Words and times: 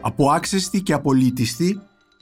Από 0.00 0.30
άξεστη 0.30 0.80
και 0.80 0.92
απολύτιστη, 0.92 1.80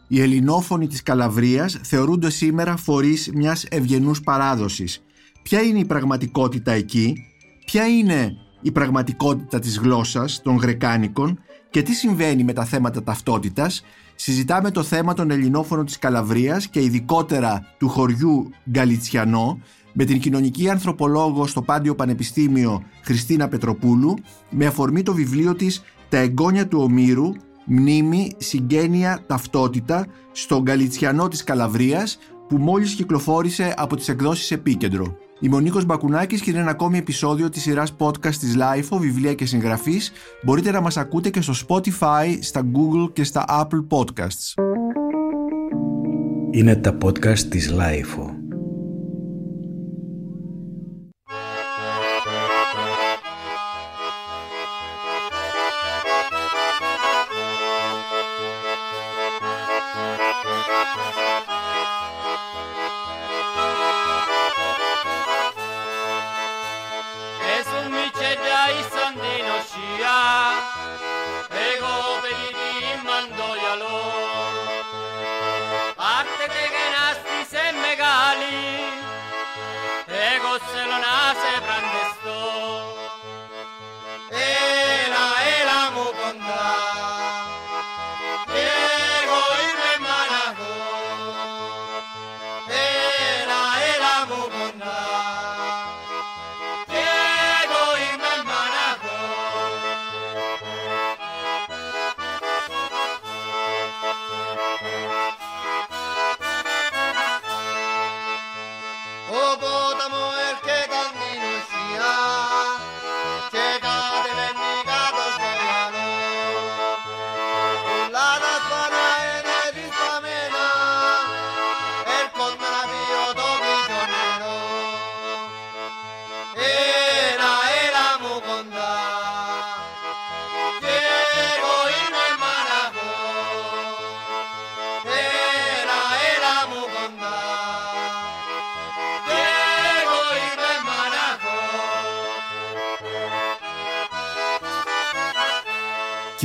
οι 0.08 0.20
ελληνόφωνοι 0.20 0.86
της 0.86 1.02
Καλαβρίας 1.02 1.80
θεωρούνται 1.82 2.30
σήμερα 2.30 2.76
φορείς 2.76 3.30
μιας 3.34 3.64
ευγενούς 3.64 4.20
παράδοσης. 4.20 5.02
Ποια 5.42 5.60
είναι 5.60 5.78
η 5.78 5.84
πραγματικότητα 5.84 6.72
εκεί, 6.72 7.16
ποια 7.64 7.86
είναι 7.86 8.36
η 8.62 8.70
πραγματικότητα 8.70 9.58
της 9.58 9.78
γλώσσας 9.78 10.42
των 10.42 10.56
Γρεκάνικων; 10.56 11.38
Και 11.70 11.82
τι 11.82 11.94
συμβαίνει 11.94 12.44
με 12.44 12.52
τα 12.52 12.64
θέματα 12.64 13.02
ταυτότητας, 13.02 13.84
συζητάμε 14.14 14.70
το 14.70 14.82
θέμα 14.82 15.14
των 15.14 15.30
ελληνόφωνων 15.30 15.84
της 15.84 15.98
Καλαβρίας 15.98 16.68
και 16.68 16.82
ειδικότερα 16.82 17.74
του 17.78 17.88
χωριού 17.88 18.50
Γκαλιτσιανό 18.70 19.60
με 19.92 20.04
την 20.04 20.20
κοινωνική 20.20 20.68
ανθρωπολόγο 20.68 21.46
στο 21.46 21.62
Πάντιο 21.62 21.94
Πανεπιστήμιο 21.94 22.82
Χριστίνα 23.02 23.48
Πετροπούλου 23.48 24.14
με 24.50 24.66
αφορμή 24.66 25.02
το 25.02 25.14
βιβλίο 25.14 25.54
της 25.54 25.82
«Τα 26.08 26.18
εγγόνια 26.18 26.68
του 26.68 26.80
Ομήρου 26.82 27.32
μνήμη, 27.68 28.32
συγγένεια, 28.36 29.20
ταυτότητα 29.26 30.06
στον 30.32 30.62
Γκαλιτσιανό 30.62 31.28
της 31.28 31.44
Καλαβρίας 31.44 32.18
που 32.48 32.56
μόλις 32.56 32.94
κυκλοφόρησε 32.94 33.74
από 33.76 33.96
τις 33.96 34.08
εκδόσεις 34.08 34.50
Επίκεντρο. 34.50 35.16
Είμαι 35.40 35.56
ο 35.56 35.60
Νίκος 35.60 35.84
Μπακουνάκης 35.84 36.40
και 36.40 36.50
είναι 36.50 36.60
ένα 36.60 36.70
ακόμη 36.70 36.98
επεισόδιο 36.98 37.48
της 37.48 37.62
σειράς 37.62 37.96
podcast 37.98 38.34
της 38.34 38.56
LIFO, 38.58 38.98
βιβλία 38.98 39.34
και 39.34 39.46
συγγραφής. 39.46 40.12
Μπορείτε 40.44 40.70
να 40.70 40.80
μας 40.80 40.96
ακούτε 40.96 41.30
και 41.30 41.40
στο 41.40 41.52
Spotify, 41.68 42.38
στα 42.40 42.62
Google 42.62 43.12
και 43.12 43.24
στα 43.24 43.44
Apple 43.48 43.86
Podcasts. 43.88 44.54
Είναι 46.50 46.76
τα 46.76 46.98
podcast 47.02 47.38
της 47.38 47.72
LIFO. 47.72 48.37
down. 81.00 81.04
I 81.04 81.37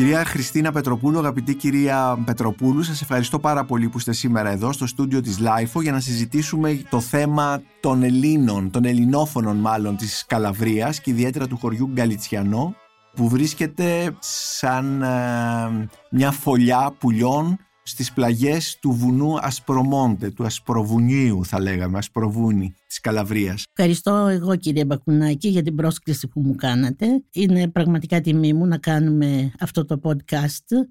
Κυρία 0.03 0.25
Χριστίνα 0.25 0.71
Πετροπούλου, 0.71 1.19
αγαπητή 1.19 1.55
κυρία 1.55 2.23
Πετροπούλου, 2.25 2.83
σας 2.83 3.01
ευχαριστώ 3.01 3.39
πάρα 3.39 3.65
πολύ 3.65 3.89
που 3.89 3.97
είστε 3.97 4.13
σήμερα 4.13 4.49
εδώ 4.49 4.71
στο 4.71 4.87
στούντιο 4.87 5.21
της 5.21 5.39
LIFO 5.41 5.81
για 5.81 5.91
να 5.91 5.99
συζητήσουμε 5.99 6.81
το 6.89 6.99
θέμα 6.99 7.61
των 7.79 8.03
Ελλήνων, 8.03 8.71
των 8.71 8.85
ελληνόφωνων 8.85 9.57
μάλλον 9.57 9.97
της 9.97 10.25
Καλαβρίας 10.27 10.99
και 10.99 11.11
ιδιαίτερα 11.11 11.47
του 11.47 11.57
χωριού 11.57 11.89
Γκαλιτσιανό 11.93 12.75
που 13.15 13.29
βρίσκεται 13.29 14.15
σαν 14.19 15.01
ε, 15.01 15.87
μια 16.11 16.31
φωλιά 16.31 16.93
πουλιών 16.99 17.59
στις 17.83 18.11
πλαγιές 18.13 18.77
του 18.79 18.91
βουνού 18.91 19.39
Ασπρομόντε, 19.39 20.29
του 20.29 20.45
Ασπροβουνίου 20.45 21.45
θα 21.45 21.61
λέγαμε, 21.61 21.97
Ασπροβούνι 21.97 22.73
της 22.87 22.99
Καλαβρίας. 22.99 23.63
Ευχαριστώ 23.75 24.11
εγώ 24.11 24.55
κύριε 24.55 24.85
Μπακουνάκη 24.85 25.47
για 25.47 25.61
την 25.61 25.75
πρόσκληση 25.75 26.27
που 26.27 26.41
μου 26.41 26.55
κάνατε. 26.55 27.23
Είναι 27.31 27.67
πραγματικά 27.67 28.21
τιμή 28.21 28.53
μου 28.53 28.65
να 28.65 28.77
κάνουμε 28.77 29.51
αυτό 29.59 29.85
το 29.85 29.99
podcast 30.03 30.85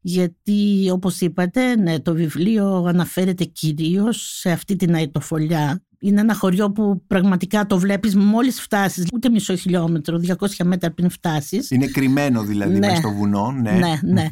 γιατί 0.00 0.90
όπως 0.92 1.20
είπατε 1.20 1.76
ναι, 1.76 2.00
το 2.00 2.14
βιβλίο 2.14 2.84
αναφέρεται 2.84 3.44
κυρίως 3.44 4.38
σε 4.38 4.50
αυτή 4.50 4.76
την 4.76 4.94
αιτοφολιά 4.94 5.82
είναι 6.00 6.20
ένα 6.20 6.34
χωριό 6.34 6.72
που 6.72 7.02
πραγματικά 7.06 7.66
το 7.66 7.78
βλέπεις 7.78 8.16
μόλις 8.16 8.60
φτάσεις, 8.60 9.06
ούτε 9.14 9.30
μισό 9.30 9.56
χιλιόμετρο, 9.56 10.20
200 10.38 10.46
μέτρα 10.64 10.90
πριν 10.90 11.10
φτάσεις. 11.10 11.70
Είναι 11.70 11.86
κρυμμένο 11.86 12.42
δηλαδή 12.42 12.78
ναι, 12.78 12.94
στο 12.94 13.10
βουνό. 13.10 13.50
Ναι, 13.52 13.70
ναι. 13.70 13.98
ναι. 14.02 14.28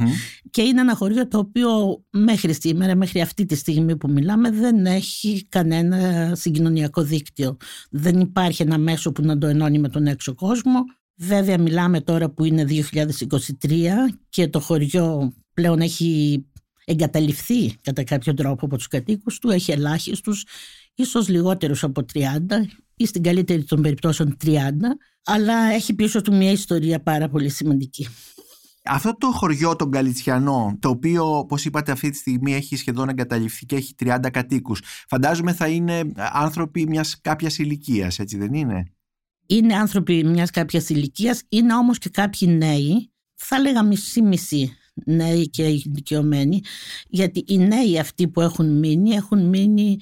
Και 0.50 0.62
είναι 0.62 0.80
ένα 0.80 0.94
χωριό 0.94 1.28
το 1.28 1.38
οποίο 1.38 1.68
μέχρι 2.10 2.54
σήμερα, 2.60 2.96
μέχρι 2.96 3.20
αυτή 3.20 3.46
τη 3.46 3.54
στιγμή 3.54 3.96
που 3.96 4.10
μιλάμε, 4.10 4.50
δεν 4.50 4.86
έχει 4.86 5.46
κανένα 5.48 6.30
συγκοινωνιακό 6.34 7.02
δίκτυο. 7.02 7.56
Δεν 7.90 8.20
υπάρχει 8.20 8.62
ένα 8.62 8.78
μέσο 8.78 9.12
που 9.12 9.22
να 9.22 9.38
το 9.38 9.46
ενώνει 9.46 9.78
με 9.78 9.88
τον 9.88 10.06
έξω 10.06 10.34
κόσμο. 10.34 10.84
Βέβαια 11.16 11.58
μιλάμε 11.58 12.00
τώρα 12.00 12.30
που 12.30 12.44
είναι 12.44 12.64
2023 12.68 13.70
και 14.28 14.48
το 14.48 14.60
χωριό 14.60 15.32
πλέον 15.54 15.80
έχει 15.80 16.44
εγκαταλειφθεί 16.84 17.74
κατά 17.82 18.04
κάποιο 18.04 18.34
τρόπο 18.34 18.66
από 18.66 18.76
τους 18.76 18.86
κατοίκους 18.86 19.38
του, 19.38 19.50
έχει 19.50 19.72
ελάχιστους 19.72 20.44
ίσως 20.98 21.28
λιγότερους 21.28 21.82
από 21.84 22.04
30 22.14 22.22
ή 22.96 23.06
στην 23.06 23.22
καλύτερη 23.22 23.64
των 23.64 23.82
περιπτώσεων 23.82 24.36
30, 24.44 24.56
αλλά 25.24 25.72
έχει 25.72 25.94
πίσω 25.94 26.22
του 26.22 26.36
μια 26.36 26.50
ιστορία 26.50 27.02
πάρα 27.02 27.28
πολύ 27.28 27.48
σημαντική. 27.48 28.08
Αυτό 28.84 29.16
το 29.18 29.26
χωριό 29.26 29.76
τον 29.76 29.90
Καλιτσιανό, 29.90 30.76
το 30.80 30.88
οποίο 30.88 31.38
όπως 31.38 31.64
είπατε 31.64 31.92
αυτή 31.92 32.10
τη 32.10 32.16
στιγμή 32.16 32.54
έχει 32.54 32.76
σχεδόν 32.76 33.08
εγκαταλειφθεί 33.08 33.66
και 33.66 33.76
έχει 33.76 33.94
30 33.98 34.18
κατοίκους, 34.32 34.80
φαντάζομαι 35.08 35.52
θα 35.52 35.68
είναι 35.68 36.12
άνθρωποι 36.32 36.86
μιας 36.86 37.20
κάποιας 37.20 37.58
ηλικίας, 37.58 38.18
έτσι 38.18 38.36
δεν 38.36 38.54
είναι; 38.54 38.92
Είναι 39.46 39.74
άνθρωποι 39.74 40.24
μιας 40.24 40.50
κάποιας 40.50 40.88
ηλικίας, 40.88 41.42
είναι 41.48 41.74
όμως 41.74 41.98
και 41.98 42.08
κάποιοι 42.08 42.48
νέοι, 42.58 43.12
θα 43.34 43.60
λέγα 43.60 43.82
μισή-μισή 43.82 44.72
νέοι 45.04 45.50
και 45.50 45.62
ηλικιωμένοι, 45.62 46.60
γιατί 47.08 47.44
οι 47.46 47.58
νέοι 47.58 47.98
αυτοί 47.98 48.28
που 48.28 48.40
έχουν 48.40 48.78
μείνει, 48.78 49.10
έχουν 49.10 49.48
μείνει 49.48 49.96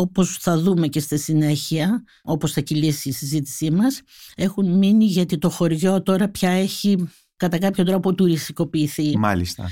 όπως 0.00 0.36
θα 0.40 0.58
δούμε 0.58 0.86
και 0.86 1.00
στη 1.00 1.18
συνέχεια, 1.18 2.04
όπως 2.22 2.52
θα 2.52 2.60
κυλήσει 2.60 3.08
η 3.08 3.12
συζήτησή 3.12 3.70
μας, 3.70 4.00
έχουν 4.34 4.78
μείνει 4.78 5.04
γιατί 5.04 5.38
το 5.38 5.50
χωριό 5.50 6.02
τώρα 6.02 6.28
πια 6.28 6.50
έχει 6.50 7.08
κατά 7.36 7.58
κάποιο 7.58 7.84
τρόπο 7.84 8.14
τουριστικοποιηθεί. 8.14 9.18
Μάλιστα. 9.18 9.68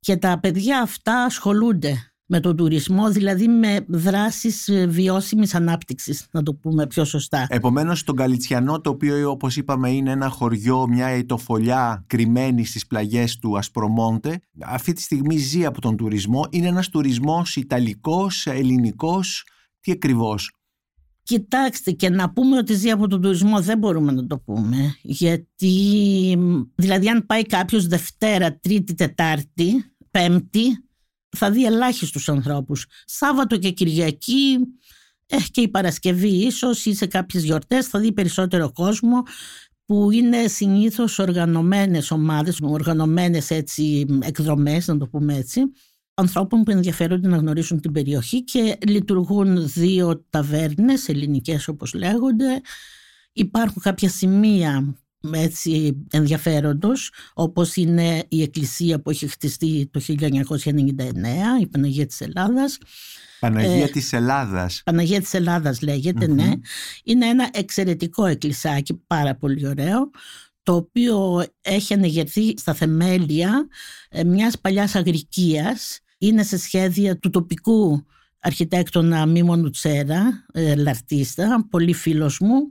Και 0.00 0.16
τα 0.16 0.38
παιδιά 0.40 0.80
αυτά 0.80 1.22
ασχολούνται 1.22 2.12
με 2.26 2.40
τον 2.40 2.56
τουρισμό, 2.56 3.10
δηλαδή 3.10 3.48
με 3.48 3.84
δράσεις 3.88 4.68
βιώσιμης 4.88 5.54
ανάπτυξης, 5.54 6.26
να 6.30 6.42
το 6.42 6.54
πούμε 6.54 6.86
πιο 6.86 7.04
σωστά. 7.04 7.46
Επομένως, 7.50 8.04
τον 8.04 8.16
Καλιτσιανό, 8.16 8.80
το 8.80 8.90
οποίο 8.90 9.30
όπως 9.30 9.56
είπαμε 9.56 9.90
είναι 9.90 10.10
ένα 10.10 10.28
χωριό, 10.28 10.86
μια 10.88 11.06
ετοφολιά 11.06 12.04
κρυμμένη 12.06 12.64
στις 12.64 12.86
πλαγιές 12.86 13.38
του 13.38 13.58
Ασπρομόντε, 13.58 14.40
αυτή 14.64 14.92
τη 14.92 15.02
στιγμή 15.02 15.36
ζει 15.36 15.64
από 15.64 15.80
τον 15.80 15.96
τουρισμό. 15.96 16.46
Είναι 16.50 16.66
ένας 16.68 16.88
τουρισμός 16.88 17.56
ιταλικός, 17.56 18.46
ελληνικός, 18.46 19.44
τι 19.80 19.92
ακριβώς; 19.92 20.52
Κοιτάξτε 21.22 21.90
και 21.90 22.10
να 22.10 22.32
πούμε 22.32 22.56
ότι 22.56 22.74
ζει 22.74 22.90
από 22.90 23.08
τον 23.08 23.22
τουρισμό 23.22 23.60
δεν 23.60 23.78
μπορούμε 23.78 24.12
να 24.12 24.26
το 24.26 24.38
πούμε 24.38 24.96
γιατί 25.02 26.38
δηλαδή 26.74 27.08
αν 27.08 27.26
πάει 27.26 27.42
κάποιος 27.42 27.86
Δευτέρα, 27.86 28.58
Τρίτη, 28.58 28.94
Τετάρτη, 28.94 29.94
Πέμπτη 30.10 30.84
θα 31.36 31.50
δει 31.50 31.64
ελάχιστους 31.64 32.28
ανθρώπους. 32.28 32.86
Σάββατο 33.04 33.56
και 33.56 33.70
Κυριακή 33.70 34.58
ε, 35.26 35.36
και 35.50 35.60
η 35.60 35.68
Παρασκευή 35.68 36.46
ίσως 36.46 36.84
ή 36.84 36.94
σε 36.94 37.06
κάποιες 37.06 37.44
γιορτές 37.44 37.86
θα 37.86 37.98
δει 37.98 38.12
περισσότερο 38.12 38.72
κόσμο 38.72 39.22
που 39.84 40.10
είναι 40.10 40.46
συνήθως 40.46 41.18
οργανωμένες 41.18 42.10
ομάδες, 42.10 42.58
οργανωμένες 42.60 43.50
έτσι 43.50 44.06
εκδρομές, 44.22 44.86
να 44.86 44.98
το 44.98 45.08
πούμε 45.08 45.36
έτσι, 45.36 45.60
ανθρώπων 46.18 46.62
που 46.62 46.70
ενδιαφέρονται 46.70 47.28
να 47.28 47.36
γνωρίσουν 47.36 47.80
την 47.80 47.92
περιοχή 47.92 48.44
και 48.44 48.76
λειτουργούν 48.86 49.68
δύο 49.70 50.24
ταβέρνες, 50.30 51.08
ελληνικές 51.08 51.68
όπως 51.68 51.94
λέγονται. 51.94 52.60
Υπάρχουν 53.32 53.82
κάποια 53.82 54.08
σημεία 54.08 54.98
έτσι 55.30 56.04
ενδιαφέροντος 56.10 57.12
όπως 57.34 57.76
είναι 57.76 58.24
η 58.28 58.42
εκκλησία 58.42 59.00
που 59.00 59.10
έχει 59.10 59.26
χτιστεί 59.26 59.90
το 59.92 60.00
1999 60.00 60.44
η 61.60 61.66
Παναγία 61.66 62.06
της 62.06 62.20
Ελλάδας. 62.20 62.78
Παναγία 63.40 63.84
ε, 63.84 63.88
της 63.88 64.12
Ελλάδας. 64.12 64.82
Παναγία 64.84 65.20
της 65.20 65.34
Ελλάδας 65.34 65.80
ναι. 65.80 66.52
Είναι 67.04 67.26
ένα 67.26 67.48
εξαιρετικό 67.52 68.26
εκκλησάκι 68.26 68.94
πάρα 69.06 69.36
πολύ 69.36 69.66
ωραίο 69.66 70.10
το 70.62 70.74
οποίο 70.74 71.44
έχει 71.60 71.94
ανεγερθεί 71.94 72.54
στα 72.58 72.74
θεμέλια 72.74 73.68
ε, 74.08 74.24
μιας 74.24 74.58
παλιάς 74.58 74.94
αγρικίας 74.94 76.00
είναι 76.18 76.42
σε 76.42 76.58
σχέδια 76.58 77.18
του 77.18 77.30
τοπικού 77.30 78.06
αρχιτέκτονα 78.40 79.26
Μίμονου 79.26 79.70
Τσέρα, 79.70 80.46
ε, 80.52 80.74
λαρτίστα, 80.74 81.66
πολύ 81.70 81.92
φίλος 81.92 82.38
μου 82.38 82.70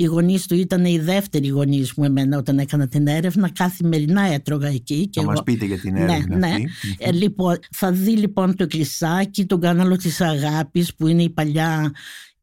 οι 0.00 0.04
γονείς 0.04 0.46
του 0.46 0.54
ήταν 0.54 0.84
οι 0.84 0.98
δεύτεροι 0.98 1.48
γονείς 1.48 1.94
μου 1.94 2.04
εμένα 2.04 2.38
όταν 2.38 2.58
έκανα 2.58 2.88
την 2.88 3.06
έρευνα. 3.06 3.50
Καθημερινά 3.50 4.22
έτρωγα 4.22 4.68
εκεί. 4.68 5.10
Θα 5.12 5.22
μας 5.22 5.42
πείτε 5.42 5.64
για 5.64 5.78
την 5.78 5.92
ναι, 5.92 6.00
έρευνα. 6.00 6.36
Ναι, 6.36 6.48
ναι. 6.48 6.64
Ε, 6.98 7.12
λοιπόν, 7.12 7.58
θα 7.70 7.92
δει 7.92 8.16
λοιπόν 8.16 8.56
το 8.56 8.62
εκκλησάκι, 8.62 9.46
τον 9.46 9.60
κάναλο 9.60 9.96
της 9.96 10.20
αγάπης 10.20 10.94
που 10.94 11.06
είναι 11.06 11.22
η 11.22 11.30
παλιά, 11.30 11.92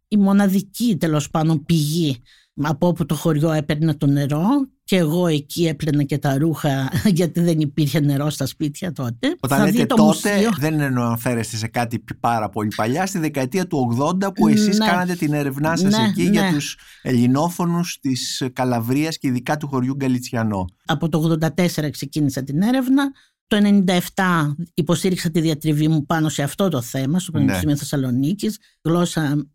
η 0.08 0.18
μοναδική 0.18 0.96
τέλος 0.98 1.30
πάντων 1.30 1.66
πηγή 1.66 2.22
από 2.62 2.88
όπου 2.88 3.06
το 3.06 3.16
χωριό 3.16 3.52
έπαιρνε 3.52 3.94
το 3.94 4.06
νερό 4.06 4.48
και 4.86 4.96
εγώ 4.96 5.28
εκεί 5.28 5.68
έπλαινα 5.68 6.04
και 6.04 6.18
τα 6.18 6.38
ρούχα 6.38 6.92
γιατί 7.18 7.40
δεν 7.40 7.60
υπήρχε 7.60 8.00
νερό 8.00 8.30
στα 8.30 8.46
σπίτια 8.46 8.92
τότε. 8.92 9.36
Όταν 9.40 9.60
Θα 9.60 9.66
λέτε 9.66 9.86
τότε 9.86 10.04
μουσείο. 10.04 10.52
δεν 10.58 10.82
αναφέρεστε 10.82 11.58
σε 11.58 11.68
κάτι 11.68 12.04
πάρα 12.20 12.50
πολύ 12.50 12.72
παλιά, 12.76 13.06
στη 13.06 13.20
δεκαετία 13.20 13.68
του 13.68 13.98
80 14.22 14.34
που 14.34 14.48
εσείς 14.48 14.78
ναι. 14.78 14.86
κάνατε 14.86 15.16
την 15.16 15.34
έρευνά 15.34 15.76
σας 15.76 15.98
ναι, 15.98 16.04
εκεί 16.04 16.24
ναι. 16.24 16.30
για 16.30 16.52
τους 16.54 16.78
ελληνόφωνους 17.02 18.00
της 18.02 18.44
Καλαβρίας 18.54 19.18
και 19.18 19.28
ειδικά 19.28 19.58
του 19.58 19.68
χωριού 19.68 19.96
Γκαλιτσιανό. 19.96 20.66
Από 20.86 21.10
το 21.10 21.38
84 21.66 21.90
ξεκίνησα 21.92 22.44
την 22.44 22.62
έρευνα. 22.62 23.12
Το 23.48 23.84
1997 24.16 24.56
υποστήριξα 24.74 25.32
τη 25.32 25.42
διατριβή 25.42 25.88
μου 25.88 26.06
πάνω 26.06 26.30
σε 26.30 26.44
αυτό 26.44 26.70
το 26.70 26.82
θέμα 26.82 27.20
στο 27.20 27.32
Πανεπιστήμιο 27.32 27.74
ναι. 27.74 27.80
Θεσσαλονίκης. 27.80 28.60
Γλώσσα 28.84 29.46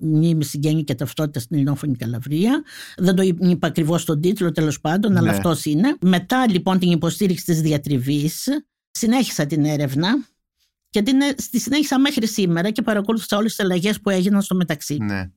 μνήμη, 0.00 0.44
συγγένεια 0.44 0.82
και 0.82 0.94
ταυτότητα 0.94 1.40
στην 1.40 1.56
Ελληνόφωνη 1.56 1.96
Καλαβρία. 1.96 2.62
Δεν 2.96 3.14
το 3.14 3.22
είπα 3.22 3.66
ακριβώς 3.66 4.02
στον 4.02 4.20
τίτλο, 4.20 4.52
τέλος 4.52 4.80
πάντων, 4.80 5.16
αλλά 5.16 5.30
ναι. 5.30 5.36
αυτός 5.36 5.64
είναι. 5.64 5.96
Μετά 6.00 6.50
λοιπόν 6.50 6.78
την 6.78 6.90
υποστήριξη 6.90 7.44
της 7.44 7.60
διατριβής, 7.60 8.48
συνέχισα 8.90 9.46
την 9.46 9.64
έρευνα 9.64 10.08
και 10.90 11.02
την, 11.02 11.18
τη 11.50 11.58
συνέχισα 11.58 11.98
μέχρι 11.98 12.26
σήμερα 12.26 12.70
και 12.70 12.82
παρακολούθησα 12.82 13.36
όλες 13.36 13.54
τις 13.54 13.64
αλλαγές 13.64 14.00
που 14.00 14.10
έγιναν 14.10 14.42
στο 14.42 14.54
μεταξύ. 14.54 14.96
Ναι. 15.00 15.30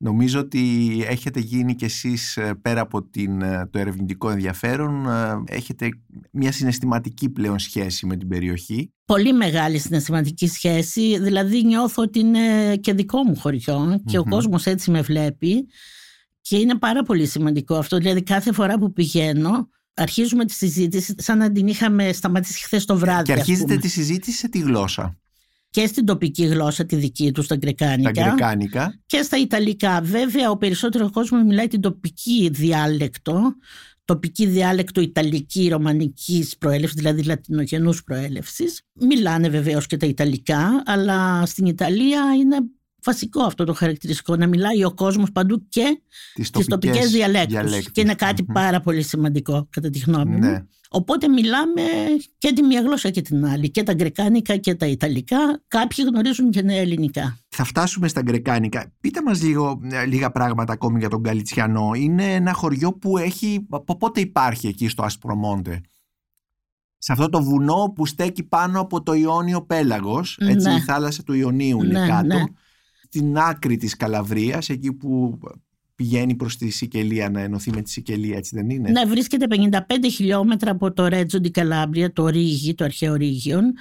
Νομίζω 0.00 0.40
ότι 0.40 0.88
έχετε 1.08 1.40
γίνει 1.40 1.74
κι 1.74 1.84
εσείς 1.84 2.36
ε, 2.36 2.54
πέρα 2.62 2.80
από 2.80 3.02
την, 3.02 3.42
ε, 3.42 3.68
το 3.70 3.78
ερευνητικό 3.78 4.30
ενδιαφέρον, 4.30 5.06
ε, 5.06 5.42
έχετε 5.46 5.88
μια 6.32 6.52
συναισθηματική 6.52 7.28
πλέον 7.28 7.58
σχέση 7.58 8.06
με 8.06 8.16
την 8.16 8.28
περιοχή. 8.28 8.92
Πολύ 9.04 9.32
μεγάλη 9.32 9.78
συναισθηματική 9.78 10.48
σχέση, 10.48 11.18
δηλαδή 11.20 11.64
νιώθω 11.64 12.02
ότι 12.02 12.18
είναι 12.18 12.76
και 12.76 12.92
δικό 12.92 13.22
μου 13.22 13.36
χωριο 13.36 14.00
και 14.04 14.18
ο 14.18 14.24
κόσμος 14.24 14.66
έτσι 14.66 14.90
με 14.90 15.00
βλέπει 15.00 15.66
και 16.40 16.56
είναι 16.56 16.78
πάρα 16.78 17.02
πολύ 17.02 17.26
σημαντικό 17.26 17.74
αυτό, 17.76 17.96
δηλαδή 17.96 18.22
κάθε 18.22 18.52
φορά 18.52 18.78
που 18.78 18.92
πηγαίνω 18.92 19.68
αρχίζουμε 19.94 20.44
τη 20.44 20.52
συζήτηση 20.52 21.14
σαν 21.18 21.38
να 21.38 21.52
την 21.52 21.66
είχαμε 21.66 22.12
σταματήσει 22.12 22.62
χθες 22.62 22.84
το 22.84 22.96
βράδυ. 22.96 23.22
Και 23.22 23.32
αρχίζετε 23.32 23.76
τη 23.76 23.88
συζήτηση 23.88 24.38
σε 24.38 24.48
τι 24.48 24.58
γλώσσα; 24.58 25.18
Και 25.70 25.86
στην 25.86 26.04
τοπική 26.04 26.44
γλώσσα 26.44 26.84
τη 26.84 26.96
δική 26.96 27.32
τους, 27.32 27.44
στα 27.44 27.56
γκρεκάνικα, 27.56 28.10
και 29.06 29.22
στα 29.22 29.36
ιταλικά. 29.38 30.00
Βέβαια, 30.02 30.50
ο 30.50 30.56
περισσότερο 30.56 31.10
κόσμος 31.10 31.42
μιλάει 31.42 31.68
την 31.68 31.80
τοπική 31.80 32.48
διάλεκτο, 32.52 33.54
τοπική 34.04 34.46
διάλεκτο 34.46 35.00
ιταλική, 35.00 35.68
ρωμανικής 35.68 36.56
προέλευσης, 36.58 36.96
δηλαδή 36.96 37.22
λατινογενούς 37.22 38.04
προέλευσης. 38.04 38.82
Μιλάνε 38.92 39.48
βεβαίως 39.48 39.86
και 39.86 39.96
τα 39.96 40.06
ιταλικά, 40.06 40.82
αλλά 40.86 41.46
στην 41.46 41.66
Ιταλία 41.66 42.22
είναι 42.40 42.56
βασικό 43.04 43.42
αυτό 43.42 43.64
το 43.64 43.74
χαρακτηριστικό, 43.74 44.36
να 44.36 44.46
μιλάει 44.46 44.84
ο 44.84 44.94
κόσμος 44.94 45.32
παντού 45.32 45.68
και 45.68 46.00
τις 46.52 46.66
τοπικές 46.66 47.10
διαλέκτους. 47.10 47.90
Και 47.90 48.00
είναι 48.00 48.14
κάτι 48.14 48.44
πάρα 48.44 48.80
πολύ 48.80 49.02
σημαντικό, 49.02 49.66
κατά 49.70 49.90
τη 49.90 49.98
γνώμη 49.98 50.36
μου. 50.36 50.68
Ναι. 50.90 51.00
Οπότε 51.00 51.28
μιλάμε 51.28 51.82
και 52.38 52.52
τη 52.52 52.62
μία 52.62 52.80
γλώσσα 52.80 53.10
και 53.10 53.20
την 53.20 53.46
άλλη, 53.46 53.70
και 53.70 53.82
τα 53.82 53.94
γκρεκάνικα 53.94 54.56
και 54.56 54.74
τα 54.74 54.86
ιταλικά. 54.86 55.62
Κάποιοι 55.68 56.04
γνωρίζουν 56.08 56.50
και 56.50 56.62
νέα 56.62 56.80
ελληνικά. 56.80 57.38
Θα 57.48 57.64
φτάσουμε 57.64 58.08
στα 58.08 58.22
γκρεκάνικα. 58.22 58.92
Πείτε 59.00 59.22
μας 59.22 59.42
λίγο, 59.42 59.80
ε, 59.90 60.04
λίγα 60.04 60.30
πράγματα 60.30 60.72
ακόμη 60.72 60.98
για 60.98 61.08
τον 61.08 61.22
Καλιτσιανό. 61.22 61.90
Είναι 61.94 62.34
ένα 62.34 62.52
χωριό 62.52 62.92
που 62.92 63.18
έχει, 63.18 63.66
από 63.70 63.96
πότε 63.96 64.20
υπάρχει 64.20 64.66
εκεί 64.66 64.88
στο 64.88 65.02
Ασπρομόντε; 65.02 65.80
Σε 66.98 67.12
αυτό 67.12 67.28
το 67.28 67.42
βουνό 67.42 67.92
που 67.94 68.06
στέκει 68.06 68.42
πάνω 68.42 68.80
από 68.80 69.02
το 69.02 69.12
Ιόνιο 69.12 69.62
Πέλαγος, 69.62 70.38
έτσι 70.40 70.68
ναι. 70.68 70.74
η 70.74 70.80
θάλασσα 70.80 71.22
του 71.22 71.32
Ιωνίου 71.32 71.82
είναι 71.82 72.00
ναι, 72.00 72.06
κάτω. 72.06 72.38
Ναι. 72.38 72.44
Στην 73.02 73.38
άκρη 73.38 73.76
της 73.76 73.96
Καλαβρίας, 73.96 74.68
εκεί 74.68 74.92
που 74.92 75.38
πηγαίνει 75.98 76.34
προς 76.34 76.56
τη 76.56 76.70
Σικελία 76.70 77.30
να 77.30 77.40
ενωθεί 77.40 77.70
με 77.70 77.82
τη 77.82 77.90
Σικελία, 77.90 78.36
έτσι 78.36 78.56
δεν 78.56 78.70
είναι; 78.70 78.90
Ναι, 78.90 79.04
βρίσκεται 79.04 79.46
55 79.48 80.10
χιλιόμετρα 80.12 80.70
από 80.70 80.92
το 80.92 81.06
Ρέτζο 81.06 81.38
Ντι 81.38 81.50
Καλάμπρια, 81.50 82.12
το 82.12 82.28
Ρίγι, 82.28 82.74
το 82.74 82.84
αρχαίο 82.84 83.14
Ρίγιον. 83.14 83.74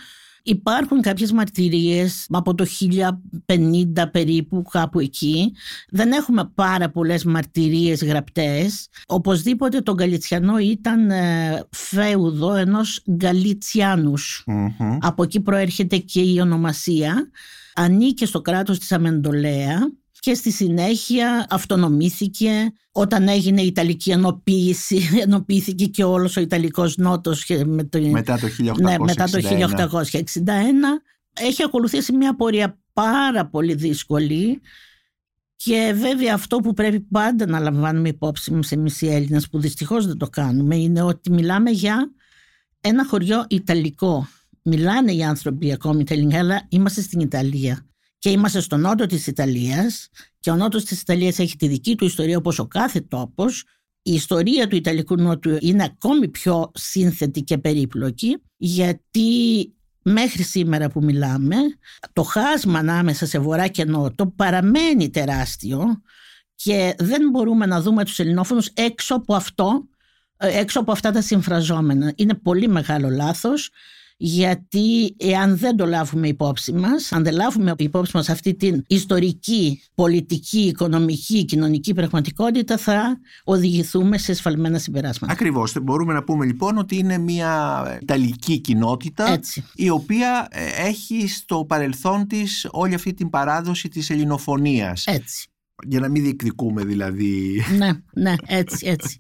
Υπάρχουν 0.43 1.01
κάποιες 1.01 1.31
μαρτυρίες 1.31 2.25
από 2.29 2.55
το 2.55 2.65
1050 3.45 4.11
περίπου 4.11 4.61
κάπου 4.61 4.99
εκεί. 4.99 5.53
Δεν 5.89 6.11
έχουμε 6.11 6.51
πάρα 6.55 6.89
πολλές 6.89 7.23
μαρτυρίες 7.23 8.03
γραπτές. 8.03 8.87
Οπωσδήποτε 9.07 9.81
το 9.81 9.93
Γκαλιτσιανό 9.93 10.57
ήταν 10.57 11.09
ε, 11.09 11.63
φέουδο 11.71 12.55
ενός 12.55 13.03
Από 14.99 15.23
εκεί 15.23 15.39
προέρχεται 15.41 15.97
και 15.97 16.21
η 16.21 16.39
ονομασία. 16.39 17.29
Ανήκε 17.75 18.25
στο 18.25 18.41
κράτος 18.41 18.79
της 18.79 18.91
Αμεντολέα 18.91 19.79
και 20.19 20.33
στη 20.33 20.51
συνέχεια 20.51 21.45
αυτονομήθηκε 21.49 22.71
όταν 22.91 23.27
έγινε 23.27 23.61
η 23.61 23.65
Ιταλική 23.65 24.11
ενοποίηση 24.11 25.01
ενοποιήθηκε 25.25 25.85
και 25.85 26.03
όλος 26.03 26.37
ο 26.37 26.41
Ιταλικός 26.41 26.97
Νότος 26.97 27.45
με 27.65 27.83
το, 27.83 27.99
μετά 27.99 28.39
το 28.39 28.47
1861. 28.75 28.79
Ναι, 28.81 28.95
μετά 28.99 29.25
το 29.25 29.39
1861 29.91 30.39
έχει 31.33 31.63
ακολουθήσει 31.63 32.13
μια 32.13 32.35
πορεία 32.35 32.79
πάρα 32.93 33.45
πολύ 33.47 33.73
δύσκολη 33.73 34.61
και 35.55 35.93
βέβαια 35.95 36.33
αυτό 36.33 36.57
που 36.57 36.73
πρέπει 36.73 36.99
πάντα 36.99 37.47
να 37.47 37.59
λαμβάνουμε 37.59 38.09
υπόψη 38.09 38.51
μας 38.51 38.71
εμείς 38.71 39.01
οι 39.01 39.07
Έλληνες 39.13 39.49
που 39.49 39.59
δυστυχώς 39.59 40.07
δεν 40.07 40.17
το 40.17 40.29
κάνουμε 40.29 40.75
είναι 40.75 41.01
ότι 41.01 41.31
μιλάμε 41.31 41.69
για 41.69 42.11
ένα 42.81 43.05
χωριό 43.05 43.45
Ιταλικό. 43.49 44.27
Μιλάνε 44.61 45.11
οι 45.11 45.23
άνθρωποι 45.23 45.71
ακόμη 45.71 46.01
Ιταλικά 46.01 46.39
αλλά 46.39 46.65
είμαστε 46.69 47.01
στην 47.01 47.19
Ιταλία 47.19 47.86
και 48.17 48.29
είμαστε 48.29 48.59
στο 48.59 48.77
νότο 48.77 49.05
της 49.05 49.27
Ιταλίας 49.27 50.07
και 50.39 50.51
ο 50.51 50.55
νότος 50.55 50.83
της 50.83 51.01
Ιταλίας 51.01 51.39
έχει 51.39 51.55
τη 51.55 51.67
δική 51.67 51.95
του 51.95 52.05
ιστορία 52.05 52.37
όπως 52.37 52.59
ο 52.59 52.67
κάθε 52.67 53.01
τόπος 53.01 53.63
η 54.01 54.13
ιστορία 54.13 54.67
του 54.67 54.75
Ιταλικού 54.75 55.15
Νότου 55.15 55.57
είναι 55.59 55.83
ακόμη 55.83 56.27
πιο 56.27 56.71
σύνθετη 56.73 57.41
και 57.41 57.57
περίπλοκη 57.57 58.37
γιατί 58.57 59.29
μέχρι 60.01 60.43
σήμερα 60.43 60.89
που 60.89 61.03
μιλάμε 61.03 61.55
το 62.13 62.23
χάσμα 62.23 62.79
ανάμεσα 62.79 63.25
σε 63.25 63.39
βορρά 63.39 63.67
και 63.67 63.85
νότο 63.85 64.27
παραμένει 64.27 65.09
τεράστιο 65.09 66.01
και 66.55 66.95
δεν 66.97 67.29
μπορούμε 67.29 67.65
να 67.65 67.81
δούμε 67.81 68.05
τους 68.05 68.19
ελληνόφωνους 68.19 68.67
έξω 68.73 69.15
από 69.15 69.35
αυτό 69.35 69.87
έξω 70.37 70.79
από 70.79 70.91
αυτά 70.91 71.11
τα 71.11 71.21
συμφραζόμενα. 71.21 72.13
Είναι 72.15 72.33
πολύ 72.33 72.67
μεγάλο 72.67 73.09
λάθος 73.09 73.69
γιατί 74.17 75.15
εάν 75.17 75.57
δεν 75.57 75.75
το 75.75 75.85
λάβουμε 75.85 76.27
υπόψη 76.27 76.73
μας, 76.73 77.11
αν 77.11 77.23
δεν 77.23 77.33
λάβουμε 77.33 77.73
υπόψη 77.77 78.11
μας 78.15 78.29
αυτή 78.29 78.55
την 78.55 78.83
ιστορική, 78.87 79.81
πολιτική, 79.95 80.59
οικονομική, 80.59 81.45
κοινωνική 81.45 81.93
πραγματικότητα 81.93 82.77
θα 82.77 83.19
οδηγηθούμε 83.43 84.17
σε 84.17 84.31
εσφαλμένα 84.31 84.79
συμπεράσματα. 84.79 85.33
Ακριβώς. 85.33 85.75
Μπορούμε 85.81 86.13
να 86.13 86.23
πούμε 86.23 86.45
λοιπόν 86.45 86.77
ότι 86.77 86.97
είναι 86.97 87.17
μια 87.17 87.83
Ιταλική 88.01 88.59
κοινότητα 88.59 89.39
η 89.75 89.89
οποία 89.89 90.47
ε, 90.51 90.87
έχει 90.87 91.27
στο 91.27 91.65
παρελθόν 91.67 92.27
της 92.27 92.67
όλη 92.71 92.93
αυτή 92.93 93.13
την 93.13 93.29
παράδοση 93.29 93.89
της 93.89 94.09
ελληνοφωνίας. 94.09 95.05
Έτσι. 95.05 95.47
Για 95.87 95.99
να 95.99 96.09
μην 96.09 96.23
διεκδικούμε 96.23 96.83
δηλαδή. 96.83 97.63
Ναι, 97.77 97.91
ναι, 98.13 98.35
έτσι, 98.45 98.87
έτσι. 98.87 99.19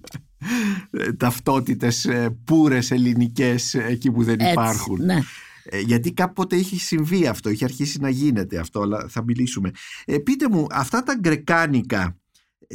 Ταυτότητες 1.17 2.05
ε, 2.05 2.37
πούρες 2.43 2.91
ελληνικές 2.91 3.73
ε, 3.73 3.85
εκεί 3.87 4.11
που 4.11 4.23
δεν 4.23 4.39
υπάρχουν. 4.39 5.05
Ναι. 5.05 5.19
Ε, 5.63 5.79
γιατί 5.79 6.13
κάποτε 6.13 6.55
είχε 6.55 6.77
συμβεί 6.77 7.27
αυτό, 7.27 7.49
είχε 7.49 7.63
αρχίσει 7.63 7.99
να 7.99 8.09
γίνεται 8.09 8.57
αυτό, 8.57 8.81
αλλά 8.81 9.07
θα 9.07 9.23
μιλήσουμε. 9.23 9.71
πείτε 10.23 10.49
μου, 10.49 10.67
αυτά 10.71 11.03
τα 11.03 11.15
γκρεκάνικα, 11.19 12.17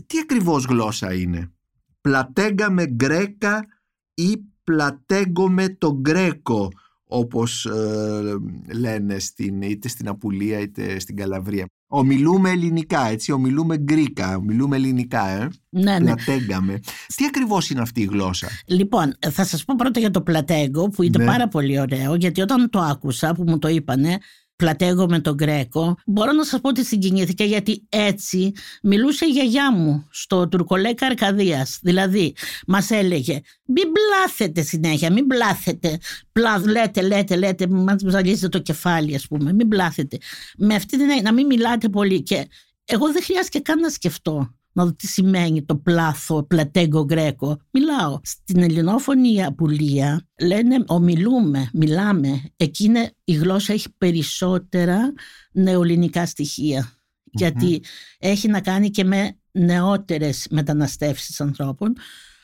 τι 0.07 0.19
ακριβώς 0.19 0.65
γλώσσα 0.65 1.15
είναι; 1.15 1.53
πλατέγκα 2.01 2.75
γκρέκα 2.91 3.67
ή 4.15 4.37
πλατέγκο 4.65 5.51
με 5.51 5.69
το 5.69 5.99
γκρέκο 6.01 6.69
όπως 7.05 7.67
ε, 7.67 8.37
λένε 8.73 9.19
στην, 9.19 9.63
είτε 9.63 9.89
στην 9.89 10.09
Απουλία 10.09 10.59
είτε 10.59 10.99
στην 10.99 11.17
Καλαβρία; 11.17 11.67
Ομιλούμε 11.95 12.51
ελληνικά, 12.51 13.07
έτσι, 13.09 13.33
ομιλούμε 13.33 13.77
γκρίκα, 13.77 14.37
ομιλούμε 14.37 14.77
ελληνικά, 14.77 15.29
ε. 15.29 15.49
Ναι, 15.69 15.99
ναι. 15.99 15.99
Πλατέγκαμε. 15.99 16.81
Τι 17.17 17.25
ακριβώς 17.25 17.71
είναι 17.71 17.81
αυτή 17.81 18.01
η 18.01 18.05
γλώσσα; 18.05 18.49
Λοιπόν, 18.67 19.15
θα 19.31 19.45
σας 19.45 19.65
πω 19.65 19.75
πρώτα 19.79 20.01
για 20.01 20.11
το 20.11 20.21
πλατέγκο 20.23 20.89
που 20.89 21.03
είναι 21.03 21.19
Ναι. 21.19 21.31
πάρα 21.31 21.49
πολύ 21.49 21.81
ωραίο 21.81 22.15
γιατί 22.15 22.41
όταν 22.41 22.71
το 22.71 22.79
άκουσα 22.81 23.35
που 23.35 23.45
μου 23.47 23.59
το 23.59 23.69
είπανε 23.69 24.19
πλατέγω 24.63 25.09
με 25.09 25.21
τον 25.21 25.35
Γκρέκο 25.35 25.97
μπορώ 26.07 26.33
να 26.33 26.45
σας 26.45 26.61
πω 26.61 26.69
ότι 26.69 26.85
συγκινήθηκα 26.85 27.45
γιατί 27.45 27.87
έτσι 27.89 28.53
μιλούσε 28.83 29.27
η 29.27 29.29
γιαγιά 29.29 29.73
μου 29.73 30.07
στο 30.11 30.49
τουρκολέκα 30.49 31.07
Αρκαδίας. 31.07 31.79
Δηλαδή 31.83 32.35
μας 32.67 32.91
έλεγε 32.91 33.41
μην 33.67 33.85
μπλάθετε 33.91 34.63
συνέχεια 34.63 35.13
μην 35.13 35.25
μπλάθετε 35.25 35.99
Πλα, 36.33 36.63
λέτε 36.67 37.03
λέτε 37.03 37.37
λέτε 37.37 37.67
μας 37.67 38.01
ζαλίζετε 38.07 38.49
το 38.49 38.59
κεφάλι 38.59 39.15
ας 39.15 39.27
πούμε 39.27 39.53
μην 39.53 39.67
μπλάθετε 39.67 40.19
με 40.57 40.75
αυτή 40.75 40.99
την 40.99 41.01
έννοια, 41.01 41.23
να 41.23 41.33
μην 41.33 41.47
μιλάτε 41.47 41.89
πολύ 41.89 42.23
και 42.23 42.49
εγώ 42.85 43.13
δεν 43.13 43.23
χρειάζεται 43.23 43.59
καν 43.59 43.81
να 43.81 43.89
σκεφτώ 43.89 44.55
να 44.73 44.85
δω 44.85 44.95
τι 44.95 45.07
σημαίνει 45.07 45.65
το 45.65 45.77
πλάθο, 45.77 46.43
πλατέγκο 46.43 47.05
γκρέκο. 47.05 47.61
Μιλάω. 47.71 48.21
Στην 48.23 48.63
ελληνόφωνη 48.63 49.45
απουλία 49.45 50.29
λένε 50.41 50.85
ομιλούμε, 50.87 51.71
μιλάμε. 51.73 52.43
Εκείνη 52.57 52.99
η 53.25 53.33
γλώσσα 53.33 53.73
έχει 53.73 53.89
περισσότερα 53.99 55.13
νεοελληνικά 55.53 56.27
στοιχεία. 56.27 56.93
Γιατί 57.25 57.83
έχει 58.19 58.49
να 58.49 58.61
κάνει 58.61 58.91
και 58.91 59.05
με 59.05 59.37
νεότερες 59.53 60.47
μεταναστεύσεις 60.51 61.41
ανθρώπων. 61.41 61.93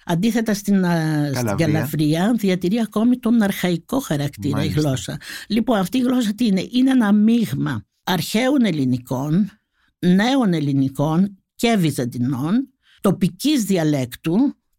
Αντίθετα 0.04 0.54
στην, 0.54 0.84
α, 0.84 1.24
στην 1.24 1.34
Καλαβρία. 1.34 1.66
Καλαβρία 1.66 2.32
διατηρεί 2.36 2.80
ακόμη 2.80 3.18
τον 3.18 3.42
αρχαϊκό 3.42 4.00
χαρακτήρα 4.00 4.56
Μάλιστα. 4.56 4.80
η 4.80 4.82
γλώσσα. 4.82 5.20
Λοιπόν 5.48 5.78
αυτή 5.78 5.98
η 5.98 6.00
γλώσσα 6.00 6.34
τι 6.34 6.46
είναι; 6.46 6.66
Είναι 6.70 6.90
ένα 6.90 7.12
μείγμα 7.12 7.86
αρχαίων 8.04 8.64
ελληνικών, 8.64 9.50
νέων 9.98 10.52
ελληνικών 10.52 11.38
και 11.58 11.76
βυζαντινών, 11.76 12.68
τοπικής 13.00 13.64
διαλέκτου, 13.64 14.36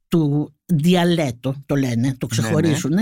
του 0.07 0.55
διαλέτο 0.65 1.63
το 1.65 1.75
λένε, 1.75 2.15
το 2.17 2.27
ξεχωρίσουν, 2.27 2.97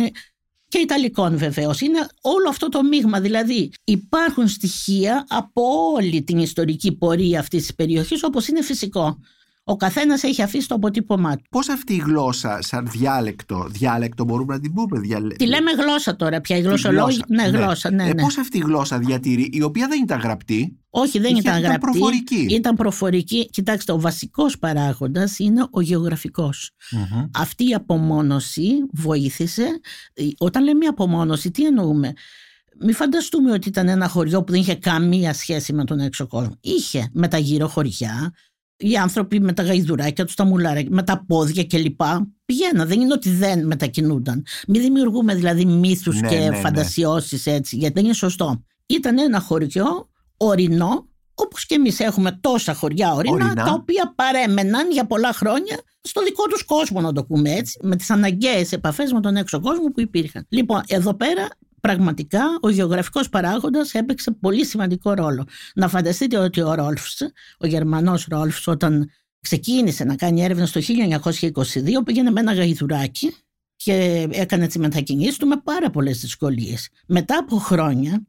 και 0.67 0.77
Ιταλικών 0.77 1.37
βεβαίως. 1.37 1.81
Είναι 1.81 2.07
όλο 2.21 2.49
αυτό 2.49 2.69
το 2.69 2.83
μείγμα. 2.83 3.21
Δηλαδή 3.21 3.71
υπάρχουν 3.83 4.47
στοιχεία 4.47 5.25
από 5.27 5.61
όλη 5.95 6.23
την 6.23 6.37
ιστορική 6.37 6.91
πορεία 6.91 7.39
αυτής 7.39 7.61
της 7.61 7.75
περιοχής 7.75 8.23
όπως 8.23 8.47
είναι 8.47 8.61
φυσικό. 8.61 9.19
Ο 9.69 9.75
καθένας 9.75 10.23
έχει 10.23 10.41
αφήσει 10.41 10.67
το 10.67 10.75
αποτύπωμά 10.75 11.35
του. 11.35 11.43
Πώς 11.49 11.69
αυτή 11.69 11.93
η 11.93 11.97
γλώσσα 12.05 12.59
σαν 12.61 12.87
διάλεκτο, 12.91 13.65
διάλεκτο 13.69 14.23
μπορούμε 14.23 14.53
να 14.53 14.59
την 14.59 14.73
πούμε, 14.73 14.99
διαλε... 14.99 15.33
Τη 15.33 15.47
λέμε 15.47 15.71
γλώσσα 15.71 16.15
τώρα 16.15 16.41
πια, 16.41 16.57
η 16.57 16.61
Τη 16.61 16.67
γλωσσολόγη. 16.67 17.19
Ναι, 17.27 17.43
γλώσσα, 17.43 17.91
ναι, 17.91 18.03
Ε, 18.03 18.13
ναι. 18.13 18.21
πώς 18.21 18.37
αυτή 18.37 18.57
η 18.57 18.61
γλώσσα 18.61 18.97
διατηρεί, 18.99 19.49
η 19.53 19.61
οποία 19.61 19.87
δεν 19.87 20.01
ήταν 20.03 20.19
γραπτή, 20.19 20.77
Όχι, 20.89 21.19
δεν 21.19 21.31
Είχε- 21.31 21.39
ήταν 21.39 21.57
ήταν 21.59 21.69
γραπτή. 21.71 21.89
προφορική. 21.99 22.45
Ήταν 22.49 22.75
προφορική. 22.75 23.49
Κοιτάξτε, 23.49 23.91
ο 23.91 23.99
βασικός 23.99 24.57
παράγοντας 24.59 25.39
είναι 25.39 25.67
ο 25.71 25.81
γεωγραφικός. 25.81 26.71
Αυτή 27.33 27.69
η 27.69 27.73
απομόνωση 27.73 28.69
βοήθησε. 28.93 29.63
Ε, 30.13 30.23
Όταν 30.37 30.63
λέμε 30.63 30.85
απομόνωση, 30.85 31.51
τι 31.51 31.65
εννοούμε; 31.65 32.13
Μην 32.79 32.93
φανταστούμε 32.95 33.51
ότι 33.51 33.67
ήταν 33.67 33.87
ένα 33.87 34.07
χωριό 34.07 34.43
που 34.43 34.51
δεν 34.51 34.61
είχε 34.61 34.75
καμία 34.75 35.33
σχέση 35.33 35.73
με 35.73 35.83
τον 35.83 35.99
έξω 35.99 36.27
κόσμο. 36.27 36.57
Είχε 36.61 37.09
με 37.13 37.27
τα 37.27 37.37
γύρω 37.37 37.67
χωριά, 37.67 38.33
οι 38.77 38.97
άνθρωποι 38.97 39.39
με 39.39 39.53
τα 39.53 39.63
γαϊδουράκια 39.63 40.25
τους, 40.25 40.35
τα 40.35 40.43
μουλάρια, 40.45 40.85
με 40.89 41.03
τα 41.03 41.23
πόδια 41.27 41.65
κλπ. 41.65 42.01
Πηγαίναν. 42.45 42.87
Δεν 42.87 43.01
είναι 43.01 43.13
ότι 43.13 43.29
δεν 43.29 43.65
μετακινούνταν. 43.65 44.45
Μην 44.67 44.81
δημιουργούμε 44.81 45.35
δηλαδή 45.35 45.65
μύθους 45.65 46.21
Ναι, 46.21 46.27
και 46.27 46.37
ναι, 46.37 46.49
ναι. 46.49 46.55
φαντασιώσεις 46.55 47.45
έτσι, 47.45 47.75
γιατί 47.75 47.93
δεν 47.93 48.03
είναι 48.05 48.13
σωστό. 48.13 48.63
Ήταν 48.85 49.17
ένα 49.19 49.39
χωριό 49.39 50.09
ορεινό, 50.37 51.07
όπως 51.33 51.65
και 51.65 51.75
εμείς 51.75 51.99
έχουμε 51.99 52.37
τόσα 52.41 52.73
χωριά 52.73 53.13
ορεινά, 53.13 53.45
Ορεινά. 53.45 53.63
τα 53.65 53.73
οποία 53.73 54.13
παρέμεναν 54.15 54.91
για 54.91 55.05
πολλά 55.05 55.33
χρόνια 55.33 55.79
στο 56.01 56.23
δικό 56.23 56.43
τους 56.43 56.63
κόσμο, 56.63 57.01
να 57.01 57.13
το 57.13 57.25
πούμε 57.25 57.51
έτσι, 57.51 57.79
με 57.81 57.95
τις 57.95 58.09
αναγκαίες 58.09 58.71
επαφές 58.71 59.11
με 59.11 59.19
τον 59.21 59.35
έξω 59.35 59.59
κόσμο 59.59 59.87
που 59.87 60.01
υπήρχαν. 60.01 60.45
Λοιπόν, 60.49 60.81
εδώ 60.87 61.13
πέρα 61.13 61.47
πραγματικά 61.87 62.41
ο 62.61 62.69
γεωγραφικός 62.69 63.29
παράγοντας 63.29 63.93
έπαιξε 63.93 64.31
πολύ 64.31 64.65
σημαντικό 64.65 65.13
ρόλο. 65.13 65.47
Να 65.75 65.87
φανταστείτε 65.87 66.37
ότι 66.37 66.61
ο 66.61 66.73
Ρόλφς, 66.73 67.21
ο 67.59 67.67
Γερμανός 67.67 68.25
Ρόλφς, 68.29 68.67
όταν 68.67 69.09
ξεκίνησε 69.39 70.03
να 70.03 70.15
κάνει 70.15 70.43
έρευνα 70.43 70.65
στο 70.65 70.79
1922, 70.81 72.03
πήγαινε 72.05 72.31
με 72.31 72.39
ένα 72.39 72.53
γαϊδουράκι 72.53 73.35
και 73.75 74.27
έκανε 74.31 74.67
τις 74.67 74.77
μετακινήσεις 74.77 75.37
του 75.37 75.47
με 75.47 75.61
πάρα 75.63 75.89
πολλές 75.89 76.19
δυσκολίες. 76.19 76.89
Μετά 77.07 77.37
από 77.37 77.57
χρόνια 77.57 78.25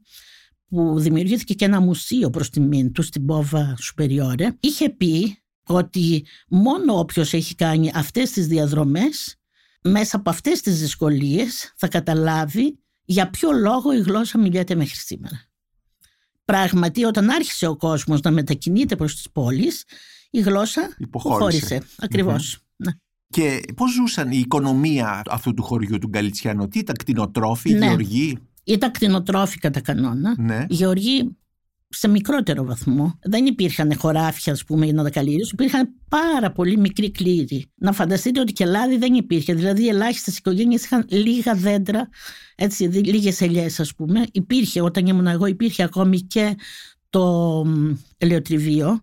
που 0.69 0.99
δημιουργήθηκε 0.99 1.53
και 1.53 1.65
ένα 1.65 1.79
μουσείο 1.79 2.29
προς 2.29 2.49
τιμήν 2.49 2.91
του 2.91 3.01
στην 3.01 3.25
Πόβα 3.25 3.75
Σουπεριόρε, 3.79 4.57
είχε 4.59 4.89
πει 4.89 5.37
ότι 5.63 6.25
μόνο 6.49 6.99
όποιος 6.99 7.33
έχει 7.33 7.55
κάνει 7.55 7.91
αυτές 7.93 8.31
τις 8.31 8.47
διαδρομές 8.47 9.39
μέσα 9.83 10.17
από 10.17 10.29
αυτές 10.29 10.61
τις 10.61 10.79
δυσκολίες 10.79 11.73
θα 11.75 11.87
καταλάβει 11.87 12.79
για 13.09 13.29
ποιο 13.29 13.51
λόγο 13.51 13.93
η 13.93 13.99
γλώσσα 13.99 14.37
μιλιέται 14.37 14.75
μέχρι 14.75 14.95
σήμερα; 14.95 15.41
Πράγματι, 16.45 17.03
όταν 17.03 17.29
άρχισε 17.29 17.67
ο 17.67 17.75
κόσμος 17.75 18.21
να 18.21 18.31
μετακινείται 18.31 18.95
προς 18.95 19.15
τις 19.15 19.29
πόλεις, 19.31 19.83
η 20.29 20.39
γλώσσα 20.39 20.95
Υποχώρησε. 20.97 21.57
υποχώρησε. 21.65 21.93
Ακριβώς. 21.99 22.59
Ναι. 22.75 22.91
Και 23.29 23.61
πώς 23.75 23.91
ζούσαν 23.91 24.31
η 24.31 24.37
οικονομία 24.37 25.21
αυτού 25.29 25.53
του 25.53 25.63
χωριού 25.63 25.97
του 25.99 26.07
Γκαλιτσιάνου, 26.07 26.67
τι 26.67 26.79
ήταν 26.79 26.95
κτηνοτρόφοι, 26.95 27.73
Ναι. 27.73 27.85
γεωργοί; 27.85 28.37
Ήταν 28.63 28.91
κτηνοτρόφοι 28.91 29.57
κατά 29.59 29.81
κανόνα. 29.81 30.35
Ναι. 30.37 30.65
Οι 30.69 30.73
γεωργοί 30.73 31.37
σε 31.89 32.07
μικρότερο 32.07 32.63
βαθμό. 32.65 33.19
Δεν 33.21 33.45
υπήρχαν 33.45 33.95
χωράφια, 33.97 34.53
ας 34.53 34.63
πούμε, 34.63 34.85
για 34.85 34.93
να 34.93 35.03
τα 35.03 35.09
καλλιεργήσουν. 35.09 35.57
Υπήρχαν 35.59 35.89
πάρα 36.09 36.51
πολύ 36.51 36.77
μικροί 36.77 37.11
κλήροι. 37.11 37.71
Να 37.75 37.91
φανταστείτε 37.91 38.39
ότι 38.39 38.53
και 38.53 38.65
λάδι 38.65 38.97
δεν 38.97 39.13
υπήρχε. 39.13 39.53
Δηλαδή, 39.53 39.83
οι 39.83 39.87
ελάχιστες 39.87 40.37
οικογένειες 40.37 40.83
είχαν 40.83 41.05
λίγα 41.09 41.53
δέντρα, 41.53 42.09
έτσι, 42.55 42.83
λίγες 42.83 43.41
ελιές, 43.41 43.79
ας 43.79 43.95
πούμε. 43.95 44.25
Υπήρχε, 44.31 44.81
όταν 44.81 45.07
ήμουν 45.07 45.27
εγώ, 45.27 45.45
υπήρχε 45.45 45.83
ακόμη 45.83 46.19
και 46.19 46.55
το 47.09 47.23
μ, 47.65 47.91
ελαιοτριβείο. 48.17 49.01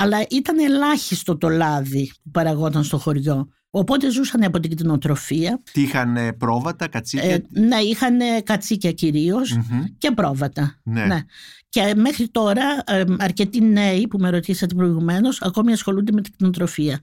Αλλά 0.00 0.26
ήταν 0.30 0.58
ελάχιστο 0.58 1.36
το 1.38 1.48
λάδι 1.48 2.12
που 2.22 2.30
παραγόταν 2.30 2.84
στο 2.84 2.98
χωριό. 2.98 3.48
Οπότε 3.70 4.10
ζούσαν 4.10 4.42
από 4.42 4.60
την 4.60 4.70
κτηνοτροφία. 4.70 5.62
Τι 5.72 5.82
είχαν 5.82 6.16
ε, 6.16 6.32
πρόβατα, 6.32 6.88
κατσίκια; 6.88 7.30
Ε, 7.30 7.44
ναι, 7.48 7.76
είχαν 7.76 8.18
κατσίκια 8.44 8.92
κυρίως 8.92 9.52
Μμμ. 9.52 9.84
και 9.98 10.10
πρόβατα. 10.10 10.80
Ναι. 10.82 11.24
Και 11.68 11.92
μέχρι 11.96 12.28
τώρα 12.28 12.62
ε, 12.86 13.04
αρκετοί 13.18 13.60
νέοι 13.60 14.08
που 14.08 14.18
με 14.18 14.30
ρωτήσατε 14.30 14.74
προηγουμένως 14.74 15.42
ακόμη 15.42 15.72
ασχολούνται 15.72 16.12
με 16.12 16.20
την 16.20 16.32
κτηνοτροφία 16.32 17.00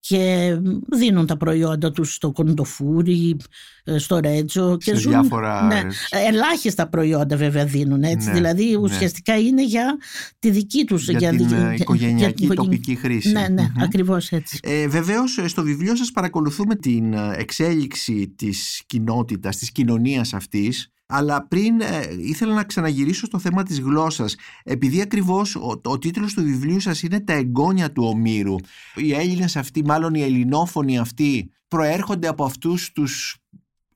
και 0.00 0.56
δίνουν 0.96 1.26
τα 1.26 1.36
προϊόντα 1.36 1.90
τους 1.90 2.14
στο 2.14 2.32
κοντοφούρι, 2.32 3.36
ε, 3.84 3.98
στο 3.98 4.18
ρέτζο 4.20 4.76
και 4.76 4.94
Σε 4.94 5.00
ζουν, 5.00 5.12
διάφορα- 5.12 5.62
ναι, 5.66 5.80
ελάχιστα 6.28 6.88
προϊόντα 6.88 7.36
βέβαια 7.36 7.64
δίνουν 7.64 8.02
έτσι, 8.02 8.28
Ναι, 8.28 8.34
δηλαδή 8.34 8.70
ναι. 8.70 8.76
ουσιαστικά 8.76 9.38
είναι 9.38 9.64
για 9.64 9.96
τη 10.38 10.50
δική 10.50 10.84
τους 10.84 11.08
Για 11.08 11.18
την, 11.30 11.38
δική- 11.38 11.52
ε, 11.52 11.56
για- 11.58 11.74
οικογενειακή 11.74 12.44
για 12.44 12.54
την 12.54 12.64
τοπική 12.64 12.94
χρήση. 12.94 13.32
Ναι, 13.32 13.48
ναι, 13.48 13.62
Μμμ. 13.62 13.82
ακριβώς 13.82 14.30
έτσι. 14.30 14.58
Ε, 14.62 14.88
βεβαίως 14.88 15.38
ε, 15.38 15.48
στο 15.48 15.62
βιβλίο 15.62 15.96
σας 15.96 16.10
παρακολουθούμε 16.10 16.74
την 16.76 17.12
ε, 17.12 17.34
εξέλιξη 17.36 18.32
της 18.36 18.82
κοινότητας, 18.86 19.56
της 19.56 19.72
κοινωνίας 19.72 20.34
αυτής 20.34 20.88
αλλά 21.10 21.46
πριν 21.46 21.80
ε, 21.80 22.06
ήθελα 22.18 22.54
να 22.54 22.64
ξαναγυρίσω 22.64 23.26
στο 23.26 23.38
θέμα 23.38 23.62
της 23.62 23.80
γλώσσας 23.80 24.34
επειδή 24.64 25.00
ακριβώς 25.00 25.54
ο, 25.56 25.80
ο 25.84 25.98
τίτλος 25.98 26.34
του 26.34 26.42
βιβλίου 26.42 26.80
σας 26.80 27.02
είναι 27.02 27.20
«Τα 27.20 27.32
εγγόνια 27.32 27.92
του 27.92 28.04
Ομήρου». 28.04 28.54
Οι 28.96 29.12
Έλληνες 29.12 29.56
αυτοί, 29.56 29.84
μάλλον 29.84 30.14
οι 30.14 30.22
ελληνόφωνοι 30.22 30.98
αυτοί 30.98 31.50
προέρχονται 31.68 32.28
από 32.28 32.44
αυτούς 32.44 32.92
τους 32.92 33.36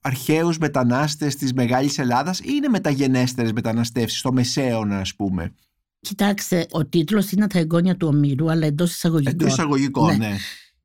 αρχαίους 0.00 0.58
μετανάστες 0.58 1.36
της 1.36 1.52
Μεγάλης 1.52 1.98
Ελλάδας 1.98 2.38
ή 2.38 2.44
είναι 2.48 2.68
μεταγενέστερες 2.68 3.52
μεταναστεύσεις, 3.52 4.18
στο 4.18 4.32
Μεσαίωνα 4.32 4.98
ας 4.98 5.14
πούμε; 5.14 5.54
Κοιτάξτε, 6.00 6.66
ο 6.70 6.86
τίτλος 6.86 7.30
είναι 7.30 7.46
«Τα 7.46 7.58
εγγόνια 7.58 7.96
του 7.96 8.08
Ομήρου» 8.08 8.50
αλλά 8.50 8.66
εντός 8.66 8.94
εισαγωγικών. 8.94 9.32
Εντός 9.32 9.52
εισαγωγικών, 9.52 10.06
Ναι. 10.06 10.16
ναι. 10.16 10.36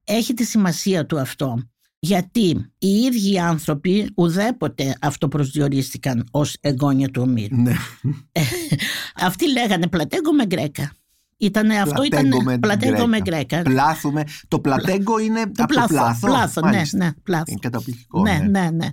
έχει 0.04 0.34
τη 0.34 0.44
σημασία 0.44 1.06
του 1.06 1.20
αυτό. 1.20 1.70
Γιατί 2.00 2.72
οι 2.78 2.88
ίδιοι 2.88 3.32
οι 3.34 3.40
άνθρωποι 3.40 4.12
ουδέποτε 4.16 4.98
αυτοπροσδιορίστηκαν 5.02 6.28
ως 6.32 6.56
εγγόνια 6.62 7.10
του 7.10 7.22
Ομήρου. 7.22 7.62
ναι. 7.62 7.74
Αυτοί 9.16 9.52
λέγανε 9.52 9.88
πλατέγκο 9.88 10.34
με 10.34 10.46
γκρέκα. 10.46 10.92
Ήτανε, 11.38 11.76
αυτό 11.82 11.94
Πλατέγκο 12.02 12.42
με 12.42 12.54
ήταν 12.54 12.60
πλατέγκο 12.60 13.08
με 13.08 13.20
γκρέκα. 13.22 13.46
γκρέκα. 13.46 13.62
Πλάθουμε. 13.62 14.24
Το 14.48 14.60
πλατέγκο 14.60 15.20
είναι 15.20 15.44
Το 15.52 15.64
από 15.64 15.74
πλάθο, 15.74 15.88
το 15.88 15.94
πλάθο. 15.94 16.28
πλάθο, 16.28 16.62
ναι, 16.62 16.72
Μάλιστα. 16.76 16.98
ναι, 16.98 17.12
πλάθο. 17.24 17.44
Είναι 17.48 17.60
καταπληκτικό. 17.62 18.22
Ναι, 18.22 18.32
ναι. 18.32 18.60
ναι, 18.62 18.70
ναι. 18.70 18.88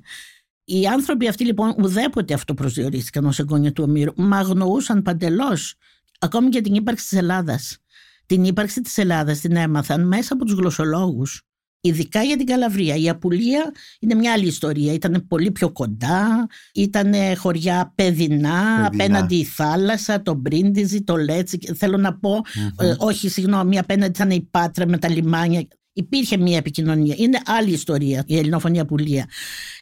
Οι 0.65 0.87
άνθρωποι 0.87 1.29
αυτοί 1.29 1.45
λοιπόν 1.45 1.75
ουδέποτε 1.83 2.35
αυτοπροσδιορίστηκαν 2.35 3.25
ως 3.25 3.39
εγγόνια 3.39 3.73
του 3.73 3.85
Ομήρου. 3.89 4.13
Μα 4.17 4.39
αγνοούσαν 4.39 5.03
παντελώς 5.03 5.75
ακόμη 6.19 6.49
και 6.49 6.61
την 6.61 6.75
ύπαρξη 6.75 7.09
της 7.09 7.19
Ελλάδας. 7.19 7.79
Την 8.27 8.45
ύπαρξη 8.45 8.81
της 8.81 8.99
Ελλάδας 8.99 9.41
την 9.41 9.57
έμαθαν 9.57 10.07
μέσα 10.07 10.33
από 10.35 10.45
τους 10.45 10.55
γλωσσολόγους. 10.55 11.43
Ειδικά 11.81 12.23
για 12.23 12.37
την 12.37 12.47
Καλαβρία. 12.47 12.95
Η 12.95 13.09
Απουλία 13.09 13.73
είναι 14.01 14.15
μια 14.15 14.33
άλλη 14.33 14.47
ιστορία. 14.47 14.93
Ήταν 14.93 15.27
πολύ 15.29 15.51
πιο 15.51 15.73
κοντά, 15.73 16.47
ήταν 16.75 17.15
χωριά 17.37 17.93
παιδινά, 17.95 18.87
απέναντι 18.87 19.37
η 19.37 19.45
θάλασσα, 19.45 20.23
το 20.23 20.35
Μπρίντιζι, 20.35 21.03
το 21.03 21.17
Λέτσι. 21.17 21.59
Θέλω 21.77 21.97
να 21.97 22.19
πω, 22.19 22.41
ε, 22.79 22.95
όχι 22.99 23.29
συγγνώμη, 23.29 23.79
απέναντι 23.79 24.11
ήταν 24.11 24.31
η 24.31 24.49
Πάτρα 24.51 24.87
με 24.87 24.99
τα 24.99 25.11
λιμάνια. 25.11 25.69
Υπήρχε 25.93 26.37
μια 26.37 26.57
επικοινωνία. 26.57 27.15
Είναι 27.19 27.41
άλλη 27.47 27.73
ιστορία 27.73 28.25
η 28.27 28.39
ελληνοφωνία 28.39 28.85
πουλία. 28.85 29.27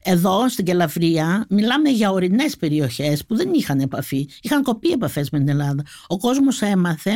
Εδώ 0.02 0.48
στην 0.48 0.64
Καλαβρία 0.64 1.46
μιλάμε 1.48 1.88
για 1.88 2.10
ορεινές 2.10 2.56
περιοχές 2.56 3.24
που 3.26 3.36
δεν 3.36 3.52
είχαν 3.52 3.80
επαφή. 3.80 4.28
Είχαν 4.40 4.62
κοπεί 4.62 4.90
επαφές 4.90 5.30
με 5.30 5.38
την 5.38 5.48
Ελλάδα. 5.48 5.82
Ο 6.06 6.18
κόσμος 6.18 6.62
έμαθε 6.62 7.12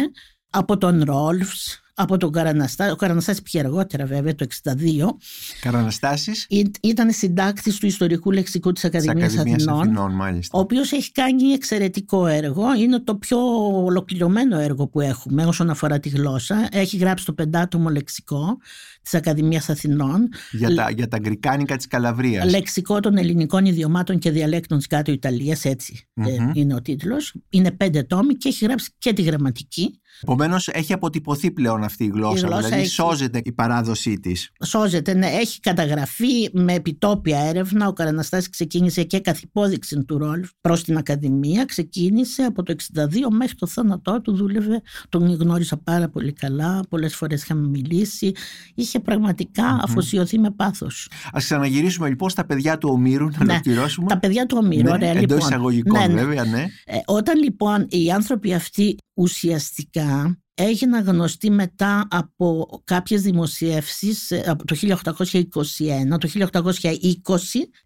από 0.51 0.79
τον 0.79 1.03
Ρόλφς, 1.03 1.81
από 2.01 2.17
τον 2.17 2.33
Καραναστά. 2.33 2.93
Ο 2.93 2.97
Καραναστάς 2.97 3.43
πήγε 3.43 3.65
αργότερα 3.65 4.07
βέβαια 4.07 4.35
το 4.35 4.47
62. 4.65 5.17
Καραναστάσης. 5.61 6.47
Ήταν 6.83 7.11
συντάκτης 7.11 7.79
του 7.79 7.87
ιστορικού 7.87 8.31
λεξικού 8.31 8.73
της 8.73 8.85
Ακαδημίας, 8.85 9.37
Αθηνών, 9.37 9.81
Αθηνών 9.81 10.13
μάλιστα. 10.15 10.59
ο 10.59 10.61
οποίος 10.61 10.93
έχει 10.93 11.13
κάνει 11.13 11.53
εξαιρετικό 11.53 12.27
έργο. 12.27 12.75
Είναι 12.75 13.01
το 13.01 13.15
πιο 13.15 13.39
ολοκληρωμένο 13.85 14.59
έργο 14.59 14.87
που 14.89 15.01
έχουμε 15.01 15.45
όσον 15.45 15.71
αφορά 15.71 16.01
τη 16.01 16.09
γλώσσα. 16.09 16.69
Έχει 16.71 16.97
γράψει 16.97 17.25
το 17.25 17.33
πεντάτομο 17.33 17.89
λεξικό 17.89 18.59
της 19.03 19.15
Ακαδημίας 19.15 19.69
Αθηνών. 19.69 20.29
Για 20.53 20.75
τα, 20.75 20.91
για 20.91 21.09
τα 21.09 21.19
γκρικάνικα 21.19 21.77
της 21.77 21.87
Καλαβρίας. 21.87 22.51
Λεξικό 22.51 23.01
των 23.01 23.17
ελληνικών 23.17 23.65
ιδιωμάτων 23.65 24.19
και 24.19 24.31
διαλέκτων 24.31 24.79
της 24.79 24.87
κάτω 24.87 25.13
Ιταλίας, 25.13 25.65
έτσι 25.65 26.09
Μμμ. 26.15 26.51
είναι 26.53 26.75
ο 26.75 26.83
τίτλος. 26.83 27.35
Είναι 27.49 27.71
πέντε 27.71 28.03
τόμοι 28.03 28.35
και 28.35 28.49
έχει 28.49 28.65
γράψει 28.65 28.91
και 28.99 29.13
τη 29.13 29.23
γραμματική. 29.23 30.01
Επομένως, 30.23 30.69
έχει 30.69 30.93
αποτυπωθεί 30.93 31.51
πλέον 31.51 31.83
αυτή 31.85 32.05
η 32.05 32.11
γλώσσα. 32.15 32.37
Η 32.39 32.41
γλώσσα 32.41 32.63
δηλαδή, 32.63 32.83
έχει- 32.83 32.91
σώζεται 32.91 33.41
η 33.45 33.53
παράδοσή 33.53 34.21
της. 34.21 34.51
Σώζεται, 34.65 35.15
ναι, 35.15 35.27
έχει 35.27 35.61
καταγραφεί 35.61 36.49
με 36.53 36.73
επιτόπια 36.75 37.39
έρευνα. 37.41 37.87
Ο 37.89 37.93
Καραναστάσης 37.93 38.51
ξεκίνησε 38.51 39.03
και 39.03 39.21
καθ' 39.21 39.43
υπόδειξη 39.43 40.05
του 40.05 40.19
ρόλου 40.19 40.45
προς 40.61 40.83
την 40.85 40.97
Ακαδημία. 40.97 41.65
Ξεκίνησε 41.65 42.43
από 42.43 42.63
το 42.63 42.73
62 42.73 43.31
μέχρι 43.31 43.55
το 43.55 43.67
θάνατό 43.67 44.21
του. 44.21 44.37
Δούλευε, 44.37 44.83
τον 45.09 45.35
γνώρισα 45.35 45.77
πάρα 45.77 46.09
πολύ 46.09 46.33
καλά. 46.33 46.81
Πολλές 46.89 47.15
φορές 47.17 47.43
είχαμε 47.43 47.69
μιλήσει. 47.69 48.33
Είχε 48.75 49.01
πραγματικά 49.01 49.79
αφοσιωθεί 49.83 50.39
με 50.39 50.51
πάθος. 50.51 51.09
Α 51.27 51.39
ξαναγυρίσουμε 51.39 52.09
λοιπόν 52.09 52.31
στα 52.31 52.47
παιδιά 52.47 52.79
του 52.79 52.89
Ομήρου 52.93 53.29
να 53.29 53.45
Ναι. 53.45 53.53
ολοκληρώσουμε. 53.53 54.07
Τα 54.09 54.19
παιδιά 54.19 54.47
του 54.47 54.57
Ομήρου, 54.63 54.83
Ναι, 54.83 54.91
ωραία, 54.91 55.09
εντός 55.11 55.21
λοιπόν. 55.21 55.39
εισαγωγικών, 55.39 55.99
Ναι, 56.01 56.07
ναι. 56.07 56.21
βέβαια, 56.21 56.45
ναι. 56.45 56.61
Ε, 56.85 56.97
όταν 57.07 57.43
λοιπόν 57.43 57.87
οι 57.89 58.11
άνθρωποι 58.13 58.55
αυτοί 58.55 58.97
ουσιαστικά 59.15 60.08
έγιναν 60.55 61.05
γνωστοί 61.05 61.51
μετά 61.51 62.07
από 62.11 62.81
κάποιες 62.85 63.23
δημοσιεύσεις 63.23 64.31
ε, 64.31 64.45
από 64.47 64.65
το 64.65 64.77
1821, 64.81 66.19
το 66.19 66.29
1820 66.51 66.91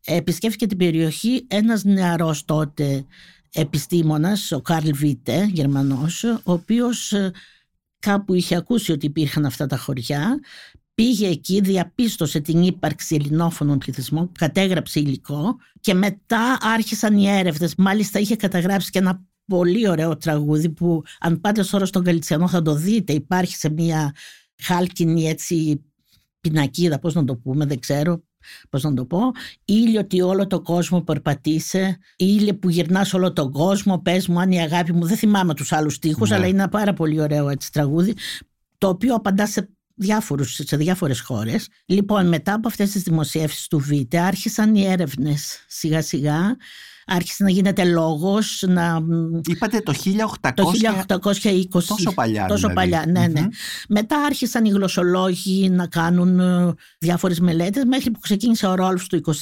επισκέφθηκε 0.04 0.66
την 0.66 0.76
περιοχή 0.76 1.46
ένας 1.48 1.84
νεαρός 1.84 2.44
τότε 2.44 3.04
επιστήμονας, 3.52 4.52
ο 4.52 4.60
Καρλ 4.60 4.90
Βίτε, 4.90 5.48
Γερμανός, 5.52 6.24
ο 6.24 6.40
οποίος 6.44 7.12
ε, 7.12 7.30
κάπου 7.98 8.34
είχε 8.34 8.56
ακούσει 8.56 8.92
ότι 8.92 9.06
υπήρχαν 9.06 9.44
αυτά 9.44 9.66
τα 9.66 9.76
χωριά, 9.76 10.40
πήγε 10.94 11.28
εκεί, 11.28 11.60
διαπίστωσε 11.60 12.40
την 12.40 12.62
ύπαρξη 12.62 13.14
ελληνόφωνων 13.14 13.78
πληθυσμών, 13.78 14.32
κατέγραψε 14.38 15.00
υλικό 15.00 15.56
και 15.80 15.94
μετά 15.94 16.58
άρχισαν 16.60 17.16
οι 17.16 17.28
έρευνες. 17.28 17.74
Μάλιστα 17.76 18.18
είχε 18.18 18.36
καταγράψει 18.36 18.90
και 18.90 18.98
ένα 18.98 19.24
πολύ 19.56 19.88
ωραίο 19.88 20.16
τραγούδι 20.16 20.68
που 20.70 21.02
αν 21.20 21.40
πάτε 21.40 21.64
τώρα 21.70 21.86
στον 21.86 22.04
Καλιτσιανό 22.04 22.48
θα 22.48 22.62
το 22.62 22.74
δείτε. 22.74 23.12
Υπάρχει 23.12 23.56
σε 23.56 23.70
μια 23.70 24.14
χάλκινη 24.62 25.28
έτσι 25.28 25.82
πινακίδα, 26.40 26.98
πώς 26.98 27.14
να 27.14 27.24
το 27.24 27.36
πούμε, 27.36 27.64
δεν 27.64 27.78
ξέρω 27.78 28.22
πώς 28.70 28.82
να 28.82 28.94
το 28.94 29.04
πω. 29.04 29.18
Ήλιο 29.64 30.00
ότι 30.00 30.20
όλο 30.22 30.46
το 30.46 30.60
κόσμο 30.60 31.02
περπατήσε, 31.02 31.98
ήλιο 32.16 32.56
που 32.58 32.68
γυρνάς 32.68 33.14
όλο 33.14 33.32
τον 33.32 33.50
κόσμο, 33.52 33.98
πες 33.98 34.26
μου 34.26 34.40
αν 34.40 34.50
η 34.50 34.60
αγάπη 34.60 34.92
μου, 34.92 35.06
δεν 35.06 35.16
θυμάμαι 35.16 35.54
τους 35.54 35.72
άλλους 35.72 35.94
στίχους, 35.94 36.28
Ναι. 36.28 36.36
αλλά 36.36 36.46
είναι 36.46 36.58
ένα 36.58 36.68
πάρα 36.68 36.92
πολύ 36.92 37.20
ωραίο 37.20 37.48
έτσι 37.48 37.72
τραγούδι, 37.72 38.14
το 38.78 38.88
οποίο 38.88 39.14
απαντά 39.14 39.46
σε 39.46 39.68
διάφορους, 39.94 40.60
σε 40.64 40.76
διάφορες 40.76 41.20
χώρες. 41.20 41.68
Λοιπόν, 41.86 42.28
μετά 42.28 42.54
από 42.54 42.68
αυτές 42.68 42.90
τις 42.90 43.02
δημοσιεύσεις 43.02 43.66
του 43.66 43.78
Βίτε 43.78 44.18
άρχισαν 44.18 44.74
οι 44.74 44.84
έρευνες 44.86 45.64
σιγά 45.68 46.02
σιγά, 46.02 46.56
άρχισε 47.06 47.44
να 47.44 47.50
γίνεται 47.50 47.84
λόγος, 47.84 48.64
να... 48.68 49.00
Είπατε 49.46 49.80
το 49.80 49.92
1800. 50.40 50.50
Το 50.54 50.72
1820. 51.42 51.82
Τόσο 51.86 52.12
παλιά, 52.14 52.46
Τόσο 52.46 52.68
δηλαδή. 52.68 52.74
παλιά, 52.74 53.04
ναι, 53.06 53.26
ναι. 53.26 53.40
Μμμ. 53.40 53.48
Μετά 53.88 54.20
άρχισαν 54.20 54.64
οι 54.64 54.68
γλωσσολόγοι 54.68 55.70
να 55.70 55.86
κάνουν 55.86 56.40
ε, 56.40 56.74
διάφορες 56.98 57.40
μελέτες 57.40 57.84
μέχρι 57.84 58.10
που 58.10 58.18
ξεκίνησε 58.18 58.66
ο 58.66 58.74
Ρόλφς 58.74 59.06
το 59.06 59.20
22. 59.24 59.32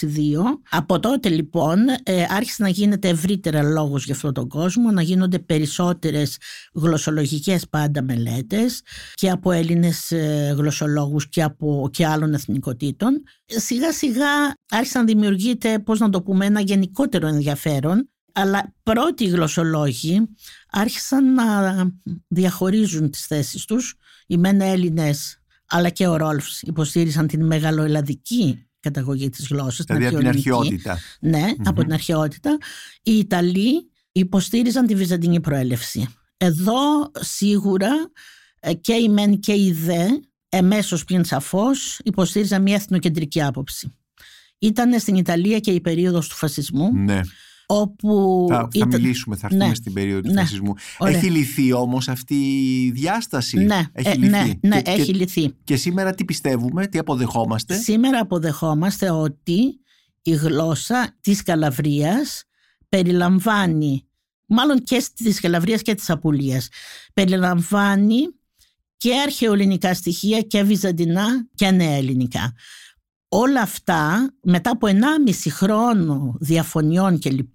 Από 0.70 1.01
τότε 1.01 1.29
λοιπόν 1.29 1.79
ε, 2.03 2.25
άρχισε 2.29 2.62
να 2.62 2.68
γίνεται 2.68 3.09
ευρύτερα 3.09 3.62
λόγος 3.62 4.05
για 4.05 4.14
αυτόν 4.14 4.33
τον 4.33 4.49
κόσμο, 4.49 4.90
να 4.90 5.03
γίνονται 5.03 5.38
περισσότερες 5.38 6.37
γλωσσολογικές 6.75 7.68
πάντα 7.70 8.03
μελέτες 8.03 8.83
και 9.14 9.31
από 9.31 9.53
Έλληνες 9.53 10.11
ε, 10.11 10.55
γλωσσολόγους 10.57 11.29
και 11.29 11.42
από 11.42 11.88
και 11.92 12.07
άλλων 12.07 12.35
εθνικοτήτων. 12.35 13.23
Σιγά 13.46 13.92
σιγά 13.92 14.55
άρχισαν 14.70 15.05
να 15.05 15.12
δημιουργείται, 15.12 15.79
πώς 15.79 15.99
να 15.99 16.11
το 16.11 16.23
πούμε, 16.23 16.46
ένα 16.46 16.61
γενικότερο 16.61 17.27
ενδιαφέρον 17.27 17.50
αλλά 18.33 18.75
πρώτοι 18.83 19.27
γλωσσολόγοι 19.27 20.29
άρχισαν 20.71 21.35
να 21.35 21.45
διαχωρίζουν 22.29 23.11
τις 23.11 23.27
θέσεις 23.27 23.65
τους. 23.65 23.95
Οι 24.27 24.37
μεν 24.37 24.61
Έλληνες 24.61 25.41
αλλά 25.71 25.89
και 25.89 26.07
ο 26.07 26.17
Ρόλφς 26.17 26.63
υποστήριζαν 26.63 27.27
την 27.27 27.47
μεγαλοελλαδική 27.47 28.67
καταγωγή 28.81 29.29
της 29.29 29.47
γλώσσας. 29.47 29.87
Δηλαδή 29.87 30.07
από 30.07 30.17
την 30.17 30.29
αρχαιοελληνική. 30.29 30.89
αρχαιότητα. 30.89 30.99
Ναι, 31.21 31.53
από 31.65 31.83
την 31.83 31.93
αρχαιότητα. 31.93 32.59
Οι 33.03 33.19
Ιταλοί 33.19 33.91
υποστήριζαν 34.13 34.87
τη 34.87 34.95
βυζαντινή 34.95 35.41
προέλευση. 35.41 36.09
Εδώ 36.37 37.11
σίγουρα 37.21 37.91
ε, 38.61 38.75
και 38.75 38.93
οι 38.93 39.09
μεν 39.09 39.41
και 39.41 39.53
οι 39.53 39.73
δε 39.73 40.07
εμέσως 40.49 41.05
πλην 41.05 41.25
σαφώς 41.25 41.99
υποστήριζαν 42.05 42.63
μια 42.63 42.75
εθνοκεντρική 42.75 43.43
άποψη. 43.43 43.95
Ήταν 44.62 45.01
στην 45.01 45.14
Ιταλία 45.14 45.59
και 45.59 45.70
η 45.70 45.81
περίοδος 45.81 46.29
του 46.29 46.35
φασισμού 46.37 46.90
Ναι. 46.94 47.20
όπου 47.66 48.46
Θα, 48.51 48.57
θα 48.59 48.68
ήταν- 48.73 48.88
μιλήσουμε, 48.88 49.37
θα 49.37 49.46
έρθουμε 49.46 49.66
Ναι. 49.68 49.75
στην 49.75 49.92
περίοδο 49.92 50.20
του 50.20 50.33
Ναι. 50.33 50.40
φασισμού. 50.40 50.75
Ωραία. 50.99 51.16
Έχει 51.16 51.31
λυθεί 51.31 51.73
όμως 51.73 52.09
αυτή 52.09 52.35
η 52.85 52.90
διάσταση; 52.90 53.57
Ναι, 53.59 53.85
έχει 53.92 54.09
ε, 54.09 54.14
λυθεί. 54.14 54.29
ναι, 54.31 54.53
ναι, 54.61 54.83
Και- 54.83 54.90
έχει 54.90 55.05
και, 55.05 55.12
λυθεί. 55.12 55.55
και 55.64 55.77
σήμερα 55.77 56.14
τι 56.14 56.25
πιστεύουμε, 56.25 56.87
τι 56.87 56.99
αποδεχόμαστε; 56.99 57.75
Σήμερα 57.75 58.20
αποδεχόμαστε 58.20 59.11
ότι 59.11 59.81
η 60.23 60.31
γλώσσα 60.31 61.16
της 61.20 61.42
Καλαβρίας 61.42 62.44
περιλαμβάνει, 62.88 64.07
μάλλον 64.46 64.83
και 64.83 65.05
της 65.14 65.40
Καλαβρίας 65.40 65.83
και 65.83 65.94
της 65.94 66.11
Απουλίας, 66.11 66.68
περιλαμβάνει 67.14 68.18
και 68.96 69.14
αρχαιοελληνικά 69.27 69.94
στοιχεία 69.94 70.40
και 70.40 70.62
βυζαντινά 70.62 71.27
και 71.55 71.70
νέα 71.70 71.92
ελληνικά. 71.96 72.53
Όλα 73.33 73.61
αυτά 73.61 74.31
μετά 74.43 74.71
από 74.71 74.87
1,5 74.87 75.49
χρόνο 75.51 76.35
διαφωνιών 76.40 77.19
κλπ 77.19 77.55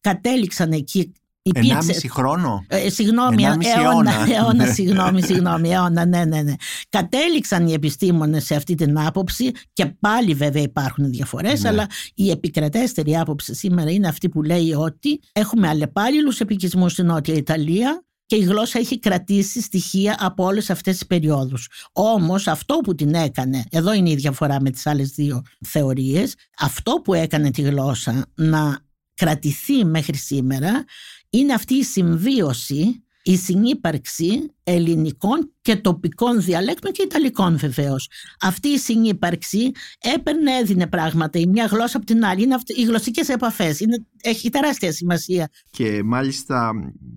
κατέληξαν 0.00 0.72
εκεί. 0.72 1.12
Υπήρξε, 1.42 1.70
Ενάμιση 1.70 2.08
χρόνο; 2.08 2.64
ε, 2.68 2.88
συγγνώμη, 2.90 3.42
Ενάμιση 3.42 3.70
αιώνα, 3.70 4.12
αιώνα. 4.12 4.26
αιώνα, 4.34 4.52
Ναι. 4.54 4.72
συγγνώμη, 4.72 5.22
συγγνώμη, 5.22 5.70
αιώνα, 5.72 6.04
ναι, 6.04 6.24
ναι, 6.24 6.42
ναι. 6.42 6.54
Κατέληξαν 6.88 7.66
οι 7.66 7.72
επιστήμονες 7.72 8.44
σε 8.44 8.54
αυτή 8.54 8.74
την 8.74 8.98
άποψη 8.98 9.50
και 9.72 9.86
πάλι 9.86 10.34
βέβαια 10.34 10.62
υπάρχουν 10.62 11.10
διαφορές, 11.10 11.62
Ναι. 11.62 11.68
αλλά 11.68 11.86
η 12.14 12.30
επικρατέστερη 12.30 13.16
άποψη 13.16 13.54
σήμερα 13.54 13.90
είναι 13.90 14.08
αυτή 14.08 14.28
που 14.28 14.42
λέει 14.42 14.72
ότι 14.72 15.20
έχουμε 15.32 15.68
αλλεπάλληλους 15.68 16.40
επικισμούς 16.40 16.92
στην 16.92 17.06
Νότια 17.06 17.34
Ιταλία 17.34 18.04
και 18.26 18.36
η 18.36 18.40
γλώσσα 18.42 18.78
έχει 18.78 18.98
κρατήσει 18.98 19.60
στοιχεία 19.60 20.16
από 20.18 20.44
όλες 20.44 20.70
αυτές 20.70 20.92
τις 20.92 21.06
περιόδους. 21.06 21.68
Όμως 21.92 22.46
αυτό 22.46 22.76
που 22.76 22.94
την 22.94 23.14
έκανε, 23.14 23.64
εδώ 23.70 23.92
είναι 23.92 24.10
η 24.10 24.14
διαφορά 24.14 24.60
με 24.60 24.70
τις 24.70 24.86
άλλες 24.86 25.10
δύο 25.10 25.42
θεωρίες, 25.66 26.34
αυτό 26.58 26.92
που 26.92 27.14
έκανε 27.14 27.50
τη 27.50 27.62
γλώσσα 27.62 28.26
να 28.34 28.78
κρατηθεί 29.14 29.84
μέχρι 29.84 30.16
σήμερα 30.16 30.84
είναι 31.30 31.52
αυτή 31.52 31.74
η 31.74 31.84
συμβίωση, 31.84 33.05
η 33.26 33.36
συνύπαρξη 33.36 34.54
ελληνικών 34.64 35.52
και 35.62 35.76
τοπικών 35.76 36.42
διαλέκτων 36.42 36.92
και 36.92 37.02
ιταλικών 37.02 37.58
βεβαίως. 37.58 38.08
Αυτή 38.40 38.68
η 38.68 38.78
συνύπαρξη 38.78 39.70
έπαιρνε, 40.14 40.52
έδινε 40.52 40.86
πράγματα 40.86 41.38
η 41.38 41.46
μια 41.46 41.64
γλώσσα 41.66 41.96
από 41.96 42.06
την 42.06 42.24
άλλη. 42.24 42.42
Είναι 42.42 42.54
αυτ- 42.54 42.78
οι 42.78 42.82
γλωσσικές 42.82 43.28
επαφές. 43.28 43.80
Είναι, 43.80 44.06
έχει 44.22 44.50
τεράστια 44.50 44.92
σημασία. 44.92 45.48
Και 45.70 46.02
μάλιστα 46.04 46.70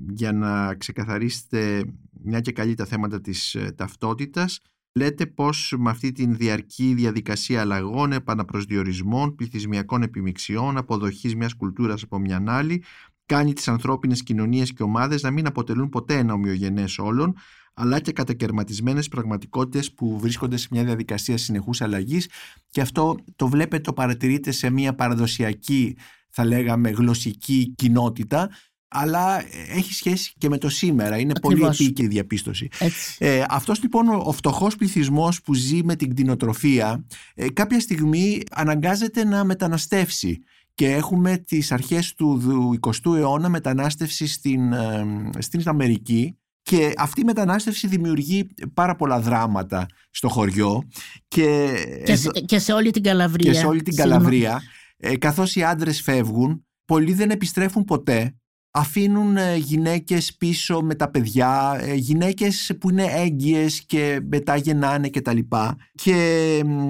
για 0.09 0.31
να 0.31 0.75
ξεκαθαρίσετε 0.75 1.83
μια 2.23 2.39
και 2.39 2.51
καλή 2.51 2.73
τα 2.75 2.85
θέματα 2.85 3.21
της 3.21 3.55
ε, 3.55 3.73
ταυτότητας 3.77 4.59
λέτε 4.93 5.25
πως 5.25 5.75
με 5.77 5.89
αυτή 5.89 6.11
την 6.11 6.35
διαρκή 6.35 6.93
διαδικασία 6.93 7.61
αλλαγών, 7.61 8.11
επαναπροσδιορισμών, 8.11 9.35
πληθυσμιακών 9.35 10.01
επιμειξιών, 10.01 10.77
αποδοχής 10.77 11.35
μιας 11.35 11.53
κουλτούρας 11.53 12.03
από 12.03 12.19
μια 12.19 12.43
άλλη 12.47 12.83
κάνει 13.29 13.53
τις 13.53 13.67
ανθρώπινες 13.67 14.23
κοινωνίες 14.23 14.73
και 14.73 14.83
ομάδες 14.83 15.21
να 15.21 15.31
μην 15.31 15.47
αποτελούν 15.47 15.89
ποτέ 15.89 16.17
ένα 16.17 16.33
ομοιογενές 16.33 16.97
όλων 16.97 17.35
αλλά 17.73 17.99
και 17.99 18.11
κατακαιρματισμένες 18.11 19.07
πραγματικότητες 19.07 19.93
που 19.93 20.19
βρίσκονται 20.19 20.57
σε 20.57 20.67
μια 20.71 20.83
διαδικασία 20.83 21.37
συνεχούς 21.37 21.81
αλλαγής 21.81 22.29
και 22.69 22.81
αυτό 22.81 23.15
το 23.35 23.47
βλέπετε, 23.47 23.81
το 23.81 23.93
παρατηρείτε 23.93 24.51
σε 24.51 24.69
μια 24.69 24.95
παραδοσιακή 24.95 25.97
θα 26.29 26.45
λέγαμε 26.45 26.89
γλωσσική 26.89 27.73
κοινότητα 27.75 28.49
αλλά 28.87 29.43
έχει 29.75 29.93
σχέση 29.93 30.33
και 30.37 30.49
με 30.49 30.57
το 30.57 30.69
σήμερα. 30.69 31.17
Είναι 31.17 31.33
πολύ 31.41 31.65
επίκαιρη 31.65 32.07
η 32.07 32.11
διαπίστωση. 32.11 32.69
Ε, 33.17 33.43
αυτός 33.49 33.81
λοιπόν 33.81 34.09
ο 34.09 34.31
φτωχός 34.31 34.75
πληθυσμός 34.75 35.41
που 35.41 35.53
ζει 35.53 35.83
με 35.83 35.95
την 35.95 36.09
κτηνοτροφία 36.09 37.05
ε, 37.35 37.49
κάποια 37.49 37.79
στιγμή 37.79 38.41
αναγκάζεται 38.51 39.23
να 39.23 39.43
μεταναστεύσει 39.43 40.39
και 40.79 40.91
έχουμε 40.91 41.37
τις 41.37 41.71
αρχές 41.71 42.13
του 42.13 42.41
20ου 42.81 43.15
αιώνα 43.15 43.49
μετανάστευση 43.49 44.27
στην, 44.27 44.73
ε, 44.73 45.05
στην 45.37 45.61
Αμερική 45.65 46.37
και 46.61 46.93
αυτή 46.97 47.21
η 47.21 47.23
μετανάστευση 47.23 47.87
δημιουργεί 47.87 48.47
πάρα 48.73 48.95
πολλά 48.95 49.19
δράματα 49.19 49.85
στο 50.09 50.29
χωριό 50.29 50.87
και, 51.27 51.73
και, 52.05 52.15
σε, 52.15 52.29
και 52.29 52.59
σε 52.59 52.73
όλη 52.73 52.91
την 52.91 53.03
Καλαβρία. 53.03 53.51
Και 53.51 53.57
σε 53.57 53.65
όλη 53.65 53.81
την 53.81 53.95
Καλαβρία. 53.95 54.61
Ε, 54.97 55.17
καθώς 55.17 55.55
οι 55.55 55.63
άντρες 55.63 56.01
φεύγουν, 56.01 56.65
πολλοί 56.85 57.13
δεν 57.13 57.29
επιστρέφουν 57.29 57.83
ποτέ 57.83 58.38
αφήνουν 58.71 59.37
ε, 59.37 59.55
γυναίκες 59.55 60.35
πίσω 60.35 60.81
με 60.81 60.95
τα 60.95 61.09
παιδιά, 61.09 61.77
ε, 61.81 61.93
γυναίκες 61.93 62.71
που 62.79 62.89
είναι 62.89 63.05
έγκυες 63.09 63.83
και 63.85 64.19
μετά 64.31 64.55
γεννάνε 64.55 65.07
και 65.07 65.21
τα 65.21 65.33
λοιπά. 65.33 65.77
Και 65.95 66.13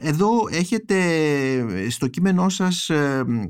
εδώ 0.01 0.29
έχετε 0.51 0.95
στο 1.89 2.07
κείμενό 2.07 2.49
σας, 2.49 2.91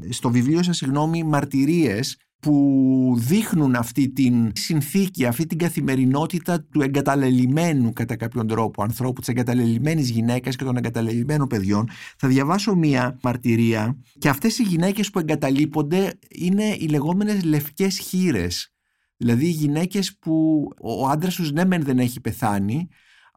στο 0.10 0.30
βιβλίο 0.30 0.64
σας, 0.64 0.78
συγγνώμη, 0.78 1.24
μαρτυρίες 1.24 2.18
που 2.40 3.14
δείχνουν 3.18 3.76
αυτή 3.76 4.10
την 4.10 4.52
συνθήκη, 4.56 5.26
αυτή 5.26 5.46
την 5.46 5.58
καθημερινότητα 5.58 6.62
του 6.62 6.82
εγκαταλελειμμένου 6.82 7.94
κατά 7.94 8.16
κάποιον 8.16 8.48
τρόπο 8.48 8.84
ανθρώπου, 8.84 9.20
της 9.20 9.30
εγκαταλελειμμένης 9.30 10.10
γυναίκας 10.10 10.56
και 10.56 10.64
των 10.64 10.78
εγκαταλελειμμένων 10.78 11.48
παιδιών. 11.48 11.90
Θα 12.18 12.28
διαβάσω 12.28 12.76
μία 12.76 13.20
μαρτυρία 13.24 13.98
και 14.18 14.30
αυτές 14.30 14.60
οι 14.60 14.64
γυναίκες 14.64 15.10
που 15.10 15.20
εγκαταλείπονται 15.20 16.20
είναι 16.30 16.76
οι 16.80 16.88
λεγόμενες 16.88 17.44
λευκές 17.44 17.98
χείρες. 18.00 18.74
Δηλαδή 19.18 19.46
οι 19.46 19.52
γυναίκες 19.52 20.18
που 20.18 20.68
ο 20.82 21.08
άντρας 21.08 21.36
τους 21.36 21.52
ναι 21.52 21.66
μεν 21.66 21.84
δεν 21.84 22.00
έχει 22.00 22.22
πεθάνει, 22.22 22.88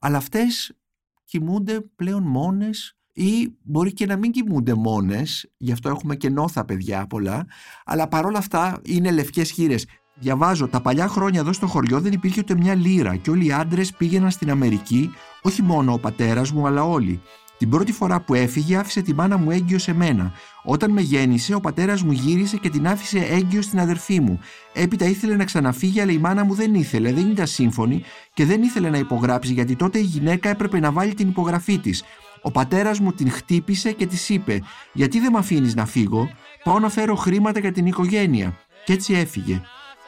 αλλά 0.00 0.16
αυτές 0.16 0.76
κοιμούνται 1.24 1.80
πλέον 1.80 2.22
μόνες 2.22 2.96
ή 3.12 3.52
μπορεί 3.62 3.92
και 3.92 4.06
να 4.06 4.16
μην 4.16 4.30
κοιμούνται 4.30 4.74
μόνες, 4.74 5.50
γι' 5.56 5.72
αυτό 5.72 5.88
έχουμε 5.88 6.16
και 6.16 6.30
νόθα 6.30 6.64
παιδιά 6.64 7.06
πολλά, 7.06 7.46
αλλά 7.84 8.08
παρόλα 8.08 8.38
αυτά 8.38 8.80
είναι 8.84 9.10
λευκές 9.10 9.50
χείρες. 9.50 9.86
Διαβάζω, 10.14 10.68
τα 10.68 10.80
παλιά 10.80 11.08
χρόνια 11.08 11.40
εδώ 11.40 11.52
στο 11.52 11.66
χωριό 11.66 12.00
δεν 12.00 12.12
υπήρχε 12.12 12.40
ούτε 12.40 12.54
μια 12.54 12.74
λίρα 12.74 13.16
και 13.16 13.30
όλοι 13.30 13.46
οι 13.46 13.52
άντρες 13.52 13.92
πήγαιναν 13.92 14.30
στην 14.30 14.50
Αμερική, 14.50 15.10
όχι 15.42 15.62
μόνο 15.62 15.92
ο 15.92 15.98
πατέρας 15.98 16.52
μου 16.52 16.66
αλλά 16.66 16.84
όλοι. 16.84 17.20
Την 17.62 17.70
πρώτη 17.70 17.92
φορά 17.92 18.20
που 18.20 18.34
έφυγε 18.34 18.76
άφησε 18.76 19.02
τη 19.02 19.14
μάνα 19.14 19.36
μου 19.36 19.50
έγκυο 19.50 19.78
σε 19.78 19.94
μένα. 19.94 20.32
Όταν 20.64 20.90
με 20.90 21.00
γέννησε, 21.00 21.54
ο 21.54 21.60
πατέρας 21.60 22.02
μου 22.02 22.12
γύρισε 22.12 22.56
και 22.56 22.70
την 22.70 22.86
άφησε 22.86 23.18
έγκυο 23.18 23.62
στην 23.62 23.80
αδερφή 23.80 24.20
μου. 24.20 24.38
Έπειτα 24.72 25.04
ήθελε 25.04 25.36
να 25.36 25.44
ξαναφύγει, 25.44 26.00
αλλά 26.00 26.12
η 26.12 26.18
μάνα 26.18 26.44
μου 26.44 26.54
δεν 26.54 26.74
ήθελε, 26.74 27.12
δεν 27.12 27.30
ήταν 27.30 27.46
σύμφωνη 27.46 28.02
και 28.34 28.44
δεν 28.44 28.62
ήθελε 28.62 28.90
να 28.90 28.98
υπογράψει 28.98 29.52
γιατί 29.52 29.76
τότε 29.76 29.98
η 29.98 30.02
γυναίκα 30.02 30.48
έπρεπε 30.48 30.80
να 30.80 30.92
βάλει 30.92 31.14
την 31.14 31.28
υπογραφή 31.28 31.78
της. 31.78 32.02
Ο 32.42 32.50
πατέρας 32.50 33.00
μου 33.00 33.12
την 33.12 33.30
χτύπησε 33.30 33.92
και 33.92 34.06
της 34.06 34.28
είπε 34.28 34.62
«Γιατί 34.92 35.20
δεν 35.20 35.32
με 35.32 35.38
αφήνεις 35.38 35.74
να 35.74 35.86
φύγω, 35.86 36.30
πάω 36.64 36.78
να 36.78 36.88
φέρω 36.88 37.14
χρήματα 37.14 37.60
για 37.60 37.72
την 37.72 37.86
οικογένεια». 37.86 38.56
Και 38.84 38.92
έτσι 38.92 39.14
έφυγε. 39.14 39.60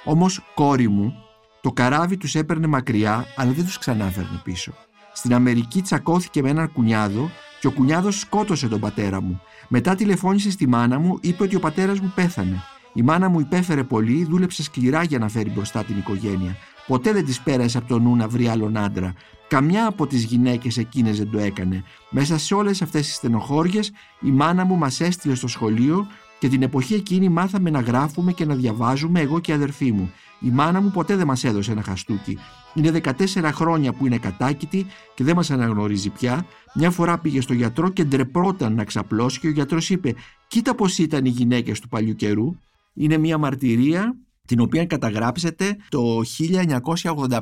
Όμως 0.05 0.41
κόρη 0.55 0.89
μου, 0.89 1.15
το 1.61 1.73
καράβι 1.73 2.17
τους 2.17 2.35
έπαιρνε 2.35 2.67
μακριά, 2.67 3.27
αλλά 3.37 3.53
δεν 3.53 3.65
τους 3.65 3.79
ξανάφερνε 3.79 4.41
πίσω. 4.45 4.73
Στην 5.13 5.35
Αμερική 5.35 5.83
τσακώθηκε 5.83 6.43
με 6.43 6.51
έναν 6.51 6.73
κουνιάδο 6.73 7.31
και 7.61 7.67
ο 7.67 7.71
κουνιάδος 7.71 8.19
σκότωσε 8.19 8.69
τον 8.69 8.81
πατέρα 8.81 9.21
μου. 9.21 9.41
Μετά 9.69 9.95
τηλεφώνησε 9.95 10.51
στη 10.51 10.69
μάνα 10.69 10.99
μου, 10.99 11.19
είπε 11.21 11.43
ότι 11.43 11.57
ο 11.57 11.61
πατέρας 11.61 12.01
μου 12.01 12.13
πέθανε. 12.15 12.63
Η 12.93 13.03
μάνα 13.03 13.29
μου 13.29 13.41
υπέφερε 13.41 13.85
πολύ, 13.85 14.25
δούλεψε 14.25 14.63
σκληρά 14.63 15.03
για 15.03 15.19
να 15.19 15.29
φέρει 15.29 15.51
μπροστά 15.51 15.85
την 15.85 15.99
οικογένεια. 15.99 16.57
Ποτέ 16.87 17.13
δεν 17.13 17.25
της 17.25 17.41
πέρασε 17.41 17.79
από 17.79 17.89
το 17.89 17.99
νου 17.99 18.17
να 18.17 18.29
βρει 18.29 18.49
άλλον 18.49 18.77
άντρα. 18.77 19.15
Καμιά 19.55 19.87
από 19.87 20.07
τις 20.07 20.25
γυναίκες 20.25 20.77
εκείνες 20.77 21.19
δεν 21.19 21.31
το 21.31 21.39
έκανε. 21.39 21.85
Μέσα 22.11 22.39
σε 22.39 22.55
όλες 22.55 22.83
αυτές 22.83 23.07
τις 23.07 23.15
στενοχώριες, 23.15 23.93
η 24.21 24.31
μάνα 24.31 24.65
μου 24.65 24.77
μας 24.77 25.01
έστειλε 25.01 25.35
στο 25.35 25.47
σχολείο 25.47 26.07
και 26.39 26.49
την 26.49 26.63
εποχή 26.63 26.95
εκείνη 26.95 27.29
μάθαμε 27.29 27.71
να 27.71 27.81
γράφουμε 27.81 28.33
και 28.33 28.45
να 28.45 28.55
διαβάζουμε 28.55 29.21
εγώ 29.21 29.41
και 29.41 29.51
η 29.51 29.55
αδερφή 29.55 29.93
μου. 29.93 30.13
Η 30.41 30.51
μάνα 30.51 30.81
μου 30.81 30.91
ποτέ 30.91 31.17
δεν 31.17 31.27
μας 31.27 31.45
έδωσε 31.45 31.73
ένα 31.73 31.83
χαστούκι. 31.83 32.39
Είναι 32.75 33.01
14 33.05 33.13
χρόνια 33.53 33.93
που 33.93 34.07
είναι 34.07 34.19
κατάκητη 34.19 34.87
και 35.15 35.25
δεν 35.25 35.37
μας 35.37 35.51
αναγνωρίζει 35.51 36.11
πια. 36.11 36.47
Μια 36.75 36.91
φορά 36.91 37.19
πήγε 37.19 37.41
στο 37.41 37.53
γιατρό 37.53 37.89
και 37.89 38.05
ντρεπόταν 38.05 38.75
να 38.75 38.85
ξαπλώσει 38.85 39.41
και 39.41 39.47
ο 39.47 39.51
γιατρός 39.51 39.91
είπε: 39.91 40.15
Κοίτα 40.47 40.75
πώς 40.75 40.99
ήταν 40.99 41.25
οι 41.25 41.29
γυναίκες 41.31 41.81
του 41.81 41.89
παλιού 41.89 42.15
καιρού. 42.15 42.57
Είναι 42.95 43.17
μια 43.17 43.39
μαρτυρία 43.39 44.17
την 44.47 44.61
οποία 44.61 44.87
καταγράψετε 44.87 45.77
το 45.89 46.21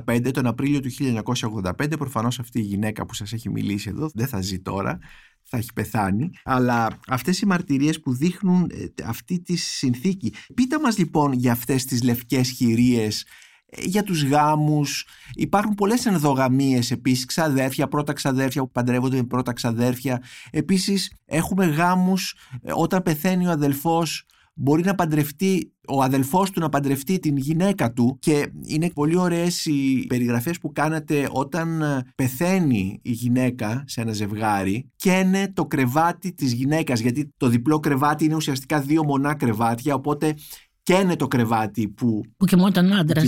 1985, 0.06 0.30
τον 0.32 0.46
Απρίλιο 0.46 0.80
του 0.80 0.90
1985. 0.98 1.98
Προφανώς 1.98 2.38
αυτή 2.38 2.58
η 2.58 2.62
γυναίκα 2.62 3.06
που 3.06 3.14
σας 3.14 3.32
έχει 3.32 3.50
μιλήσει 3.50 3.88
εδώ 3.88 4.10
δεν 4.14 4.26
θα 4.26 4.40
ζει 4.40 4.60
τώρα, 4.60 4.98
θα 5.42 5.56
έχει 5.56 5.72
πεθάνει. 5.74 6.30
Αλλά 6.44 6.98
αυτές 7.08 7.40
οι 7.40 7.46
μαρτυρίες 7.46 8.00
που 8.00 8.14
δείχνουν 8.14 8.70
ε, 8.72 9.04
αυτή 9.04 9.40
τη 9.40 9.56
συνθήκη. 9.56 10.34
Πείτε 10.54 10.78
μας 10.80 10.98
λοιπόν 10.98 11.32
για 11.32 11.52
αυτές 11.52 11.84
τις 11.84 12.02
λευκές 12.02 12.50
χειρίες 12.50 13.26
ε, 13.66 13.82
για 13.84 14.02
τους 14.02 14.24
γάμους. 14.24 15.06
Υπάρχουν 15.34 15.74
πολλές 15.74 16.06
ενδογαμίες 16.06 16.90
επίσης, 16.90 17.24
ξαδέρφια, 17.24 17.88
πρώτα 17.88 18.12
ξαδέρφια 18.12 18.62
που 18.62 18.70
παντρεύονται 18.70 19.16
με 19.16 19.24
πρώτα 19.24 19.52
ξαδέρφια. 19.52 20.22
Επίσης 20.50 21.12
έχουμε 21.24 21.66
γάμους 21.66 22.34
ε, 22.62 22.72
όταν 22.74 23.02
πεθαίνει 23.02 23.46
ο 23.46 23.50
αδελφός 23.50 24.26
μπορεί 24.54 24.84
να 24.84 24.94
παντρευτεί 24.94 25.72
ο 25.88 26.02
αδελφός 26.02 26.50
του 26.50 26.60
να 26.60 26.68
παντρευτεί 26.68 27.18
την 27.18 27.36
γυναίκα 27.36 27.92
του 27.92 28.18
και 28.20 28.52
είναι 28.66 28.90
πολύ 28.90 29.16
ωραίες 29.16 29.66
οι 29.66 30.04
περιγραφές 30.08 30.58
που 30.58 30.72
κάνατε 30.72 31.28
όταν 31.30 31.82
ε, 31.82 32.02
πεθαίνει 32.14 33.00
η 33.02 33.10
γυναίκα 33.10 33.84
σε 33.86 34.00
ένα 34.00 34.12
ζευγάρι 34.12 34.90
και 34.96 35.10
είναι 35.10 35.52
το 35.52 35.66
κρεβάτι 35.66 36.32
της 36.32 36.52
γυναίκας 36.52 37.00
γιατί 37.00 37.32
το 37.36 37.48
διπλό 37.48 37.80
κρεβάτι 37.80 38.24
είναι 38.24 38.34
ουσιαστικά 38.34 38.80
δύο 38.80 39.04
μονά 39.04 39.34
κρεβάτια 39.34 39.94
οπότε 39.94 40.34
και 40.82 40.94
είναι 40.94 41.16
το 41.16 41.28
κρεβάτι 41.28 41.88
που, 41.88 42.20
που 42.36 42.46
κοιμόταν 42.46 42.90
ο 42.90 42.96
άντρας. 42.96 43.24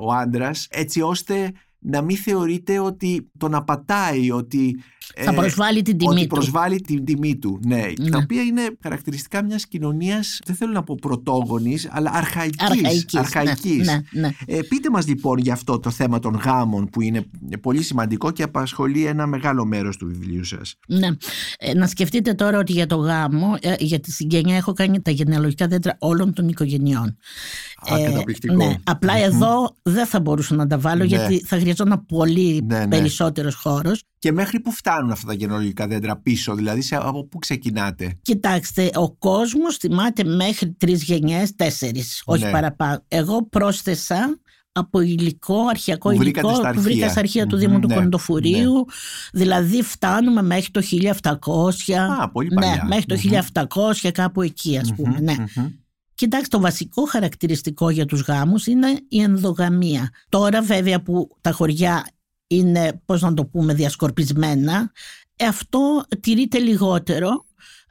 ο 0.00 0.12
άντρας 0.12 0.66
έτσι 0.70 1.00
ώστε 1.00 1.52
να 1.78 2.02
μην 2.02 2.16
θεωρείτε 2.16 2.78
ότι 2.78 3.30
τον 3.38 3.54
απατάει, 3.54 4.30
ότι 4.30 4.76
θα 5.16 5.34
προσβάλλει 5.34 5.82
την 5.82 5.98
τιμή 5.98 6.12
ότι 6.12 6.20
του. 6.20 6.34
προσβάλλει 6.34 6.80
την 6.80 7.04
τιμή 7.04 7.36
του, 7.36 7.60
ναι. 7.66 7.86
ναι. 8.00 8.08
Τα 8.10 8.18
οποία 8.18 8.42
είναι 8.42 8.62
χαρακτηριστικά 8.82 9.44
μιας 9.44 9.66
κοινωνίας, 9.66 10.40
δεν 10.44 10.54
θέλω 10.54 10.72
να 10.72 10.82
πω 10.82 10.94
πρωτόγονης, 11.00 11.88
αλλά 11.90 12.10
αρχαϊκής. 12.14 13.14
αρχαϊκής. 13.14 13.86
Ναι, 13.86 14.00
ναι, 14.10 14.20
ναι. 14.20 14.30
Ε, 14.46 14.60
πείτε 14.68 14.90
μας 14.90 15.06
λοιπόν 15.06 15.38
για 15.38 15.52
αυτό 15.52 15.78
το 15.78 15.90
θέμα 15.90 16.18
των 16.18 16.34
γάμων 16.34 16.86
που 16.86 17.00
είναι 17.00 17.24
πολύ 17.60 17.82
σημαντικό 17.82 18.30
και 18.30 18.42
απασχολεί 18.42 19.06
ένα 19.06 19.26
μεγάλο 19.26 19.64
μέρος 19.64 19.96
του 19.96 20.06
βιβλίου 20.06 20.44
σας. 20.44 20.74
Ναι. 20.88 21.08
Ε, 21.58 21.74
να 21.74 21.86
σκεφτείτε 21.86 22.34
τώρα 22.34 22.58
ότι 22.58 22.72
για 22.72 22.86
το 22.86 22.96
γάμο, 22.96 23.56
ε, 23.60 23.74
για 23.78 24.00
τη 24.00 24.10
συγγένεια 24.10 24.56
έχω 24.56 24.72
κάνει 24.72 25.00
τα 25.00 25.10
γενεαλογικά 25.10 25.66
δέντρα 25.66 25.96
όλων 25.98 26.32
των 26.32 26.48
οικογενειών. 26.48 27.16
Α, 27.92 27.98
ε, 27.98 28.04
καταπληκτικό. 28.04 28.54
Ναι. 28.54 28.74
Απλά 28.84 29.18
εδώ 29.18 29.76
δεν 29.82 30.06
θα 30.06 30.20
μπορούσα 30.20 30.54
να 30.54 30.66
τα 30.66 30.78
βάλω 30.78 31.02
ναι. 31.02 31.06
γιατί 31.06 31.44
θα 31.46 31.56
χρειαζόταν 31.72 32.06
πολύ 32.06 32.64
ναι, 32.66 32.78
ναι. 32.78 32.88
περισσότερος 32.88 33.54
χώρος. 33.54 34.02
Και 34.18 34.32
μέχρι 34.32 34.60
που 34.60 34.72
φτάνουν 34.72 35.10
αυτά 35.10 35.26
τα 35.26 35.34
γενολογικά 35.34 35.86
δέντρα 35.86 36.16
πίσω, 36.16 36.54
δηλαδή 36.54 36.82
σε, 36.82 36.96
από 36.96 37.24
πού 37.24 37.38
ξεκινάτε; 37.38 38.18
Κοιτάξτε, 38.22 38.90
ο 38.94 39.10
κόσμος 39.10 39.76
θυμάται 39.76 40.24
μέχρι 40.24 40.72
τρεις 40.72 41.02
γενιές, 41.02 41.54
τέσσερις, 41.54 42.22
όχι 42.24 42.44
ναι. 42.44 42.50
παραπάνω. 42.50 43.04
Εγώ 43.08 43.46
πρόσθεσα 43.46 44.38
από 44.72 45.00
υλικό, 45.00 45.66
αρχαιακό 45.68 46.14
που 46.14 46.22
υλικό 46.22 46.60
που 46.74 46.80
βρήκα 46.80 47.08
στα 47.08 47.20
αρχεία 47.20 47.46
του 47.46 47.56
Δήμου 47.56 47.80
του 47.80 47.88
ναι, 47.88 47.94
Κοντοφουρίου. 47.94 48.74
Ναι. 48.74 49.40
Δηλαδή 49.40 49.82
φτάνουμε 49.82 50.42
μέχρι 50.42 50.70
το 50.70 50.82
1700. 51.22 51.92
Α, 52.20 52.30
πολύ 52.30 52.48
παλιά. 52.54 52.70
Ναι, 52.70 52.82
μέχρι 52.88 53.04
το 53.04 53.16
1700 54.04 54.10
κάπου 54.12 54.42
εκεί 54.42 54.78
ας 54.78 54.94
πούμε. 54.94 55.20
ναι. 55.20 55.34
Κοιτάξτε, 56.18 56.56
το 56.56 56.62
βασικό 56.62 57.04
χαρακτηριστικό 57.04 57.90
για 57.90 58.06
τους 58.06 58.20
γάμους 58.20 58.66
είναι 58.66 59.00
η 59.08 59.20
ενδογαμία. 59.20 60.10
Τώρα 60.28 60.62
βέβαια 60.62 61.02
που 61.02 61.28
τα 61.40 61.52
χωριά 61.52 62.06
είναι, 62.46 63.02
πώς 63.04 63.22
να 63.22 63.34
το 63.34 63.46
πούμε, 63.46 63.74
διασκορπισμένα, 63.74 64.92
ε, 65.36 65.46
αυτό 65.46 66.04
τηρείται 66.20 66.58
λιγότερο 66.58 67.44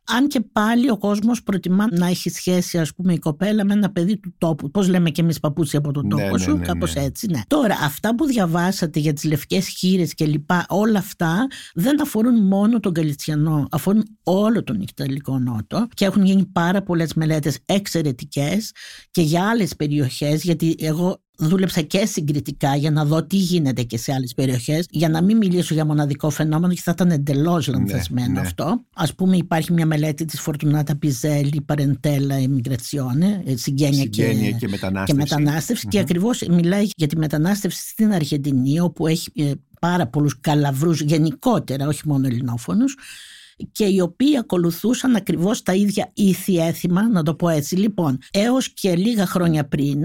αν 0.07 0.27
και 0.27 0.41
πάλι 0.41 0.89
ο 0.89 0.97
κόσμος 0.97 1.43
προτιμά 1.43 1.87
να 1.91 2.07
έχει 2.07 2.29
σχέση, 2.29 2.77
ας 2.77 2.93
πούμε, 2.93 3.13
η 3.13 3.19
κοπέλα 3.19 3.65
με 3.65 3.73
ένα 3.73 3.91
παιδί 3.91 4.17
του 4.17 4.33
τόπου. 4.37 4.71
Πώς 4.71 4.87
λέμε 4.87 5.09
και 5.09 5.21
εμείς 5.21 5.39
παπούτσι 5.39 5.77
από 5.77 5.91
τον 5.91 6.07
ναι, 6.07 6.21
τόπο 6.21 6.37
ναι, 6.37 6.43
σου, 6.43 6.57
ναι, 6.57 6.65
κάπως 6.65 6.95
έτσι. 6.95 7.27
Ναι. 7.27 7.41
Τώρα, 7.47 7.77
αυτά 7.81 8.15
που 8.15 8.25
διαβάσατε 8.25 8.99
για 8.99 9.13
τις 9.13 9.23
λευκές 9.23 9.67
χείρες 9.67 10.13
και 10.13 10.25
λοιπά, 10.25 10.65
όλα 10.69 10.99
αυτά 10.99 11.47
δεν 11.73 12.01
αφορούν 12.01 12.43
μόνο 12.47 12.79
τον 12.79 12.93
Καλιτσιανό, 12.93 13.67
αφορούν 13.71 14.03
όλο 14.23 14.63
τον 14.63 14.81
Ιταλικό 14.81 15.39
Νότο 15.39 15.87
και 15.93 16.05
έχουν 16.05 16.25
γίνει 16.25 16.45
πάρα 16.45 16.83
πολλές 16.83 17.13
μελέτες 17.13 17.59
εξαιρετικές 17.65 18.71
και 19.11 19.21
για 19.21 19.49
άλλες 19.49 19.75
περιοχές, 19.75 20.43
γιατί 20.43 20.75
εγώ 20.79 21.21
δούλεψα 21.37 21.81
και 21.81 22.05
συγκριτικά 22.05 22.75
για 22.75 22.91
να 22.91 23.05
δω 23.05 23.23
τι 23.23 23.35
γίνεται 23.35 23.83
και 23.83 23.97
σε 23.97 24.13
άλλες 24.13 24.33
περιοχές 24.33 24.85
για 24.89 25.09
να 25.09 25.21
μην 25.23 25.37
μιλήσω 25.37 25.73
για 25.73 25.85
μοναδικό 25.85 26.29
φαινόμενο 26.29 26.73
και 26.73 26.81
θα 26.83 26.91
ήταν 26.91 27.11
εντελώς 27.11 27.67
Ναι, 27.67 27.73
λανθασμένο 27.77 28.31
ναι. 28.31 28.39
αυτό. 28.39 28.83
Ας 28.95 29.15
πούμε 29.15 29.37
υπάρχει 29.37 29.73
μια 29.73 29.85
μελέτη 29.85 30.25
της 30.25 30.39
Φορτουνάτα 30.39 30.95
Πιζέλη 30.97 31.61
Παρεντέλα 31.65 32.35
Εμιγρατσιόνε 32.35 33.43
συγγένεια, 33.55 34.01
Συγγένεια 34.01 34.51
και 34.51 34.57
και 34.57 34.67
μετανάστευση. 34.67 35.05
και 35.05 35.13
μεταναστευση 35.35 35.87
και 35.87 35.99
ακριβώς 35.99 36.41
μιλάει 36.49 36.87
για 36.95 37.07
τη 37.07 37.17
μετανάστευση 37.17 37.87
στην 37.87 38.13
Αργεντινή 38.13 38.79
όπου 38.79 39.07
έχει 39.07 39.31
ε, 39.35 39.51
πάρα 39.79 40.07
πολλούς 40.07 40.39
καλαβρούς 40.39 41.01
γενικότερα, 41.01 41.87
όχι 41.87 42.01
μόνο 42.05 42.27
ελληνόφωνους 42.27 42.95
και 43.71 43.85
οι 43.85 43.99
οποίοι 43.99 44.37
ακολουθούσαν 44.37 45.15
ακριβώς 45.15 45.63
τα 45.63 45.73
ίδια 45.73 46.11
ήθη 46.13 46.57
έθιμα, 46.57 47.09
να 47.09 47.23
το 47.23 47.35
πω 47.35 47.49
έτσι. 47.49 47.75
Λοιπόν, 47.75 48.17
έως 48.31 48.73
και 48.73 48.95
λίγα 48.95 49.25
χρόνια 49.25 49.67
πριν, 49.67 50.01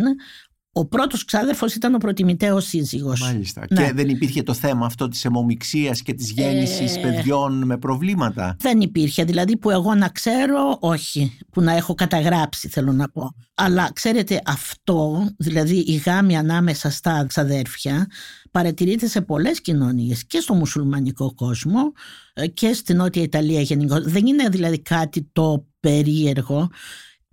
ο 0.74 0.86
πρώτος 0.86 1.24
ξάδερφος 1.24 1.74
ήταν 1.74 1.94
ο 1.94 1.98
προτιμητέος 1.98 2.64
σύζυγος. 2.64 3.20
Μάλιστα. 3.20 3.64
Ναι. 3.70 3.84
Και 3.86 3.92
δεν 3.92 4.08
υπήρχε 4.08 4.42
το 4.42 4.54
θέμα 4.54 4.86
αυτό 4.86 5.08
της 5.08 5.24
αιμομιξίας 5.24 6.02
και 6.02 6.14
της 6.14 6.30
γέννησης 6.30 6.96
Ε, 6.96 7.00
παιδιών 7.00 7.62
με 7.64 7.78
προβλήματα; 7.78 8.56
Δεν 8.60 8.80
υπήρχε, 8.80 9.24
δηλαδή 9.24 9.56
που 9.56 9.70
εγώ 9.70 9.94
να 9.94 10.08
ξέρω, 10.08 10.76
όχι, 10.80 11.38
που 11.50 11.60
να 11.60 11.72
έχω 11.72 11.94
καταγράψει 11.94 12.68
θέλω 12.68 12.92
να 12.92 13.08
πω. 13.08 13.34
Αλλά 13.54 13.90
ξέρετε 13.92 14.40
αυτό, 14.44 15.28
δηλαδή 15.38 15.76
η 15.76 15.94
γάμη 15.94 16.36
ανάμεσα 16.36 16.90
στα 16.90 17.24
ξαδέρφια, 17.28 18.06
παρατηρείται 18.50 19.06
σε 19.06 19.20
πολλές 19.20 19.60
κοινωνίες 19.60 20.26
και 20.26 20.40
στο 20.40 20.54
μουσουλμανικό 20.54 21.34
κόσμο 21.34 21.92
ε, 22.32 22.46
και 22.46 22.72
στην 22.72 22.96
Νότια 22.96 23.22
Ιταλία 23.22 23.60
γενικώ. 23.60 24.00
Δεν 24.02 24.26
είναι 24.26 24.48
δηλαδή 24.48 24.78
κάτι 24.82 25.28
το 25.32 25.66
περίεργο. 25.80 26.70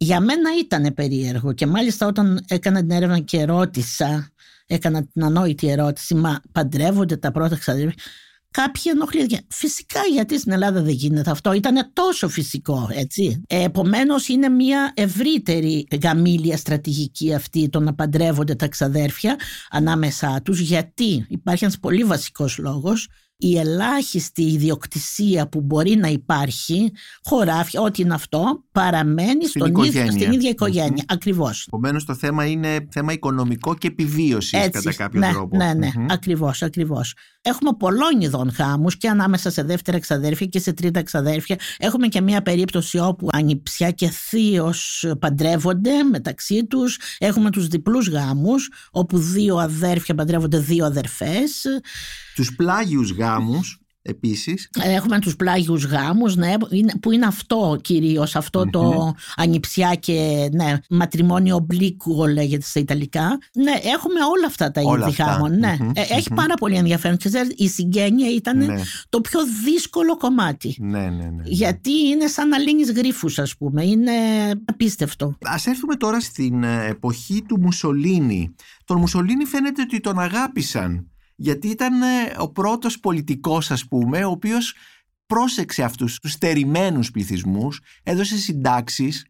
Για 0.02 0.20
μένα 0.20 0.50
ήταν 0.60 0.94
περίεργο 0.94 1.54
και 1.54 1.66
μάλιστα 1.66 2.08
όταν 2.08 2.46
έκανα 2.48 2.80
την 2.80 2.92
έρευνα 2.92 3.20
και 3.20 3.46
ρώτησα, 3.46 4.30
έκανα 4.68 5.06
την 5.06 5.24
ανόητη 5.24 5.68
ερώτηση, 5.68 6.16
μα 6.16 6.42
παντρεύονται 6.52 7.18
τα 7.18 7.32
πρώτα 7.32 7.58
ξαδέρφια. 7.58 8.04
Κάποιοι 8.52 8.84
ενοχλήθηκαν. 8.86 9.46
Φυσικά 9.48 10.00
γιατί 10.14 10.40
στην 10.40 10.52
Ελλάδα 10.52 10.82
δεν 10.82 10.94
γίνεται 10.94 11.32
αυτό. 11.32 11.54
Ήταν 11.54 11.92
τόσο 11.94 12.30
φυσικό, 12.30 12.88
έτσι. 12.92 13.42
Επομένως, 13.48 14.28
είναι 14.28 14.50
μια 14.50 14.92
ευρύτερη 14.96 15.88
γαμήλια 16.04 16.58
στρατηγική 16.58 17.34
αυτή 17.34 17.70
το 17.70 17.80
να 17.80 17.94
παντρεύονται 17.94 18.56
τα 18.56 18.68
ξαδέρφια 18.68 19.36
ανάμεσά 19.70 20.42
τους. 20.44 20.60
Γιατί; 20.60 21.26
Υπάρχει 21.30 21.64
ένας 21.64 21.80
πολύ 21.80 22.04
βασικός 22.04 22.58
λόγος. 22.58 23.08
Η 23.42 23.58
ελάχιστη 23.58 24.42
ιδιοκτησία 24.44 25.48
που 25.48 25.62
μπορεί 25.62 25.96
να 25.96 26.08
υπάρχει, 26.08 26.92
χωράφια, 27.24 27.82
ό,τι 27.82 28.02
είναι 28.02 28.14
αυτό, 28.14 28.64
παραμένει 28.72 29.46
Στην 29.48 29.48
στον 29.48 29.68
ίδιο, 29.68 29.84
οικογένεια. 29.84 30.12
στην 30.12 30.32
ίδια 30.32 30.50
οικογένεια. 30.50 31.04
Ακριβώς. 31.08 31.66
Επομένως 31.68 32.06
το 32.06 32.16
θέμα 32.16 32.46
είναι 32.46 32.88
θέμα 32.92 33.14
οικονομικό 33.14 33.76
και 33.76 33.88
επιβίωσης 33.88 34.70
κατά 34.70 34.94
κάποιο 34.94 35.20
ναι, 35.20 35.32
τρόπο. 35.32 35.58
Ναι, 35.58 35.74
ναι, 35.74 35.90
Μμμ. 35.96 36.06
ακριβώς, 36.10 36.62
ακριβώς. 36.64 37.14
Έχουμε 37.42 37.72
πολλών 37.80 38.22
ειδών 38.22 38.50
γάμους 38.50 38.98
και 38.98 39.10
ανάμεσα 39.10 39.52
σε 39.52 39.64
δεύτερα 39.64 39.98
εξαδέρφια 39.98 40.46
και 40.48 40.60
σε 40.60 40.74
τρίτα 40.74 41.00
εξαδέρφια. 41.00 41.56
Έχουμε 41.78 42.08
και 42.08 42.22
μια 42.22 42.42
περίπτωση 42.42 43.00
όπου 43.00 43.28
ανιψιά 43.32 43.92
και 43.92 44.10
θείος 44.10 45.06
παντρεύονται 45.20 46.04
μεταξύ 46.04 46.66
τους. 46.66 47.00
Έχουμε 47.18 47.50
τους 47.50 47.68
διπλούς 47.68 48.10
γάμους 48.10 48.70
όπου 48.92 49.18
δύο 49.18 49.58
αδέρφια 49.58 50.16
παντρεύονται 50.16 50.58
δύο 50.58 50.86
αδερφές. 50.86 51.66
Τους 52.36 52.56
πλάγιους 52.56 53.12
γάμους 53.12 53.80
επίσης 54.10 54.70
Έχουμε 54.84 55.20
τους 55.20 55.36
πλάγιους 55.36 55.86
γάμους, 55.86 56.36
ναι, 56.36 56.54
είναι- 56.70 56.94
που 57.02 57.12
είναι 57.12 57.26
αυτό 57.26 57.78
κυρίως, 57.82 58.36
αυτό 58.36 58.70
το 58.70 59.14
ανιψιά 59.36 59.96
και 59.96 60.50
ναι, 60.54 60.78
ματριμόνιο 60.90 61.56
ομπλίκουο 61.56 62.26
λέγεται 62.28 62.66
στα 62.66 62.80
Ιταλικά. 62.80 63.38
Ναι, 63.54 63.72
έχουμε 63.72 64.20
όλα 64.36 64.46
αυτά 64.46 64.72
τα 64.72 64.82
Όλα 64.82 65.08
είδη 65.08 65.22
αυτά. 65.22 65.24
γάμων. 65.34 65.58
Ναι. 65.60 65.78
Μμμ, 65.80 65.90
Ε, 65.96 66.02
Έχει 66.02 66.28
μμμ. 66.30 66.36
πάρα 66.36 66.54
πολύ 66.54 66.76
ενδιαφέρον. 66.76 67.18
Και 67.18 67.30
ξέρεις, 67.30 67.54
η 67.58 67.68
συγγένεια 67.70 68.30
ήταν 68.32 68.58
Ναι. 68.58 68.76
το 69.10 69.22
πιο 69.22 69.40
δύσκολο 69.66 70.18
κομμάτι. 70.18 70.76
Ναι, 70.80 71.00
ναι, 71.00 71.08
ναι. 71.10 71.44
Γιατί 71.46 71.92
είναι 72.08 72.28
σαν 72.28 72.48
να 72.50 72.58
λύνεις 72.58 72.92
γρίφους 72.92 73.40
ας 73.40 73.58
πούμε. 73.58 73.86
Είναι 73.86 74.12
απίστευτο. 74.66 75.38
Ας 75.42 75.68
έρθουμε 75.68 75.96
τώρα 75.96 76.20
στην 76.20 76.64
ε, 76.64 76.86
εποχή 76.88 77.42
του 77.48 77.60
Μουσολίνη. 77.60 78.56
Τον 78.86 78.98
Μουσολίνη 79.00 79.46
φαίνεται 79.46 79.82
ότι 79.82 80.00
τον 80.00 80.20
αγάπησαν 80.20 81.10
γιατί 81.40 81.68
ήταν 81.68 82.02
ε, 82.02 82.06
ο 82.38 82.52
πρώτος 82.52 83.00
πολιτικός 83.00 83.72
ας 83.72 83.86
πούμε 83.88 84.26
ο 84.26 84.30
οποίος 84.30 84.74
πρόσεξε 85.26 85.84
αυτούς 85.84 86.20
τους 86.20 86.32
στερημένους 86.32 87.12
πληθυσμούς, 87.12 87.82
έδωσε 88.04 88.38
συντάξεις, 88.38 89.26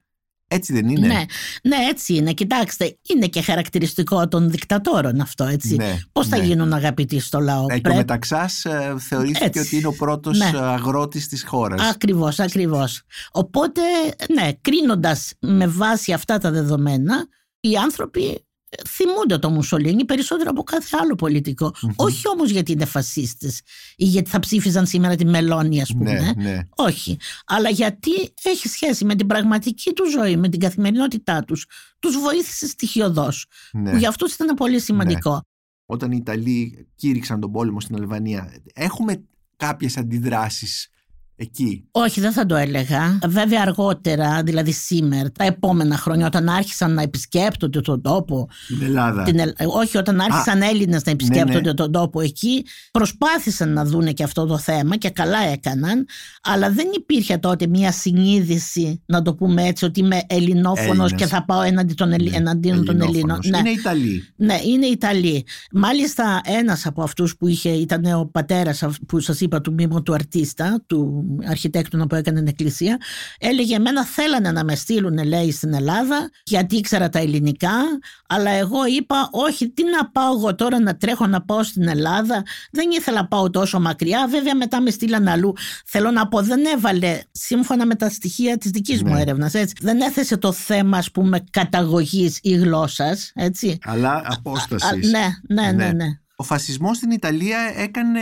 έτσι 0.47 0.73
δεν 0.73 0.89
είναι; 0.89 1.07
Ναι, 1.07 1.23
ναι, 1.63 1.75
έτσι 1.89 2.13
είναι. 2.15 2.33
Κοιτάξτε, 2.33 2.97
είναι 3.09 3.27
και 3.27 3.41
χαρακτηριστικό 3.41 4.27
των 4.27 4.49
δικτατόρων 4.51 5.21
αυτό, 5.21 5.43
έτσι. 5.43 5.75
Ναι, 5.75 5.97
Πώς 6.11 6.27
θα 6.27 6.37
ναι. 6.37 6.43
γίνουν 6.43 6.73
αγαπητοί 6.73 7.19
στο 7.19 7.39
λαό; 7.39 7.65
Ε, 7.69 7.73
και 7.73 7.77
ο 7.77 7.79
Πρέπει- 7.81 7.97
Μεταξάς 7.97 8.65
ε, 8.65 8.95
θεωρήθηκε 8.99 9.45
Έτσι. 9.45 9.59
ότι 9.59 9.75
είναι 9.77 9.87
ο 9.87 9.93
πρώτος 9.93 10.37
Ναι. 10.37 10.45
ε, 10.53 10.57
αγρότης 10.59 11.27
της 11.27 11.43
χώρας. 11.43 11.81
Ακριβώς, 11.89 12.39
ακριβώς. 12.39 13.01
Οπότε, 13.31 13.81
ναι, 14.33 14.49
κρίνοντας 14.61 15.33
με 15.39 15.67
βάση 15.67 16.13
αυτά 16.13 16.37
τα 16.37 16.51
δεδομένα, 16.51 17.27
οι 17.59 17.75
άνθρωποι 17.75 18.45
θυμούνται 18.87 19.37
το 19.37 19.49
Μουσολίνι 19.49 20.05
περισσότερο 20.05 20.49
από 20.49 20.63
κάθε 20.63 20.97
άλλο 21.01 21.15
πολιτικό. 21.15 21.73
Όχι 21.95 22.27
όμως 22.27 22.49
γιατί 22.49 22.71
είναι 22.71 22.85
φασίστες 22.85 23.61
ή 23.95 24.05
γιατί 24.05 24.29
θα 24.29 24.39
ψήφιζαν 24.39 24.85
σήμερα 24.85 25.15
τη 25.15 25.25
Μελώνη, 25.25 25.81
ας 25.81 25.91
πούμε. 25.91 26.13
ναι, 26.13 26.31
ναι. 26.49 26.59
Όχι. 26.75 27.17
Αλλά 27.45 27.69
γιατί 27.69 28.11
έχει 28.43 28.67
σχέση 28.67 29.05
με 29.05 29.15
την 29.15 29.27
πραγματική 29.27 29.93
του 29.93 30.09
ζωή, 30.09 30.37
με 30.37 30.49
την 30.49 30.59
καθημερινότητά 30.59 31.43
τους. 31.43 31.65
Τους 31.99 32.17
βοήθησες 32.17 32.69
στοιχειοδός. 32.69 33.45
ναι. 33.73 33.91
Που 33.91 33.97
για 33.97 34.09
αυτούς 34.09 34.33
ήταν 34.33 34.55
πολύ 34.55 34.79
σημαντικό. 34.79 35.41
Όταν 35.85 36.11
οι 36.11 36.17
Ιταλοί 36.21 36.87
κήρυξαν 36.95 37.39
τον 37.39 37.51
πόλεμο 37.51 37.81
στην 37.81 37.95
Αλβανία, 37.95 38.53
έχουμε 38.73 39.23
κάποιες 39.55 39.97
αντιδράσεις 39.97 40.89
εκεί. 41.41 41.83
Όχι, 41.91 42.19
δεν 42.21 42.31
θα 42.31 42.45
το 42.45 42.55
έλεγα. 42.55 43.19
Βέβαια, 43.27 43.61
αργότερα, 43.61 44.43
δηλαδή 44.43 44.71
σήμερα, 44.71 45.31
τα 45.31 45.43
επόμενα 45.43 45.97
χρόνια, 45.97 46.25
όταν 46.25 46.49
άρχισαν 46.49 46.93
να 46.93 47.01
επισκέπτονται 47.01 47.81
τον 47.81 48.01
τόπο. 48.01 48.47
Στην 48.63 48.81
Ελλάδα. 48.81 49.23
Την, 49.23 49.39
Ελ- 49.39 49.55
όχι, 49.65 49.97
όταν 49.97 50.19
άρχισαν 50.19 50.61
Έλληνες 50.61 51.03
να 51.05 51.11
επισκέπτονται 51.11 51.59
ναι. 51.69 51.73
τον 51.73 51.91
τόπο 51.91 52.21
εκεί, 52.21 52.65
προσπάθησαν 52.91 53.73
να 53.73 53.85
δούνε 53.85 54.11
και 54.11 54.23
αυτό 54.23 54.45
το 54.45 54.57
θέμα 54.57 54.95
και 54.95 55.09
καλά 55.09 55.39
έκαναν. 55.51 56.05
Αλλά 56.43 56.71
δεν 56.71 56.87
υπήρχε 56.95 57.37
τότε 57.37 57.67
μια 57.67 57.91
συνείδηση, 57.91 59.01
να 59.05 59.21
το 59.21 59.33
πούμε 59.35 59.63
έτσι, 59.67 59.85
ότι 59.85 59.99
είμαι 59.99 60.21
Ελληνόφωνος 60.27 60.87
Έλληνας. 60.89 61.11
και 61.15 61.25
θα 61.25 61.45
πάω 61.45 61.61
έναντι 61.61 61.93
των, 61.93 62.11
Ελλη- 62.11 62.31
Ναι, 62.31 62.37
εναντίον 62.37 62.85
των 62.85 63.01
Ελλήνων. 63.01 63.15
Ελληνόφωνος. 63.15 63.47
Ναι. 63.49 63.57
Είναι 63.57 63.69
Ιταλοί. 63.69 64.23
Ναι, 64.35 64.59
είναι 64.65 64.85
Ιταλοί. 64.85 65.45
Μάλιστα, 65.71 66.41
ένας 66.45 66.85
από 66.85 67.03
αυτούς 67.03 67.37
που 67.37 67.47
είχε, 67.47 67.69
ήταν 67.69 68.05
ο 68.05 68.29
πατέρας 68.31 68.83
που 69.07 69.19
σας 69.19 69.41
είπα 69.41 69.61
του 69.61 69.73
μήμου 69.73 70.03
του 70.03 70.13
αρτίστα, 70.13 70.83
του 70.87 71.23
αρχιτέκτονα 71.45 72.07
που 72.07 72.15
έκανε 72.15 72.37
την 72.39 72.47
εκκλησία, 72.47 72.97
έλεγε: 73.39 73.75
Εμένα 73.75 74.05
θέλανε 74.05 74.51
να 74.51 74.63
με 74.63 74.75
στείλουν, 74.75 75.23
λέει, 75.23 75.51
στην 75.51 75.73
Ελλάδα, 75.73 76.29
γιατί 76.43 76.75
ήξερα 76.75 77.09
τα 77.09 77.19
ελληνικά, 77.19 77.71
αλλά 78.27 78.51
εγώ 78.51 78.85
είπα: 78.97 79.29
Όχι, 79.31 79.69
τι 79.69 79.83
να 79.83 80.09
πάω 80.09 80.33
εγώ 80.33 80.55
τώρα 80.55 80.79
να 80.79 80.95
τρέχω 80.95 81.27
να 81.27 81.41
πάω 81.41 81.63
στην 81.63 81.87
Ελλάδα. 81.87 82.43
Δεν 82.71 82.89
ήθελα 82.91 83.21
να 83.21 83.27
πάω 83.27 83.49
τόσο 83.49 83.79
μακριά. 83.79 84.27
Βέβαια, 84.29 84.55
μετά 84.55 84.81
με 84.81 84.89
στείλαν 84.89 85.27
αλλού. 85.27 85.53
Θέλω 85.85 86.11
να 86.11 86.27
πω, 86.27 86.41
δεν 86.41 86.65
έβαλε, 86.65 87.19
σύμφωνα 87.31 87.85
με 87.85 87.95
τα 87.95 88.09
στοιχεία 88.09 88.57
της 88.57 88.71
δικής 88.71 89.03
μου 89.03 89.13
Ναι. 89.13 89.21
έρευνας, 89.21 89.53
δεν 89.81 90.01
έθεσε 90.01 90.37
το 90.37 90.51
θέμα, 90.51 90.97
ας 90.97 91.11
πούμε, 91.11 91.43
καταγωγής 91.49 92.39
ή 92.41 92.51
γλώσσας, 92.55 93.31
έτσι. 93.35 93.77
Αλλά 93.83 94.21
απόστασης. 94.25 94.91
Α, 94.91 94.95
ναι, 94.95 95.61
ναι, 95.61 95.71
ναι, 95.71 95.91
ναι. 95.91 96.05
Ο 96.41 96.43
φασισμός 96.43 96.97
στην 96.97 97.11
Ιταλία 97.11 97.59
έκανε 97.75 98.19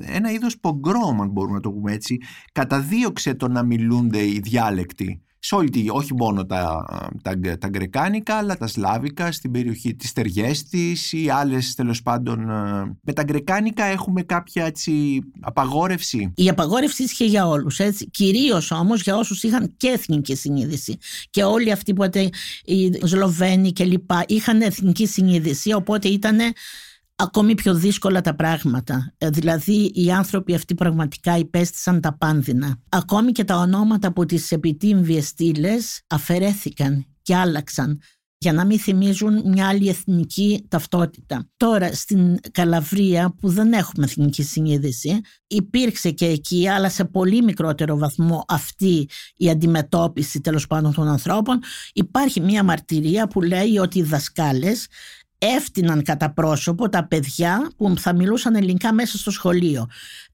ένα 0.00 0.30
είδος 0.30 0.58
πογκρόμ, 0.58 1.22
αν 1.22 1.28
μπορούμε 1.28 1.54
να 1.54 1.60
το 1.60 1.70
πούμε 1.70 1.92
έτσι. 1.92 2.18
Καταδίωξε 2.52 3.34
το 3.34 3.48
να 3.48 3.62
μιλούνται 3.62 4.18
οι 4.18 4.40
διάλεκτοι. 4.42 5.22
Σε 5.38 5.54
όλη 5.54 5.70
τη, 5.70 5.84
όχι 5.88 6.14
μόνο 6.14 6.46
τα, 6.46 6.84
τα, 7.22 7.38
τα 7.58 7.68
γκρεκάνικα, 7.68 8.34
αλλά 8.34 8.56
τα 8.56 8.66
σλάβικα 8.66 9.32
στην 9.32 9.50
περιοχή 9.50 9.94
της 9.94 10.12
Τεργέστης 10.12 11.12
ή 11.12 11.28
άλλες 11.28 11.74
τέλος 11.74 12.02
πάντων. 12.02 12.50
ε, 12.50 12.96
Με 13.02 13.12
τα 13.12 13.22
γκρεκάνικα 13.22 13.84
έχουμε 13.84 14.22
κάποια 14.22 14.64
έτσι 14.64 15.20
απαγόρευση. 15.40 16.32
Η 16.36 16.48
απαγόρευση 16.48 17.02
ίσχυε 17.02 17.24
για 17.26 17.46
όλους. 17.46 17.80
Κυρίως 18.10 18.70
όμως 18.70 19.02
για 19.02 19.16
όσους 19.16 19.42
είχαν 19.42 19.74
και 19.76 19.88
εθνική 19.88 20.34
συνείδηση. 20.34 20.96
Και 21.30 21.42
όλοι 21.44 21.72
αυτοί 21.72 21.92
που 21.92 22.04
ήταν 22.04 22.30
οι 22.64 23.06
Σλοβαίνοι 23.06 23.72
και 23.72 23.84
λοιπά 23.84 24.24
είχαν 24.26 24.60
εθνική 24.60 25.06
συνείδηση, 25.06 25.72
οπότε 25.72 26.08
ήταν 26.08 26.38
ακόμη 27.16 27.54
πιο 27.54 27.74
δύσκολα 27.74 28.20
τα 28.20 28.34
πράγματα. 28.34 29.14
Ε, 29.18 29.30
Δηλαδή 29.30 29.90
οι 29.94 30.12
άνθρωποι 30.12 30.54
αυτοί 30.54 30.74
πραγματικά 30.74 31.36
υπέστησαν 31.36 32.00
τα 32.00 32.16
πάνδυνα. 32.16 32.80
Ακόμη 32.88 33.32
και 33.32 33.44
τα 33.44 33.56
ονόματα 33.56 34.08
από 34.08 34.26
τις 34.26 34.52
επιτύμβιες 34.52 35.26
στήλες 35.26 36.02
αφαιρέθηκαν 36.06 37.06
και 37.22 37.36
άλλαξαν 37.36 38.00
για 38.38 38.52
να 38.52 38.64
μην 38.64 38.78
θυμίζουν 38.78 39.42
μια 39.44 39.68
άλλη 39.68 39.88
εθνική 39.88 40.64
ταυτότητα. 40.68 41.48
Τώρα 41.56 41.92
στην 41.92 42.36
Καλαβρία 42.52 43.34
που 43.40 43.48
δεν 43.48 43.72
έχουμε 43.72 44.04
εθνική 44.04 44.42
συνείδηση 44.42 45.20
υπήρξε 45.46 46.10
και 46.10 46.26
εκεί 46.26 46.68
αλλά 46.68 46.88
σε 46.90 47.04
πολύ 47.04 47.42
μικρότερο 47.42 47.98
βαθμό 47.98 48.44
αυτή 48.48 49.08
η 49.36 49.50
αντιμετώπιση 49.50 50.40
τέλος 50.40 50.66
πάντων 50.66 50.94
των 50.94 51.08
ανθρώπων 51.08 51.60
υπάρχει 51.92 52.40
μια 52.40 52.62
μαρτυρία 52.62 53.26
που 53.26 53.42
λέει 53.42 53.78
ότι 53.78 53.98
οι 53.98 54.02
δασκάλες 54.02 54.86
έφτυναν 55.56 56.02
κατά 56.02 56.32
πρόσωπο 56.32 56.88
τα 56.88 57.06
παιδιά 57.06 57.70
που 57.76 57.94
θα 57.98 58.14
μιλούσαν 58.14 58.54
ελληνικά 58.54 58.92
μέσα 58.92 59.18
στο 59.18 59.30
σχολείο. 59.30 59.86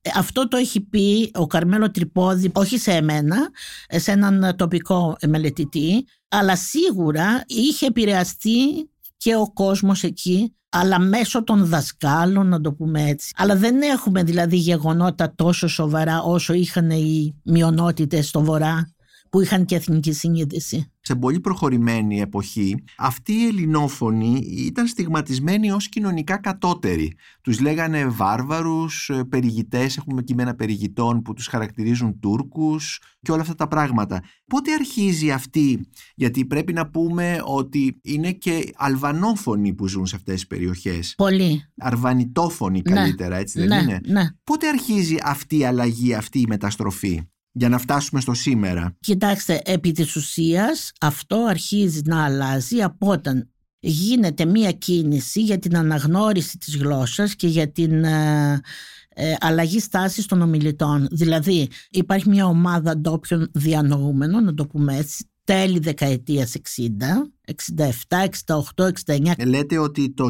Ε, 0.02 0.10
αυτό 0.16 0.48
το 0.48 0.56
έχει 0.56 0.80
πει 0.80 1.30
ο 1.34 1.46
Καρμέλο 1.46 1.90
Τρυπόδη, 1.90 2.50
όχι 2.54 2.78
σε 2.78 2.92
εμένα, 2.92 3.36
ε, 3.86 3.98
σε 3.98 4.10
έναν 4.10 4.54
τοπικό 4.56 5.16
μελετητή, 5.26 6.06
αλλά 6.28 6.56
σίγουρα 6.56 7.44
είχε 7.46 7.86
επηρεαστεί 7.86 8.90
και 9.16 9.34
ο 9.36 9.52
κόσμος 9.52 10.02
εκεί 10.02 10.54
αλλά 10.70 10.98
μέσω 10.98 11.44
των 11.44 11.64
δασκάλων 11.66 12.48
να 12.48 12.60
το 12.60 12.72
πούμε 12.72 13.02
έτσι. 13.02 13.32
Αλλά 13.36 13.56
δεν 13.56 13.82
έχουμε 13.82 14.22
δηλαδή 14.22 14.56
γεγονότα 14.56 15.34
τόσο 15.34 15.68
σοβαρά 15.68 16.22
όσο 16.22 16.52
είχαν 16.52 16.90
οι 16.90 17.40
μειονότητες 17.42 18.28
στο 18.28 18.42
βορρά 18.42 18.94
που 19.30 19.40
είχαν 19.40 19.64
και 19.64 19.74
εθνική 19.74 20.12
συνείδηση. 20.12 20.92
Σε 21.00 21.14
πολύ 21.14 21.40
προχωρημένη 21.40 22.20
εποχή, 22.20 22.84
αυτοί 22.98 23.32
οι 23.32 23.46
ελληνόφωνοι 23.46 24.38
ήταν 24.46 24.86
στιγματισμένοι 24.86 25.70
ως 25.70 25.88
κοινωνικά 25.88 26.36
κατώτεροι. 26.36 27.14
Τους 27.42 27.60
λέγανε 27.60 28.06
βάρβαρους, 28.06 29.08
ε, 29.08 29.24
περιγητές, 29.28 29.96
έχουμε 29.96 30.22
κείμενα 30.22 30.54
περιγητών 30.54 31.22
που 31.22 31.32
τους 31.32 31.46
χαρακτηρίζουν 31.46 32.20
Τούρκους 32.20 33.00
και 33.22 33.32
όλα 33.32 33.40
αυτά 33.40 33.54
τα 33.54 33.68
πράγματα. 33.68 34.22
Πότε 34.46 34.72
αρχίζει 34.72 35.30
αυτή, 35.30 35.88
γιατί 36.14 36.44
πρέπει 36.44 36.72
να 36.72 36.90
πούμε 36.90 37.40
ότι 37.44 38.00
είναι 38.02 38.32
και 38.32 38.72
αλβανόφωνοι 38.76 39.74
που 39.74 39.86
ζουν 39.88 40.06
σε 40.06 40.16
αυτές 40.16 40.34
τις 40.34 40.46
περιοχές. 40.46 41.14
Πολύ. 41.16 41.64
Αρβανιτόφωνοι 41.78 42.82
ναι. 42.84 42.94
καλύτερα, 42.94 43.36
έτσι 43.36 43.58
δεν 43.58 43.68
ναι, 43.68 43.82
είναι; 43.82 44.00
Ναι. 44.06 44.22
Πότε 44.44 44.68
αρχίζει 44.68 45.16
αυτή 45.22 45.58
η 45.58 45.64
αλλαγή, 45.64 46.14
αυτή 46.14 46.38
η 46.38 46.46
μεταστροφή; 46.48 47.22
Για 47.52 47.68
να 47.68 47.78
φτάσουμε 47.78 48.20
στο 48.20 48.34
σήμερα. 48.34 48.96
Κοιτάξτε, 49.00 49.60
επί 49.64 49.92
της 49.92 50.16
ουσίας 50.16 50.92
αυτό 51.00 51.36
αρχίζει 51.48 52.00
να 52.04 52.24
αλλάζει 52.24 52.82
από 52.82 53.06
όταν 53.06 53.50
γίνεται 53.80 54.44
μία 54.44 54.72
κίνηση 54.72 55.42
για 55.42 55.58
την 55.58 55.76
αναγνώριση 55.76 56.58
της 56.58 56.76
γλώσσας 56.76 57.34
και 57.34 57.46
για 57.46 57.70
την 57.70 58.04
ε, 58.04 58.60
ε, 59.08 59.34
αλλαγή 59.40 59.80
στάσης 59.80 60.26
των 60.26 60.42
ομιλητών. 60.42 61.08
Δηλαδή 61.10 61.68
υπάρχει 61.90 62.28
μια 62.28 62.46
ομάδα 62.46 62.96
ντόπιων 62.96 63.50
διανοούμενων, 63.52 64.44
να 64.44 64.54
το 64.54 64.66
πούμε 64.66 64.96
έτσι, 64.96 65.24
τέλη 65.50 65.78
δεκαετίας 65.78 66.56
60, 66.76 66.90
67, 67.76 68.24
68, 68.76 68.86
69. 69.06 69.46
Λέτε 69.46 69.78
ότι 69.78 70.10
το 70.10 70.28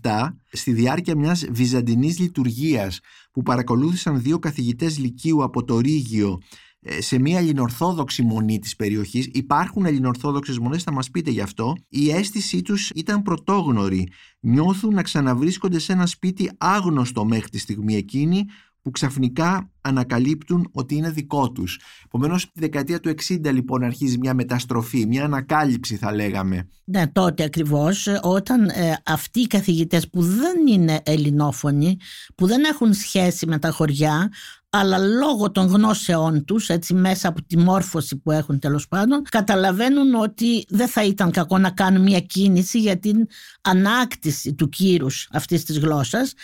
1967 0.00 0.36
στη 0.52 0.72
διάρκεια 0.72 1.16
μιας 1.16 1.44
βυζαντινής 1.50 2.18
λειτουργίας 2.18 3.00
που 3.32 3.42
παρακολούθησαν 3.42 4.22
δύο 4.22 4.38
καθηγητές 4.38 4.98
λυκείου 4.98 5.42
από 5.42 5.64
το 5.64 5.78
Ρήγιο 5.78 6.38
ε, 6.80 7.00
σε 7.00 7.18
μια 7.18 7.38
ελληνορθόδοξη 7.38 8.22
μονή 8.22 8.58
της 8.58 8.76
περιοχής 8.76 9.28
υπάρχουν 9.32 9.84
ελληνορθόδοξες 9.84 10.58
μονές, 10.58 10.82
θα 10.82 10.92
μας 10.92 11.10
πείτε 11.10 11.30
γι' 11.30 11.40
αυτό 11.40 11.74
η 11.88 12.10
αίσθησή 12.10 12.62
τους 12.62 12.90
ήταν 12.90 13.22
πρωτόγνωρη 13.22 14.08
νιώθουν 14.40 14.94
να 14.94 15.02
ξαναβρίσκονται 15.02 15.78
σε 15.78 15.92
ένα 15.92 16.06
σπίτι 16.06 16.50
άγνωστο 16.58 17.24
μέχρι 17.24 17.48
τη 17.48 17.58
στιγμή 17.58 17.96
εκείνη 17.96 18.44
που 18.82 18.90
ξαφνικά 18.90 19.70
ανακαλύπτουν 19.80 20.68
ότι 20.72 20.94
είναι 20.94 21.10
δικό 21.10 21.52
τους. 21.52 21.80
Επομένως, 22.04 22.44
τη 22.44 22.60
δεκαετία 22.60 23.00
του 23.00 23.14
60 23.28 23.52
λοιπόν 23.52 23.82
αρχίζει 23.82 24.18
μια 24.18 24.34
μεταστροφή, 24.34 25.06
μια 25.06 25.24
ανακάλυψη 25.24 25.96
θα 25.96 26.14
λέγαμε. 26.14 26.68
Ναι, 26.84 27.06
τότε 27.06 27.44
ακριβώς 27.44 28.06
όταν 28.22 28.68
ε, 28.68 28.92
αυτοί 29.04 29.40
οι 29.40 29.46
καθηγητές 29.46 30.08
που 30.08 30.22
δεν 30.22 30.66
είναι 30.68 31.00
ελληνόφωνοι, 31.04 31.96
που 32.34 32.46
δεν 32.46 32.64
έχουν 32.64 32.92
σχέση 32.92 33.46
με 33.46 33.58
τα 33.58 33.70
χωριά, 33.70 34.30
αλλά 34.74 34.98
λόγω 34.98 35.50
των 35.50 35.66
γνώσεών 35.66 36.44
τους, 36.44 36.68
έτσι 36.68 36.94
μέσα 36.94 37.28
από 37.28 37.44
τη 37.44 37.58
μόρφωση 37.58 38.16
που 38.16 38.30
έχουν 38.30 38.58
τέλος 38.58 38.88
πάντων, 38.88 39.22
καταλαβαίνουν 39.22 40.14
ότι 40.14 40.64
δεν 40.68 40.88
θα 40.88 41.04
ήταν 41.04 41.30
κακό 41.30 41.58
να 41.58 41.70
κάνουν 41.70 42.02
μια 42.02 42.20
κίνηση 42.20 42.78
για 42.78 42.98
την 42.98 43.26
ανάκτηση 43.60 44.54
του 44.54 44.68
κύρους 44.68 45.28
αυτής 45.32 45.64
της 45.64 45.78
γλώσσας 45.78 46.34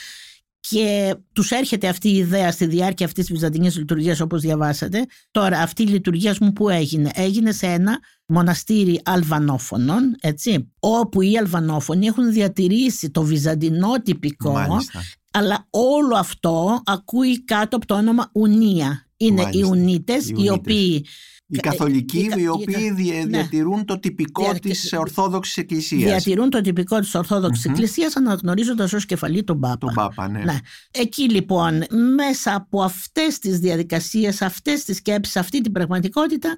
και 0.61 1.15
τους 1.33 1.51
έρχεται 1.51 1.89
αυτή 1.89 2.09
η 2.09 2.17
ιδέα 2.17 2.53
στη 2.53 2.67
διάρκεια 2.67 3.07
αυτής 3.07 3.25
της 3.27 3.35
βυζαντινής 3.35 3.77
λειτουργίας, 3.77 4.21
όπως 4.21 4.41
διαβάσατε. 4.41 5.07
Τώρα, 5.31 5.59
αυτή 5.61 5.83
η 5.83 5.87
λειτουργία 5.87 6.37
μου 6.41 6.53
που 6.53 6.69
έγινε, 6.69 7.11
έγινε 7.15 7.53
σε 7.53 7.67
ένα 7.67 7.99
μοναστήρι 8.27 9.01
αλβανόφωνων, 9.05 10.17
έτσι, 10.21 10.73
όπου 10.81 11.23
οι 11.23 11.39
αλβανόφωνοι 11.39 12.07
έχουν 12.07 12.33
διατηρήσει 12.33 13.11
το 13.11 13.23
βυζαντινό 13.23 13.93
τυπικό, 14.05 14.53
Μάλιστα. 14.53 15.03
αλλά 15.33 15.67
όλο 15.71 16.17
αυτό 16.17 16.83
ακούει 16.85 17.45
κάτω 17.45 17.77
από 17.77 17.87
το 17.87 17.95
όνομα 17.95 18.31
Ουνία. 18.33 19.07
Είναι 19.17 19.43
Μάλιστα. 19.43 19.67
οι 19.67 19.71
Ουνίτες, 19.71 20.25
Οι 20.25 20.29
οι 20.29 20.33
Ουνίτες. 20.35 20.51
οποίοι 20.57 21.07
Οι 21.51 21.57
καθολικοί 21.57 22.19
οι 22.19 22.27
κα- 22.27 22.39
οι, 22.39 22.43
οι 22.43 22.49
οποίοι 22.49 22.89
κα- 22.89 22.95
δια- 22.95 23.15
ναι. 23.15 23.27
διατηρούν 23.27 23.85
το 23.85 23.99
τυπικό 23.99 24.43
Δια- 24.43 24.59
της 24.61 24.93
Ορθόδοξης 24.93 25.57
Εκκλησίας. 25.57 26.03
διατηρούν 26.11 26.51
το 26.51 26.61
τυπικό 26.61 27.01
της 27.01 27.15
Ορθόδοξης 27.15 27.65
Μμμ. 27.65 27.73
Εκκλησίας 27.73 28.17
αναγνωρίζοντας 28.17 28.93
ως 28.93 29.07
κεφαλή 29.07 29.45
τον 29.45 29.61
Πάπα. 29.61 29.77
Τον 29.79 29.95
Πάπα, 29.95 30.29
ναι. 30.29 30.39
Ναι. 30.45 30.59
Εκεί 30.91 31.31
λοιπόν 31.31 31.85
μέσα 32.15 32.55
από 32.55 32.83
αυτές 32.83 33.39
τις 33.39 33.59
διαδικασίες, 33.59 34.43
αυτές 34.43 34.85
τις 34.85 34.97
σκέψεις, 34.97 35.37
αυτή 35.37 35.61
την 35.61 35.73
πραγματικότητα 35.73 36.57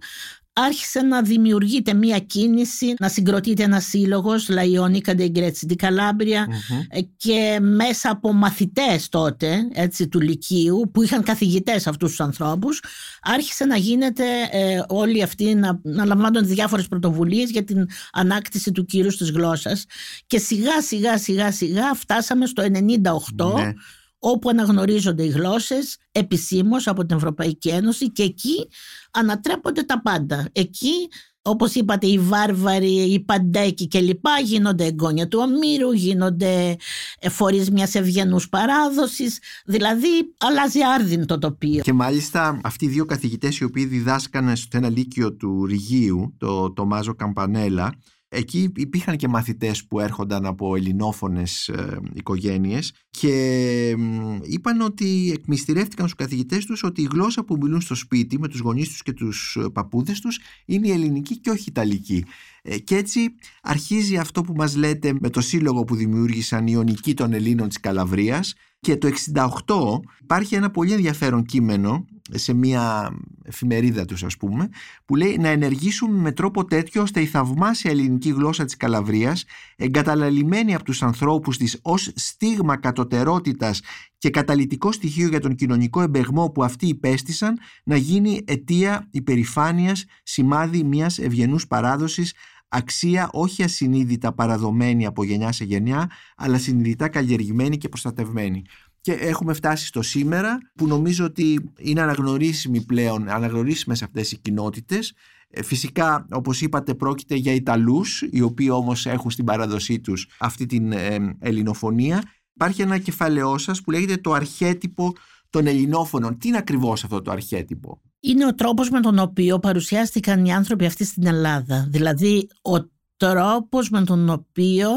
άρχισε 0.64 1.00
να 1.00 1.22
δημιουργείται 1.22 1.94
μία 1.94 2.18
κίνηση, 2.18 2.94
να 2.98 3.08
συγκροτείται 3.08 3.62
ένας 3.62 3.84
σύλλογος, 3.84 4.48
Λαϊόνι 4.48 5.00
Καντεγκρέτσι 5.00 5.66
τη 5.66 5.76
Καλάμπρια 5.76 6.46
Μμμ. 6.48 6.80
ε, 6.88 7.00
και 7.16 7.58
μέσα 7.60 8.10
από 8.10 8.32
μαθητές 8.32 9.08
τότε 9.08 9.58
έτσι, 9.72 10.08
του 10.08 10.20
Λυκείου 10.20 10.90
που 10.92 11.02
είχαν 11.02 11.22
καθηγητές 11.22 11.86
αυτούς 11.86 12.08
τους 12.08 12.20
ανθρώπους 12.20 12.82
άρχισε 13.22 13.64
να 13.64 13.76
γίνεται 13.76 14.24
ε, 14.50 14.82
όλοι 14.88 15.22
αυτοί 15.22 15.54
να, 15.54 15.80
να 15.82 16.04
λαμβάνουν 16.04 16.46
διάφορες 16.46 16.88
πρωτοβουλίες 16.88 17.50
για 17.50 17.64
την 17.64 17.86
ανάκτηση 18.12 18.72
του 18.72 18.84
κύρους 18.84 19.16
της 19.16 19.30
γλώσσας 19.30 19.84
και 20.26 20.38
σιγά 20.38 20.82
σιγά 20.82 21.18
σιγά 21.18 21.52
σιγά 21.52 21.94
φτάσαμε 21.94 22.46
στο 22.46 22.62
98 22.62 23.52
Ναι. 23.54 23.72
Όπου 24.20 24.48
αναγνωρίζονται 24.48 25.22
οι 25.22 25.28
γλώσσες 25.28 25.96
επισήμως 26.12 26.86
από 26.86 27.06
την 27.06 27.16
Ευρωπαϊκή 27.16 27.68
Ένωση 27.68 28.10
και 28.10 28.22
εκεί 28.22 28.68
ανατρέπονται 29.10 29.82
τα 29.82 30.02
πάντα. 30.02 30.48
Εκεί 30.52 31.08
όπως 31.42 31.74
είπατε 31.74 32.06
οι 32.06 32.18
βάρβαροι, 32.18 33.12
οι 33.12 33.20
παντέκοι 33.20 33.88
κλπ 33.88 34.24
γίνονται 34.44 34.84
εγγόνια 34.84 35.28
του 35.28 35.38
ομήρου, 35.42 35.92
γίνονται 35.92 36.76
ε, 37.18 37.28
φορείς 37.28 37.70
μιας 37.70 37.94
ευγενούς 37.94 38.48
παράδοσης, 38.48 39.38
δηλαδή 39.64 40.08
αλλάζει 40.38 40.78
άρδιν 40.94 41.26
το 41.26 41.38
τοπίο. 41.38 41.82
Και 41.82 41.92
μάλιστα 41.92 42.60
αυτοί 42.62 42.84
οι 42.84 42.88
δύο 42.88 43.04
καθηγητές 43.04 43.58
οι 43.58 43.64
οποίοι 43.64 43.84
διδάσκανε 43.84 44.56
στο 44.56 44.76
ένα 44.76 44.88
λύκειο 44.88 45.32
του 45.34 45.66
Ριγίου, 45.66 46.34
το 46.38 46.72
Τομάζο 46.72 47.14
Καμπανέλα, 47.14 47.94
εκεί 48.32 48.72
υπήρχαν 48.76 49.16
και 49.16 49.28
μαθητές 49.28 49.84
που 49.84 50.00
έρχονταν 50.00 50.46
από 50.46 50.76
ελληνόφωνες 50.76 51.68
ε, 51.68 52.00
οικογένειες 52.12 52.92
και 53.10 53.94
μ, 53.98 54.38
είπαν 54.42 54.80
ότι 54.80 55.30
εκμυστηρεύτηκαν 55.34 56.08
στους 56.08 56.18
καθηγητές 56.18 56.66
τους 56.66 56.82
ότι 56.82 57.02
η 57.02 57.08
γλώσσα 57.12 57.44
που 57.44 57.56
μιλούν 57.60 57.80
στο 57.80 57.94
σπίτι 57.94 58.38
με 58.38 58.48
τους 58.48 58.60
γονείς 58.60 58.88
τους 58.88 59.02
και 59.02 59.12
τους 59.12 59.56
ε, 59.60 59.68
παππούδες 59.72 60.20
τους 60.20 60.40
είναι 60.64 60.88
η 60.88 60.90
ελληνική 60.90 61.38
και 61.38 61.50
όχι 61.50 61.60
η 61.60 61.66
ιταλική. 61.68 62.24
Ε, 62.62 62.78
και 62.78 62.96
έτσι 62.96 63.34
αρχίζει 63.62 64.16
αυτό 64.16 64.42
που 64.42 64.52
μας 64.52 64.76
λέτε 64.76 65.12
με 65.20 65.30
το 65.30 65.40
σύλλογο 65.40 65.84
που 65.84 65.94
δημιούργησαν 65.94 66.66
οι 66.66 66.72
Ιωνικοί 66.74 67.14
των 67.14 67.32
Ελλήνων 67.32 67.68
της 67.68 67.80
Καλαβρίας 67.80 68.54
και 68.80 68.96
το 68.96 69.08
68 69.34 70.00
υπάρχει 70.22 70.54
ένα 70.54 70.70
πολύ 70.70 70.92
ενδιαφέρον 70.92 71.44
κείμενο 71.44 72.04
σε 72.30 72.52
μια 72.52 73.12
εφημερίδα 73.42 74.04
τους 74.04 74.24
ας 74.24 74.36
πούμε 74.36 74.68
που 75.04 75.16
λέει 75.16 75.36
να 75.38 75.48
ενεργήσουμε 75.48 76.18
με 76.18 76.32
τρόπο 76.32 76.64
τέτοιο 76.64 77.02
ώστε 77.02 77.20
η 77.20 77.26
θαυμάσια 77.26 77.90
ελληνική 77.90 78.30
γλώσσα 78.30 78.64
της 78.64 78.76
Καλαβρίας 78.76 79.44
εγκαταλαλημένη 79.76 80.74
από 80.74 80.84
τους 80.84 81.02
ανθρώπους 81.02 81.56
της 81.56 81.78
ως 81.82 82.12
στίγμα 82.14 82.76
κατωτερότητας 82.76 83.80
και 84.18 84.30
καταλυτικό 84.30 84.92
στοιχείο 84.92 85.28
για 85.28 85.40
τον 85.40 85.54
κοινωνικό 85.54 86.00
εμπεγμό 86.00 86.50
που 86.50 86.64
αυτοί 86.64 86.86
υπέστησαν 86.86 87.58
να 87.84 87.96
γίνει 87.96 88.42
αιτία 88.46 89.08
υπερηφάνειας 89.10 90.04
σημάδι 90.22 90.84
μιας 90.84 91.18
ευγενούς 91.18 91.66
παράδοσης 91.66 92.34
αξία 92.70 93.28
όχι 93.32 93.62
ασυνείδητα 93.62 94.32
παραδομένη 94.32 95.06
από 95.06 95.24
γενιά 95.24 95.52
σε 95.52 95.64
γενιά, 95.64 96.10
αλλά 96.36 96.58
συνειδητά 96.58 97.08
καλλιεργημένη 97.08 97.76
και 97.78 97.88
προστατευμένη. 97.88 98.64
Και 99.00 99.12
έχουμε 99.12 99.52
φτάσει 99.52 99.86
στο 99.86 100.02
σήμερα 100.02 100.58
που 100.74 100.86
νομίζω 100.86 101.24
ότι 101.24 101.72
είναι 101.78 102.00
αναγνωρίσιμοι 102.00 102.84
πλέον, 102.84 103.28
αναγνωρίσιμες 103.28 104.02
αυτές 104.02 104.32
οι 104.32 104.38
κοινότητες. 104.38 105.12
Ε, 105.50 105.62
Φυσικά, 105.62 106.26
όπως 106.30 106.60
είπατε, 106.60 106.94
πρόκειται 106.94 107.34
για 107.34 107.52
Ιταλούς, 107.52 108.22
οι 108.30 108.40
οποίοι 108.40 108.68
όμως 108.70 109.06
έχουν 109.06 109.30
στην 109.30 109.44
παράδοσή 109.44 110.00
τους 110.00 110.28
αυτή 110.38 110.66
την 110.66 110.92
ε, 110.92 111.36
ελληνοφωνία. 111.38 112.22
Υπάρχει 112.54 112.82
ένα 112.82 112.98
κεφαλαιό 112.98 113.58
σας 113.58 113.80
που 113.80 113.90
λέγεται 113.90 114.16
το 114.16 114.32
αρχέτυπο 114.32 115.12
των 115.50 115.66
ελληνόφωνων. 115.66 116.38
Τι 116.38 116.48
είναι 116.48 116.58
ακριβώς 116.58 117.04
αυτό 117.04 117.22
το 117.22 117.30
αρχέτυπο; 117.30 118.00
Είναι 118.20 118.46
ο 118.46 118.54
τρόπος 118.54 118.90
με 118.90 119.00
τον 119.00 119.18
οποίο 119.18 119.58
παρουσιάστηκαν 119.58 120.44
οι 120.44 120.52
άνθρωποι 120.52 120.86
αυτοί 120.86 121.04
στην 121.04 121.26
Ελλάδα. 121.26 121.86
Δηλαδή 121.90 122.48
ο 122.62 122.90
τρόπος 123.16 123.90
με 123.90 124.04
τον 124.04 124.28
οποίο 124.28 124.88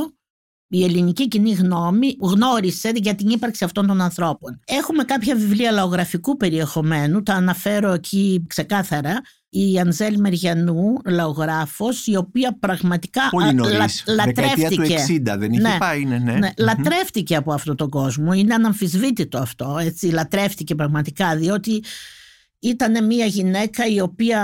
η 0.67 0.83
ελληνική 0.83 1.27
κοινή 1.27 1.51
γνώμη 1.51 2.15
γνώρισε 2.21 2.91
για 2.95 3.15
την 3.15 3.29
ύπαρξη 3.29 3.63
αυτών 3.63 3.87
των 3.87 4.01
ανθρώπων. 4.01 4.59
Έχουμε 4.65 5.03
κάποια 5.03 5.35
βιβλία 5.35 5.71
λαογραφικού 5.71 6.37
περιεχομένου, 6.37 7.23
τα 7.23 7.33
αναφέρω 7.33 7.91
εκεί 7.91 8.45
ξεκάθαρα, 8.47 9.21
η 9.49 9.79
Ανζέλ 9.79 10.19
Μεριανού, 10.19 10.93
λαογράφος, 11.05 12.07
η 12.07 12.15
οποία 12.15 12.57
πραγματικά 12.59 13.21
Πολύ 13.29 13.53
νωρίς, 13.53 14.03
λα, 14.05 14.13
λατρεύτηκε. 14.13 14.75
του 14.75 14.81
60, 14.81 15.37
δεν 15.37 15.51
είχε 15.51 15.61
Ναι. 15.61 15.75
πάει, 15.79 16.05
ναι, 16.05 16.17
ναι. 16.17 16.33
Ναι, 16.33 16.49
λατρεύτηκε 16.57 17.35
από 17.35 17.53
αυτόν 17.53 17.75
τον 17.75 17.89
κόσμο. 17.89 18.33
Είναι 18.33 18.53
αναμφισβήτητο 18.53 19.37
αυτό. 19.37 19.77
Έτσι, 19.81 20.07
λατρεύτηκε 20.07 20.75
πραγματικά, 20.75 21.35
διότι 21.35 21.83
ήταν 22.63 23.05
μια 23.05 23.25
γυναίκα 23.25 23.85
η 23.87 24.01
οποία 24.01 24.41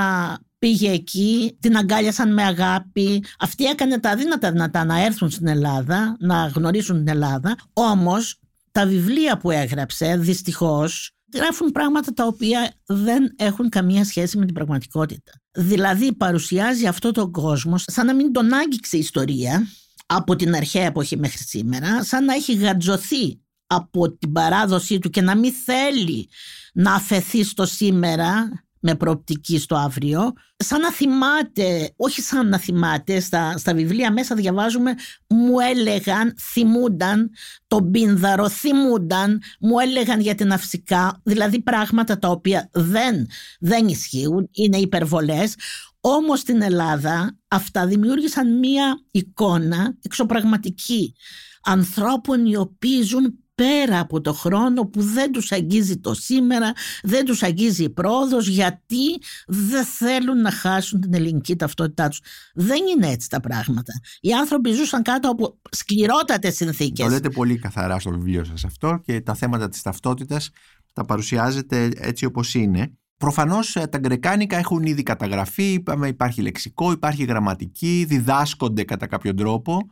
πήγε 0.60 0.92
εκεί, 0.92 1.58
την 1.60 1.78
αγκάλιασαν 1.78 2.34
με 2.34 2.44
αγάπη. 2.44 3.24
Αυτή 3.40 3.66
έκανε 3.66 4.00
τα 4.00 4.10
αδύνατα 4.10 4.52
δυνατά 4.52 4.86
να 4.86 5.04
έρθουν 5.06 5.30
στην 5.30 5.48
Ελλάδα, 5.48 6.16
να 6.20 6.52
γνωρίσουν 6.56 6.98
την 6.98 7.08
Ελλάδα. 7.08 7.56
Όμως 7.74 8.40
τα 8.72 8.86
βιβλία 8.86 9.38
που 9.38 9.52
έγραψε, 9.52 10.18
δυστυχώς, 10.18 11.12
γράφουν 11.34 11.72
πράγματα 11.72 12.14
τα 12.14 12.26
οποία 12.26 12.72
δεν 12.86 13.34
έχουν 13.36 13.70
καμία 13.70 14.06
σχέση 14.06 14.38
με 14.38 14.46
την 14.46 14.54
πραγματικότητα. 14.54 15.32
Δηλαδή 15.52 16.14
παρουσιάζει 16.14 16.86
αυτό 16.86 17.12
τον 17.12 17.32
κόσμο 17.32 17.78
σαν 17.78 18.06
να 18.06 18.16
μην 18.16 18.32
τον 18.32 18.54
άγγιξε 18.54 18.96
η 18.96 19.00
ιστορία 19.00 19.68
από 20.06 20.36
την 20.36 20.56
αρχαία 20.56 20.86
εποχή 20.86 21.18
μέχρι 21.18 21.44
σήμερα, 21.44 22.04
σαν 22.04 22.26
να 22.26 22.34
έχει 22.34 22.54
γατζωθεί 22.54 23.40
από 23.68 24.12
την 24.12 24.32
παράδοσή 24.32 25.00
του 25.00 25.10
και 25.10 25.22
να 25.22 25.38
μην 25.38 25.54
θέλει 25.54 26.30
να 26.74 26.94
αφαιθεί 26.94 27.44
στο 27.44 27.66
σήμερα 27.66 28.50
με 28.80 28.96
προοπτική 28.96 29.60
στο 29.60 29.76
αύριο, 29.76 30.34
σαν 30.56 30.80
να 30.80 30.92
θυμάται, 30.92 31.94
όχι 31.96 32.22
σαν 32.22 32.50
να 32.50 32.58
θυμάται, 32.58 33.20
στα, 33.20 33.58
στα 33.58 33.74
βιβλία 33.74 34.12
μέσα 34.12 34.36
διαβάζουμε 34.36 34.94
μου 35.28 35.60
έλεγαν, 35.60 36.36
θυμούνταν 36.40 37.30
τον 37.68 37.92
Πίνδαρο, 37.92 38.50
θυμούνταν, 38.50 39.42
μου 39.60 39.80
έλεγαν 39.80 40.20
για 40.20 40.36
την 40.36 40.52
Αυσικά, 40.52 41.22
δηλαδή 41.24 41.62
πράγματα 41.62 42.20
τα 42.20 42.30
οποία 42.30 42.70
δεν, 42.72 43.28
δεν 43.60 43.88
ισχύουν, 43.88 44.50
είναι 44.52 44.78
υπερβολές, 44.78 45.56
όμως 46.02 46.40
στην 46.40 46.62
Ελλάδα 46.62 47.38
αυτά 47.48 47.86
δημιούργησαν 47.86 48.60
μία 48.60 49.04
εικόνα 49.12 49.98
εξωπραγματική. 50.02 51.16
Ανθρώπων 51.64 52.46
οι 52.46 52.56
οποίοι 52.56 53.02
ζουν 53.02 53.40
πέρα 53.60 54.00
από 54.00 54.22
το 54.22 54.34
χρόνο 54.34 54.86
που 54.86 55.02
δεν 55.02 55.32
τους 55.32 55.52
αγγίζει 55.52 55.98
το 55.98 56.14
σήμερα, 56.14 56.74
δεν 57.04 57.26
τους 57.26 57.44
αγγίζει 57.44 57.84
η 57.84 57.90
πρόοδος 57.90 58.48
γιατί 58.48 59.06
δεν 59.48 59.86
θέλουν 59.86 60.42
να 60.42 60.52
χάσουν 60.52 61.02
την 61.02 61.14
ελληνική 61.14 61.56
ταυτότητά 61.56 62.08
τους. 62.08 62.22
Δεν 62.54 62.80
είναι 62.96 63.08
έτσι 63.08 63.30
τα 63.30 63.40
πράγματα. 63.40 63.94
Οι 64.22 64.34
άνθρωποι 64.34 64.72
ζούσαν 64.72 65.02
κάτω 65.02 65.30
από 65.30 65.60
σκληρότατες 65.72 66.56
συνθήκες. 66.56 67.06
Το 67.06 67.12
λέτε 67.12 67.30
πολύ 67.30 67.58
καθαρά 67.58 68.00
στο 68.00 68.10
βιβλίο 68.10 68.44
σας 68.44 68.64
αυτό 68.64 69.02
και 69.06 69.22
τα 69.22 69.34
θέματα 69.34 69.70
της 69.70 69.82
ταυτότητας 69.82 70.50
τα 70.94 71.06
παρουσιάζετε 71.06 71.92
έτσι 71.96 72.26
όπως 72.26 72.54
είναι. 72.54 72.92
Προφανώς 73.18 73.76
ε, 73.76 73.88
τα 73.88 73.98
γκρεκάνικα 73.98 74.58
έχουν 74.58 74.84
ήδη 74.84 75.04
καταγραφεί, 75.04 75.74
είπαμε, 75.74 76.08
υπάρχει 76.08 76.42
λεξικό, 76.42 76.92
υπάρχει 76.92 77.24
γραμματική, 77.24 78.06
διδάσκονται 78.08 78.84
κατά 78.84 79.08
κάποιον 79.08 79.36
τρόπο 79.36 79.78
ε, 79.78 79.88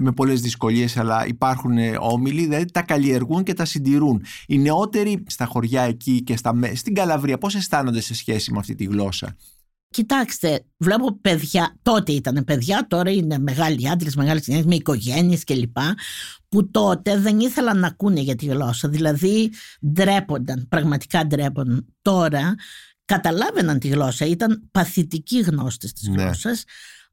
με 0.00 0.12
πολλές 0.12 0.40
δυσκολίες 0.40 0.96
αλλά 0.96 1.26
υπάρχουν 1.26 1.78
ε, 1.78 1.96
όμιλοι, 2.00 2.42
δηλαδή 2.42 2.64
τα 2.70 2.82
καλλιεργούν 2.82 3.42
και 3.42 3.52
τα 3.52 3.64
συντηρούν. 3.64 4.24
Οι 4.46 4.58
νεότεροι 4.58 5.22
στα 5.26 5.44
χωριά 5.44 5.82
εκεί 5.82 6.22
και 6.22 6.36
στα, 6.36 6.54
με- 6.54 6.74
στην 6.74 6.94
Καλαβρία 6.94 7.38
πώς 7.38 7.54
αισθάνονται 7.54 8.00
σε 8.00 8.14
σχέση 8.14 8.52
με 8.52 8.58
αυτή 8.58 8.74
τη 8.74 8.84
γλώσσα; 8.84 9.36
Κοιτάξτε, 9.88 10.64
βλέπω 10.76 11.18
παιδιά, 11.20 11.76
τότε 11.82 12.12
ήταν 12.12 12.44
παιδιά, 12.44 12.86
τώρα 12.88 13.10
είναι 13.10 13.38
μεγάλοι 13.38 13.88
άντρες, 13.88 14.16
μεγάλες 14.16 14.44
γυναίκες, 14.44 14.66
με 14.66 14.74
οικογένειες 14.74 15.44
κλπ. 15.44 15.76
Που 16.48 16.70
τότε 16.70 17.18
δεν 17.18 17.40
ήθελαν 17.40 17.78
να 17.78 17.86
ακούνε 17.86 18.20
για 18.20 18.34
τη 18.34 18.46
γλώσσα. 18.46 18.88
Δηλαδή 18.88 19.50
ντρέπονταν, 19.92 20.66
πραγματικά 20.68 21.26
ντρέπονταν. 21.26 21.86
Τώρα 22.02 22.54
καταλάβαιναν 23.04 23.78
τη 23.78 23.88
γλώσσα, 23.88 24.26
ήταν 24.26 24.68
παθητικοί 24.70 25.40
γνώστες 25.40 25.92
της 25.92 26.08
Ναι. 26.08 26.22
γλώσσας, 26.22 26.64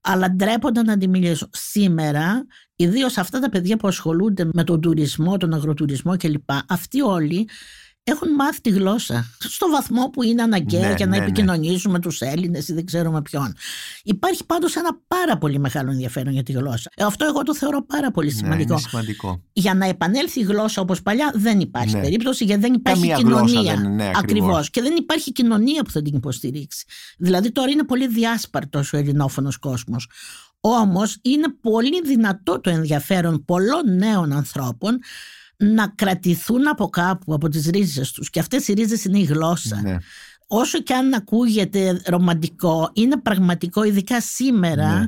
αλλά 0.01 0.31
ντρέπονταν 0.31 0.85
να 0.85 0.97
τη 0.97 1.07
μιλήσουν. 1.07 1.49
Σήμερα, 1.51 2.45
ιδίως 2.75 3.17
αυτά 3.17 3.39
τα 3.39 3.49
παιδιά 3.49 3.77
που 3.77 3.87
ασχολούνται 3.87 4.49
με 4.53 4.63
τον 4.63 4.81
τουρισμό, 4.81 5.37
τον 5.37 5.53
αγροτουρισμό 5.53 6.17
κλπ. 6.17 6.49
Αυτοί 6.67 7.01
όλοι 7.01 7.47
έχουν 8.03 8.33
μάθει 8.35 8.61
τη 8.61 8.69
γλώσσα 8.69 9.25
στο 9.39 9.69
βαθμό 9.69 10.09
που 10.09 10.23
είναι 10.23 10.41
αναγκαίο 10.41 10.79
Ναι, 10.81 10.93
για 10.97 11.05
να 11.05 11.11
ναι, 11.11 11.17
ναι. 11.17 11.23
επικοινωνήσουν 11.23 11.91
με 11.91 11.99
τους 11.99 12.21
Έλληνες 12.21 12.67
ή 12.67 12.73
δεν 12.73 12.85
ξέρω 12.85 13.11
με 13.11 13.21
ποιον. 13.21 13.53
Υπάρχει 14.03 14.45
πάντως 14.45 14.75
ένα 14.75 14.89
πάρα 15.07 15.37
πολύ 15.37 15.59
μεγάλο 15.59 15.91
ενδιαφέρον 15.91 16.33
για 16.33 16.43
τη 16.43 16.51
γλώσσα. 16.51 16.89
Ε, 16.95 17.03
Αυτό 17.03 17.25
εγώ 17.25 17.43
το 17.43 17.55
θεωρώ 17.55 17.85
πάρα 17.85 18.11
πολύ 18.11 18.27
Ναι, 18.27 18.33
σημαντικό. 18.33 18.73
είναι 18.73 18.81
σημαντικό. 18.89 19.41
Για 19.53 19.73
να 19.73 19.85
επανέλθει 19.85 20.39
η 20.39 20.43
γλώσσα 20.43 20.81
όπως 20.81 21.01
παλιά 21.01 21.31
δεν 21.35 21.59
υπάρχει 21.59 21.95
Ναι. 21.95 22.01
περίπτωση 22.01 22.43
γιατί 22.43 22.61
δεν 22.61 22.73
υπάρχει 22.73 23.07
Καμία 23.07 23.17
γλώσσα 23.25 23.45
κοινωνία. 23.45 23.75
δεν 23.75 23.83
είναι, 23.83 23.93
ναι, 23.95 24.11
ακριβώς. 24.15 24.21
ακριβώς. 24.21 24.69
Και 24.69 24.81
δεν 24.81 24.93
υπάρχει 24.97 25.31
κοινωνία 25.31 25.83
που 25.83 25.91
θα 25.91 26.01
την 26.01 26.15
υποστηρίξει. 26.15 26.85
Δηλαδή 27.17 27.51
τώρα 27.51 27.71
είναι 27.71 27.83
πολύ 27.83 28.07
διάσπαρτος 28.07 28.93
ο 28.93 28.97
ελληνόφωνος 28.97 29.57
κόσμος. 29.57 30.09
Όμως 30.61 31.17
είναι 31.21 31.53
πολύ 31.61 32.01
δυνατό 32.03 32.59
το 32.61 32.69
ενδιαφέρον 32.69 33.45
πολλών 33.45 33.95
νέων 33.97 34.31
ανθρώπων 34.31 34.99
να 35.61 35.87
κρατηθούν 35.87 36.67
από 36.67 36.89
κάπου, 36.89 37.33
από 37.33 37.49
τις 37.49 37.65
ρίζες 37.67 38.11
τους. 38.11 38.29
Και 38.29 38.39
αυτές 38.39 38.67
οι 38.67 38.73
ρίζες 38.73 39.03
είναι 39.05 39.19
η 39.19 39.23
γλώσσα. 39.23 39.81
Ναι. 39.81 39.97
Όσο 40.47 40.81
και 40.81 40.93
αν 40.93 41.13
ακούγεται 41.13 42.01
ρομαντικό, 42.05 42.89
είναι 42.93 43.17
πραγματικό, 43.19 43.83
ειδικά 43.83 44.21
σήμερα, 44.21 44.99
Ναι. 44.99 45.05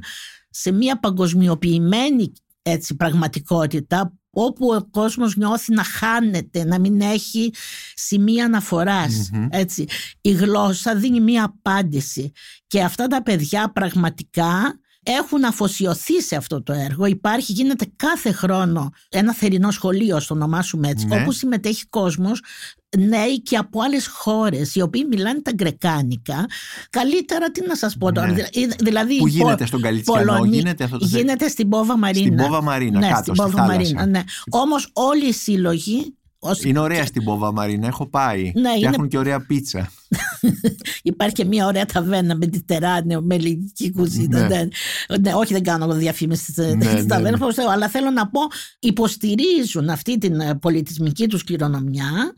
σε 0.49 0.71
μια 0.71 0.99
παγκοσμιοποιημένη 0.99 2.33
έτσι, 2.61 2.95
πραγματικότητα, 2.95 4.13
όπου 4.29 4.67
ο 4.67 4.87
κόσμος 4.91 5.35
νιώθει 5.35 5.73
να 5.73 5.83
χάνεται, 5.83 6.65
να 6.65 6.79
μην 6.79 7.01
έχει 7.01 7.53
σημεία 7.95 8.45
αναφοράς, 8.45 9.29
Μμμ. 9.33 9.47
έτσι. 9.49 9.85
Η 10.21 10.31
γλώσσα 10.31 10.95
δίνει 10.95 11.19
μια 11.19 11.43
απάντηση 11.43 12.31
και 12.67 12.81
αυτά 12.83 13.07
τα 13.07 13.23
παιδιά 13.23 13.71
πραγματικά 13.71 14.79
έχουν 15.03 15.43
αφοσιωθεί 15.43 16.21
σε 16.21 16.35
αυτό 16.35 16.63
το 16.63 16.73
έργο. 16.73 17.05
Υπάρχει, 17.05 17.51
γίνεται 17.51 17.85
κάθε 17.95 18.31
χρόνο 18.31 18.89
ένα 19.09 19.33
θερινό 19.33 19.71
σχολείο, 19.71 20.19
στο 20.19 20.33
ονομάσουμε 20.33 20.87
έτσι, 20.89 21.05
Ναι. 21.05 21.21
όπου 21.21 21.31
συμμετέχει 21.31 21.85
κόσμος 21.85 22.39
νέοι 22.97 23.41
και 23.41 23.57
από 23.57 23.81
άλλες 23.81 24.07
χώρες 24.07 24.75
οι 24.75 24.81
οποίοι 24.81 25.05
μιλάνε 25.09 25.41
τα 25.41 25.51
γκρεκάνικα 25.53 26.45
καλύτερα 26.89 27.51
τι 27.51 27.67
να 27.67 27.75
σας 27.75 27.97
πω 27.97 28.11
τώρα 28.11 28.27
Ναι. 28.27 28.33
Δη- 28.33 28.75
δηλαδή 28.79 29.17
Που 29.17 29.27
οι 29.27 29.29
γίνεται 29.29 29.55
Πο- 29.55 29.65
στον 29.65 29.81
Καλιτσιανό, 29.81 30.31
Πολωνοί- 30.31 30.53
γίνεται 30.55 30.83
αυτό 30.83 30.97
το 30.97 31.05
θέμα. 31.07 31.19
γίνεται 31.21 31.47
στην 31.47 31.69
Πόβα 31.69 31.97
Μαρίνα 31.97 32.25
Στην 32.25 32.35
Πόβα 32.35 32.61
Μαρίνα, 32.61 32.99
ναι, 32.99 33.07
κάτω, 33.07 33.21
στην 33.21 33.33
στη 33.35 33.43
Πόβα 33.43 33.55
θάλασσα. 33.65 33.77
Μαρίνα 33.93 34.05
ναι. 34.05 34.23
όμως 34.49 34.89
όλοι 34.93 35.25
οι 35.27 35.33
σύλλογοι 35.33 36.17
όσοι- 36.43 36.65
Είναι 36.65 36.79
ωραία 36.79 37.05
στην 37.05 37.23
Πόβα 37.23 37.51
Μαρίνα, 37.53 37.87
έχω 37.87 38.07
πάει. 38.07 38.51
Ναι, 38.55 38.71
και 38.71 38.77
είναι- 38.77 38.89
έχουν 38.95 39.07
και 39.07 39.17
ωραία 39.17 39.45
πίτσα. 39.45 39.91
Υπάρχει 41.03 41.35
και 41.35 41.45
μια 41.45 41.65
ωραία 41.65 41.85
ταβέρνα 41.85 42.35
με 42.35 42.47
τεράνιο, 42.65 43.21
με 43.21 43.35
ελληνική 43.35 43.91
κουζίνα. 43.91 44.47
Ναι. 44.47 44.47
Ναι. 44.57 45.17
Ναι, 45.17 45.33
όχι, 45.33 45.53
δεν 45.53 45.63
κάνω 45.63 45.93
διαφήμιση 45.93 46.53
τη 46.53 46.61
Ναι, 46.61 46.73
ναι, 46.73 47.05
ταβέρνα, 47.05 47.37
ναι. 47.55 47.63
αλλά 47.71 47.89
θέλω 47.89 48.09
να 48.09 48.27
πω, 48.29 48.39
υποστηρίζουν 48.79 49.89
αυτή 49.89 50.17
την 50.17 50.39
ε, 50.39 50.55
πολιτισμική 50.55 51.27
τους 51.27 51.43
κληρονομιά 51.43 52.33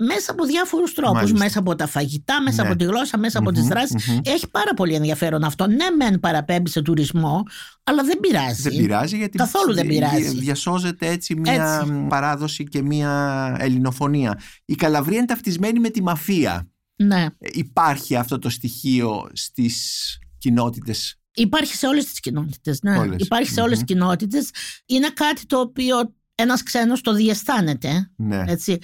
μέσα 0.00 0.30
από 0.32 0.44
διάφορους 0.44 0.94
τρόπους, 0.94 1.14
Μάλιστα. 1.16 1.38
μέσα 1.38 1.58
από 1.58 1.74
τα 1.76 1.86
φαγητά, 1.86 2.42
μέσα 2.42 2.62
Ναι. 2.62 2.68
από 2.68 2.78
τη 2.78 2.84
γλώσσα, 2.84 3.18
μέσα 3.18 3.38
από 3.38 3.50
τις 3.52 3.60
Μμμ, 3.62 3.68
δράσεις. 3.68 4.06
μμμ. 4.08 4.18
Έχει 4.24 4.48
πάρα 4.50 4.74
πολύ 4.74 4.94
ενδιαφέρον 4.94 5.44
αυτό. 5.44 5.66
Ναι, 5.66 5.90
μεν 5.98 6.20
παραπέμπει 6.20 6.70
σε 6.70 6.82
τουρισμό, 6.82 7.42
αλλά 7.84 8.02
δεν 8.04 8.18
πειράζει. 8.20 8.62
Δεν 8.62 8.76
πειράζει 8.76 9.16
γιατί 9.16 9.36
Καθόλου 9.38 9.74
δεν 9.74 9.86
δι- 9.86 9.92
πειράζει. 9.94 10.28
διασώζεται 10.38 11.06
έτσι 11.06 11.34
μια 11.34 11.80
Έτσι. 11.82 12.06
παράδοση 12.08 12.64
και 12.64 12.82
μια 12.82 13.56
ελληνοφωνία. 13.58 14.38
Η 14.64 14.74
Καλαβρία 14.74 15.16
είναι 15.18 15.26
ταυτισμένη 15.26 15.78
με 15.78 15.88
τη 15.90 16.02
μαφία. 16.02 16.68
Ναι. 16.96 17.24
Ε, 17.38 17.48
Υπάρχει 17.52 18.16
αυτό 18.16 18.38
το 18.38 18.50
στοιχείο 18.50 19.30
στις 19.32 20.18
κοινότητες; 20.38 21.18
Υπάρχει 21.34 21.74
σε 21.76 21.86
όλες 21.86 22.04
τις 22.04 22.20
κοινότητες. 22.20 22.78
Ναι. 22.82 22.98
Όλες. 22.98 23.22
Υπάρχει 23.24 23.50
σε 23.50 23.60
όλες 23.60 23.78
τις 23.78 23.80
Μμμ. 23.80 23.98
κοινότητες. 24.00 24.50
Είναι 24.86 25.08
κάτι 25.08 25.46
το 25.46 25.58
οποίο 25.60 26.14
ένας 26.34 26.62
ξένος 26.62 27.00
το 27.00 27.12
διαισθάνεται. 27.14 28.10
Ναι. 28.16 28.44
Έτσι. 28.46 28.78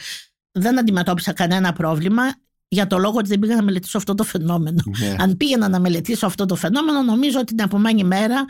Δεν 0.56 0.78
αντιμετώπισα 0.78 1.32
κανένα 1.32 1.72
πρόβλημα 1.72 2.22
για 2.68 2.86
το 2.86 2.98
λόγο 2.98 3.18
ότι 3.18 3.28
δεν 3.28 3.38
πήγα 3.38 3.54
να 3.56 3.62
μελετήσω 3.62 3.98
αυτό 3.98 4.14
το 4.14 4.24
φαινόμενο. 4.24 4.82
ναι. 4.98 5.16
Αν 5.18 5.36
πήγαινα 5.36 5.68
να 5.68 5.80
μελετήσω 5.80 6.26
αυτό 6.26 6.44
το 6.46 6.54
φαινόμενο, 6.54 7.02
νομίζω 7.02 7.38
ότι 7.38 7.54
την 7.54 7.64
επόμενη 7.64 8.04
μέρα 8.04 8.44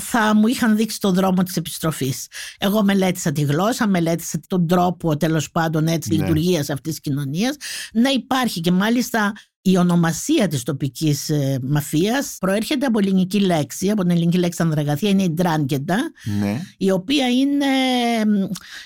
θα 0.00 0.34
μου 0.34 0.46
είχαν 0.46 0.76
δείξει 0.76 1.00
τον 1.00 1.14
δρόμο 1.14 1.42
της 1.42 1.56
επιστροφής. 1.56 2.26
Εγώ 2.58 2.84
μελέτησα 2.84 3.32
τη 3.32 3.40
γλώσσα, 3.42 3.88
μελέτησα 3.88 4.40
τον 4.46 4.66
τρόπο 4.66 5.16
τέλος 5.16 5.50
πάντων 5.50 5.86
έτσι 5.86 6.14
Ναι. 6.14 6.22
λειτουργίας 6.22 6.70
αυτής 6.70 6.92
της 6.92 7.00
κοινωνίας. 7.00 7.56
Ναι 7.92 8.10
υπάρχει 8.10 8.60
και 8.60 8.70
μάλιστα 8.72 9.32
η 9.62 9.76
ονομασία 9.78 10.48
της 10.48 10.62
τοπικής 10.62 11.28
ε, 11.30 11.58
μαφίας 11.62 12.36
προέρχεται 12.40 12.86
από 12.86 12.98
ελληνική 12.98 13.40
λέξη, 13.40 13.90
από 13.90 14.02
την 14.02 14.10
ελληνική 14.10 14.38
λέξη 14.38 14.62
ανδραγαθία, 14.62 15.08
είναι 15.08 15.22
η 15.22 15.30
ντράγκεντα, 15.30 15.96
ναι. 16.40 16.60
η 16.78 16.90
οποία 16.90 17.28
είναι... 17.28 17.64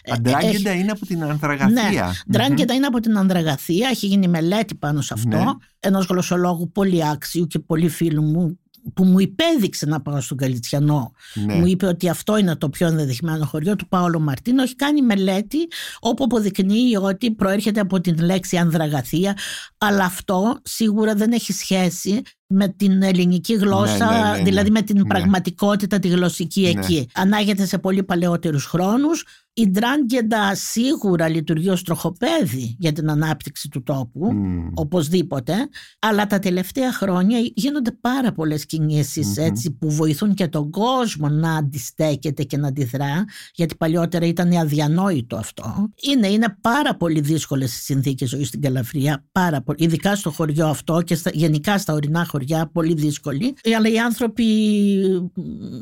ε, 0.03 0.13
Αντράγκεντα 0.13 0.71
έχει- 0.71 0.81
είναι 0.83 0.91
από 0.91 1.07
την 1.07 1.25
Ανθραγαθία. 1.25 2.07
ναι, 2.07 2.11
Ντράγκεντα 2.33 2.75
είναι 2.75 2.87
από 2.87 3.01
την 3.01 3.19
Ανδραγαθία, 3.19 3.89
έχει 3.89 4.07
γίνει 4.07 4.29
μελέτη 4.29 4.75
πάνω 4.75 5.01
σε 5.01 5.15
αυτό. 5.15 5.29
Ναι. 5.37 5.45
Ενός 5.81 6.07
γλωσσολόγου 6.07 6.71
πολύ 6.73 7.07
άξιου 7.09 7.47
και 7.47 7.59
πολύ 7.59 7.89
φίλου 7.89 8.23
μου, 8.23 8.59
που 8.95 9.05
μου 9.05 9.19
υπέδειξε 9.19 9.87
να 9.87 10.01
πάω 10.01 10.21
στον 10.21 10.37
Καλιτσιανό 10.37 11.13
Ναι. 11.35 11.55
μου 11.55 11.67
είπε 11.67 11.87
ότι 11.87 12.09
αυτό 12.09 12.37
είναι 12.37 12.57
το 12.57 12.69
πιο 12.69 12.87
ενδεδειγμένο 12.87 13.45
χωριό 13.45 13.77
του 13.77 13.89
Παόλο 13.89 14.21
Μαρτίνο 14.21 14.63
έχει 14.63 14.77
κάνει 14.77 15.03
μελέτη 15.03 15.59
όπου 16.01 16.25
αποδεικνύει 16.25 16.97
ότι 17.03 17.31
προέρχεται 17.31 17.81
από 17.81 18.01
την 18.01 18.19
λέξη 18.19 18.57
Ανδραγαθία 18.57 19.37
αλλά 19.79 20.05
αυτό 20.05 20.59
σίγουρα 20.63 21.15
δεν 21.15 21.33
έχει 21.33 21.53
σχέση 21.53 22.23
με 22.55 22.69
την 22.69 23.03
ελληνική 23.03 23.55
γλώσσα, 23.55 24.11
Ναι, 24.13 24.19
ναι, 24.19 24.31
ναι, 24.31 24.37
ναι. 24.37 24.43
δηλαδή 24.43 24.71
με 24.71 24.83
την 24.83 24.97
Ναι. 24.97 25.05
πραγματικότητα 25.05 25.99
τη 25.99 26.09
γλωσσική 26.09 26.61
Ναι. 26.61 26.69
εκεί. 26.69 27.07
Ανάγεται 27.15 27.67
σε 27.67 27.79
πολύ 27.79 28.03
παλαιότερους 28.03 28.65
χρόνους. 28.65 29.25
Η 29.55 29.69
Ντράγκεντα 29.71 30.55
σίγουρα 30.55 31.29
λειτουργεί 31.29 31.69
ως 31.69 31.83
τροχοπέδι 31.83 32.77
για 32.79 32.93
την 32.93 33.11
ανάπτυξη 33.11 33.69
του 33.69 33.83
τόπου 33.83 34.33
Μμ. 34.33 34.69
οπωσδήποτε, 34.75 35.55
αλλά 35.99 36.27
τα 36.27 36.39
τελευταία 36.39 36.93
χρόνια 36.93 37.39
γίνονται 37.55 37.93
πάρα 38.01 38.33
πολλές 38.33 38.67
κινήσεις, 38.67 39.27
Μμμ. 39.27 39.45
έτσι, 39.45 39.71
που 39.71 39.91
βοηθούν 39.91 40.35
και 40.35 40.49
τον 40.49 40.71
κόσμο 40.71 41.29
να 41.29 41.55
αντιστέκεται 41.57 42.43
και 42.43 42.57
να 42.57 42.69
αντιδρά, 42.69 43.25
γιατί 43.55 43.75
παλιότερα 43.77 44.27
ήταν 44.27 44.53
αδιανόητο 44.53 45.37
αυτό. 45.37 45.89
Είναι, 46.03 46.27
είναι 46.27 46.57
πάρα 46.61 46.97
πολύ 46.97 47.21
δύσκολες 47.21 47.77
οι 47.77 47.81
συνθήκες 47.83 48.29
ζωής 48.29 48.49
στην 48.49 48.61
Καλαβρία, 48.61 49.25
πάρα 49.33 49.63
πολύ, 49.63 49.79
ειδικά 49.85 50.17
στο 50.17 50.31
χωριό 50.31 50.67
αυτό 50.67 51.03
και 51.03 51.15
στα, 51.15 51.31
γενικά 51.35 51.79
στα 51.79 51.93
ορεινά 51.93 52.25
χωριά, 52.25 52.71
πολύ 52.73 52.95
δύσκολη. 52.95 53.55
Αλλά 53.77 53.89
οι 53.89 53.99
άνθρωποι 53.99 54.45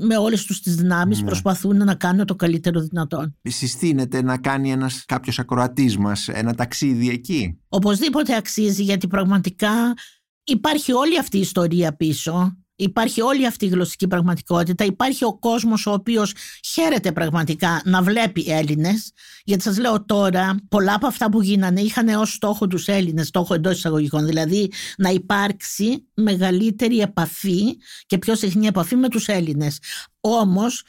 με 0.07 0.17
όλες 0.17 0.45
τους 0.45 0.61
τις 0.63 0.75
δυνάμεις 0.75 1.21
Ναι. 1.21 1.27
προσπαθούν 1.27 1.77
να 1.77 1.95
κάνουν 1.95 2.27
το 2.27 2.35
καλύτερο 2.37 2.81
δυνατόν. 2.81 3.37
Συστήνεται 3.61 4.23
να 4.23 4.39
κάνει 4.39 4.71
ένας 4.71 5.05
κάποιος 5.07 5.39
ακροατής 5.39 5.97
μας 5.97 6.29
ένα 6.29 6.55
ταξίδι 6.55 7.09
εκεί; 7.09 7.59
Οπωσδήποτε 7.69 8.37
αξίζει 8.37 8.83
γιατί 8.83 9.07
πραγματικά 9.07 9.95
υπάρχει 10.45 10.93
όλη 10.93 11.19
αυτή 11.19 11.37
η 11.37 11.41
ιστορία 11.41 11.97
πίσω. 11.97 12.57
Υπάρχει 12.77 13.21
όλη 13.21 13.47
αυτή 13.47 13.65
η 13.65 13.69
γλωσσική 13.69 14.07
πραγματικότητα. 14.07 14.85
Υπάρχει 14.85 15.25
ο 15.25 15.39
κόσμος 15.39 15.87
ο 15.87 15.93
οποίος 15.93 16.35
χαίρεται 16.73 17.13
πραγματικά 17.13 17.83
να 17.85 18.03
βλέπει 18.03 18.45
Έλληνες. 18.49 19.13
Γιατί 19.45 19.63
σας 19.63 19.79
λέω 19.79 20.05
τώρα, 20.05 20.57
πολλά 20.69 20.95
από 20.95 21.07
αυτά 21.07 21.29
που 21.31 21.43
γίνανε 21.43 21.81
είχαν 21.81 22.09
ως 22.09 22.33
στόχο 22.33 22.67
τους 22.67 22.89
Έλληνες, 22.89 23.27
στόχο 23.27 23.55
εντός 23.55 23.77
εισαγωγικών. 23.77 24.27
Δηλαδή 24.27 24.73
να 24.97 25.09
υπάρξει 25.09 26.07
μεγαλύτερη 26.15 26.99
επαφή 26.99 27.77
και 28.07 28.19
πιο 28.19 28.35
συχνή 28.35 28.67
επαφή 28.67 28.97
με 28.97 29.09
τους 29.09 29.29
Έλληνες. 29.29 29.79
Όμως 30.21 30.83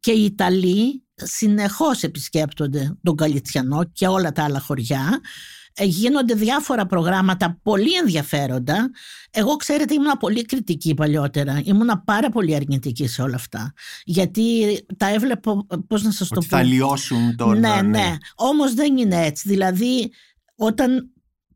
και 0.00 0.10
οι 0.10 0.24
Ιταλοί 0.24 1.02
συνεχώς 1.22 2.02
επισκέπτονται 2.02 2.96
τον 3.02 3.16
Καλιτσιανό 3.16 3.84
και 3.92 4.06
όλα 4.06 4.32
τα 4.32 4.44
άλλα 4.44 4.60
χωριά. 4.60 5.20
Ε, 5.74 5.84
Γίνονται 5.84 6.34
διάφορα 6.34 6.86
προγράμματα 6.86 7.58
πολύ 7.62 7.94
ενδιαφέροντα. 7.94 8.90
Εγώ 9.30 9.56
ξέρετε 9.56 9.94
ήμουν 9.94 10.12
πολύ 10.18 10.44
κριτική 10.44 10.94
παλιότερα. 10.94 11.60
Ήμουν 11.64 12.02
πάρα 12.04 12.28
πολύ 12.30 12.54
αρνητική 12.54 13.06
σε 13.06 13.22
όλα 13.22 13.34
αυτά. 13.34 13.72
Γιατί 14.04 14.78
τα 14.96 15.08
έβλεπα, 15.08 15.66
πώς 15.86 16.02
να 16.02 16.10
σας 16.10 16.28
το 16.28 16.34
Ότι 16.36 16.46
πω; 16.46 16.56
θα 16.56 16.62
λιώσουν 16.62 17.36
τον... 17.36 17.58
Ναι, 17.58 17.82
ναι. 17.82 18.16
Όμως 18.34 18.74
δεν 18.74 18.96
είναι 18.96 19.24
έτσι. 19.24 19.48
Δηλαδή, 19.48 20.12
όταν 20.54 21.10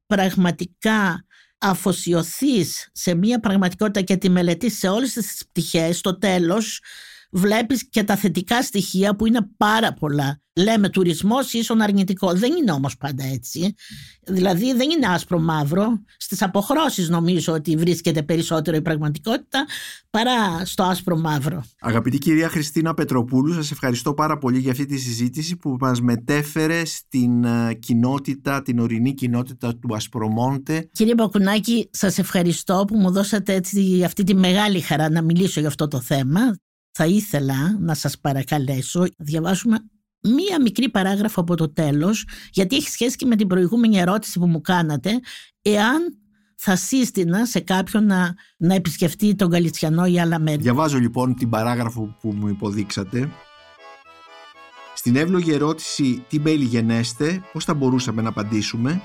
πραγματικά 0.07 1.25
αφοσιωθείς 1.59 2.91
σε 2.93 3.15
μια 3.15 3.41
πραγματικότητα 3.41 4.01
και 4.01 4.17
τη 4.17 4.29
μελετείς 4.29 4.79
σε 4.79 4.89
όλες 4.89 5.13
τις 5.13 5.45
πτυχές, 5.49 5.99
στο 5.99 6.19
τέλος 6.19 6.81
βλέπεις 7.33 7.89
και 7.89 8.05
τα 8.05 8.17
θετικά 8.17 8.63
στοιχεία 8.63 9.17
που 9.17 9.27
είναι 9.27 9.49
πάρα 9.57 9.93
πολλά. 9.93 10.41
Λέμε 10.57 10.89
τουρισμός 10.89 11.53
ίσον 11.53 11.81
αρνητικό. 11.81 12.33
Δεν 12.35 12.53
είναι 12.53 12.73
όμως 12.73 12.97
πάντα 12.97 13.25
έτσι. 13.25 13.75
Δηλαδή 14.27 14.75
δεν 14.75 14.91
είναι 14.91 15.07
άσπρο 15.07 15.39
μαύρο. 15.39 16.03
Στις 16.17 16.43
αποχρώσεις 16.43 17.09
νομίζω 17.09 17.53
ότι 17.53 17.77
βρίσκεται 17.77 18.23
περισσότερο 18.23 18.77
η 18.77 18.83
πραγματικότητα 18.83 19.67
παρά 20.11 20.65
στο 20.65 20.83
άσπρο 20.83 21.17
μαύρο. 21.17 21.65
Αγαπητή 21.81 22.19
κυρία 22.19 22.49
Χριστίνα 22.49 22.95
Πετροπούλου, 22.95 23.53
σας 23.53 23.71
ευχαριστώ 23.71 24.15
πάρα 24.15 24.39
πολύ 24.39 24.59
για 24.59 24.71
αυτή 24.71 24.87
τη 24.87 24.99
συζήτηση 24.99 25.57
που 25.57 25.77
μας 25.81 26.01
μετέφερε 26.01 26.85
στην 26.85 27.45
ε, 27.45 27.75
κοινότητα, 27.75 28.63
την 28.63 28.79
ορεινή 28.79 29.15
κοινότητα 29.15 29.77
του 29.77 29.95
Ασπρομόντε. 29.95 30.89
Κύριε 30.93 31.15
Μπακουνάκη, 31.15 31.89
σας 31.93 32.19
ευχαριστώ 32.19 32.85
που 32.87 32.97
μου 32.97 33.11
δώσατε 33.11 33.55
έτσι 33.55 34.03
αυτή 34.05 34.25
τη 34.25 34.35
μεγάλη 34.35 34.81
χαρά 34.81 35.11
να 35.11 35.23
μιλήσω 35.23 35.61
για 35.61 35.69
αυτό 35.69 35.89
το 35.89 36.01
θέμα. 36.01 36.41
Θα 36.93 37.07
ήθελα 37.07 37.79
να 37.81 37.95
σας 37.95 38.19
παρακαλέσω 38.19 39.01
να 39.01 39.09
διαβάσουμε 39.17 39.79
μία 40.23 40.61
μικρή 40.61 40.89
παράγραφο 40.89 41.41
από 41.41 41.55
το 41.57 41.73
τέλος, 41.73 42.27
γιατί 42.53 42.77
έχει 42.77 42.91
σχέση 42.91 43.17
και 43.17 43.27
με 43.27 43.37
την 43.37 43.47
προηγούμενη 43.47 43.99
ερώτηση 43.99 44.39
που 44.39 44.47
μου 44.47 44.61
κάνατε, 44.61 45.21
εάν 45.63 46.17
θα 46.57 46.77
σύστηνα 46.77 47.47
σε 47.47 47.61
κάποιον 47.61 48.07
να, 48.07 48.35
να 48.57 48.75
επισκεφτεί 48.75 49.35
τον 49.35 49.51
Καλιτσιανό 49.51 50.07
ή 50.07 50.21
άλλα 50.21 50.39
μέρη. 50.39 50.63
Διαβάζω 50.63 50.99
λοιπόν 50.99 51.35
την 51.35 51.49
παράγραφο 51.49 52.17
που 52.21 52.33
μου 52.33 52.49
υποδείξατε. 52.49 53.31
Στην 54.95 55.17
εύλογη 55.17 55.53
ερώτηση 55.53 56.25
τι 56.29 56.41
μέλη 56.41 56.65
γενέστε, 56.65 57.43
πώς 57.53 57.65
θα 57.65 57.75
μπορούσαμε 57.75 58.23
να 58.23 58.29
απαντήσουμε, 58.29 59.03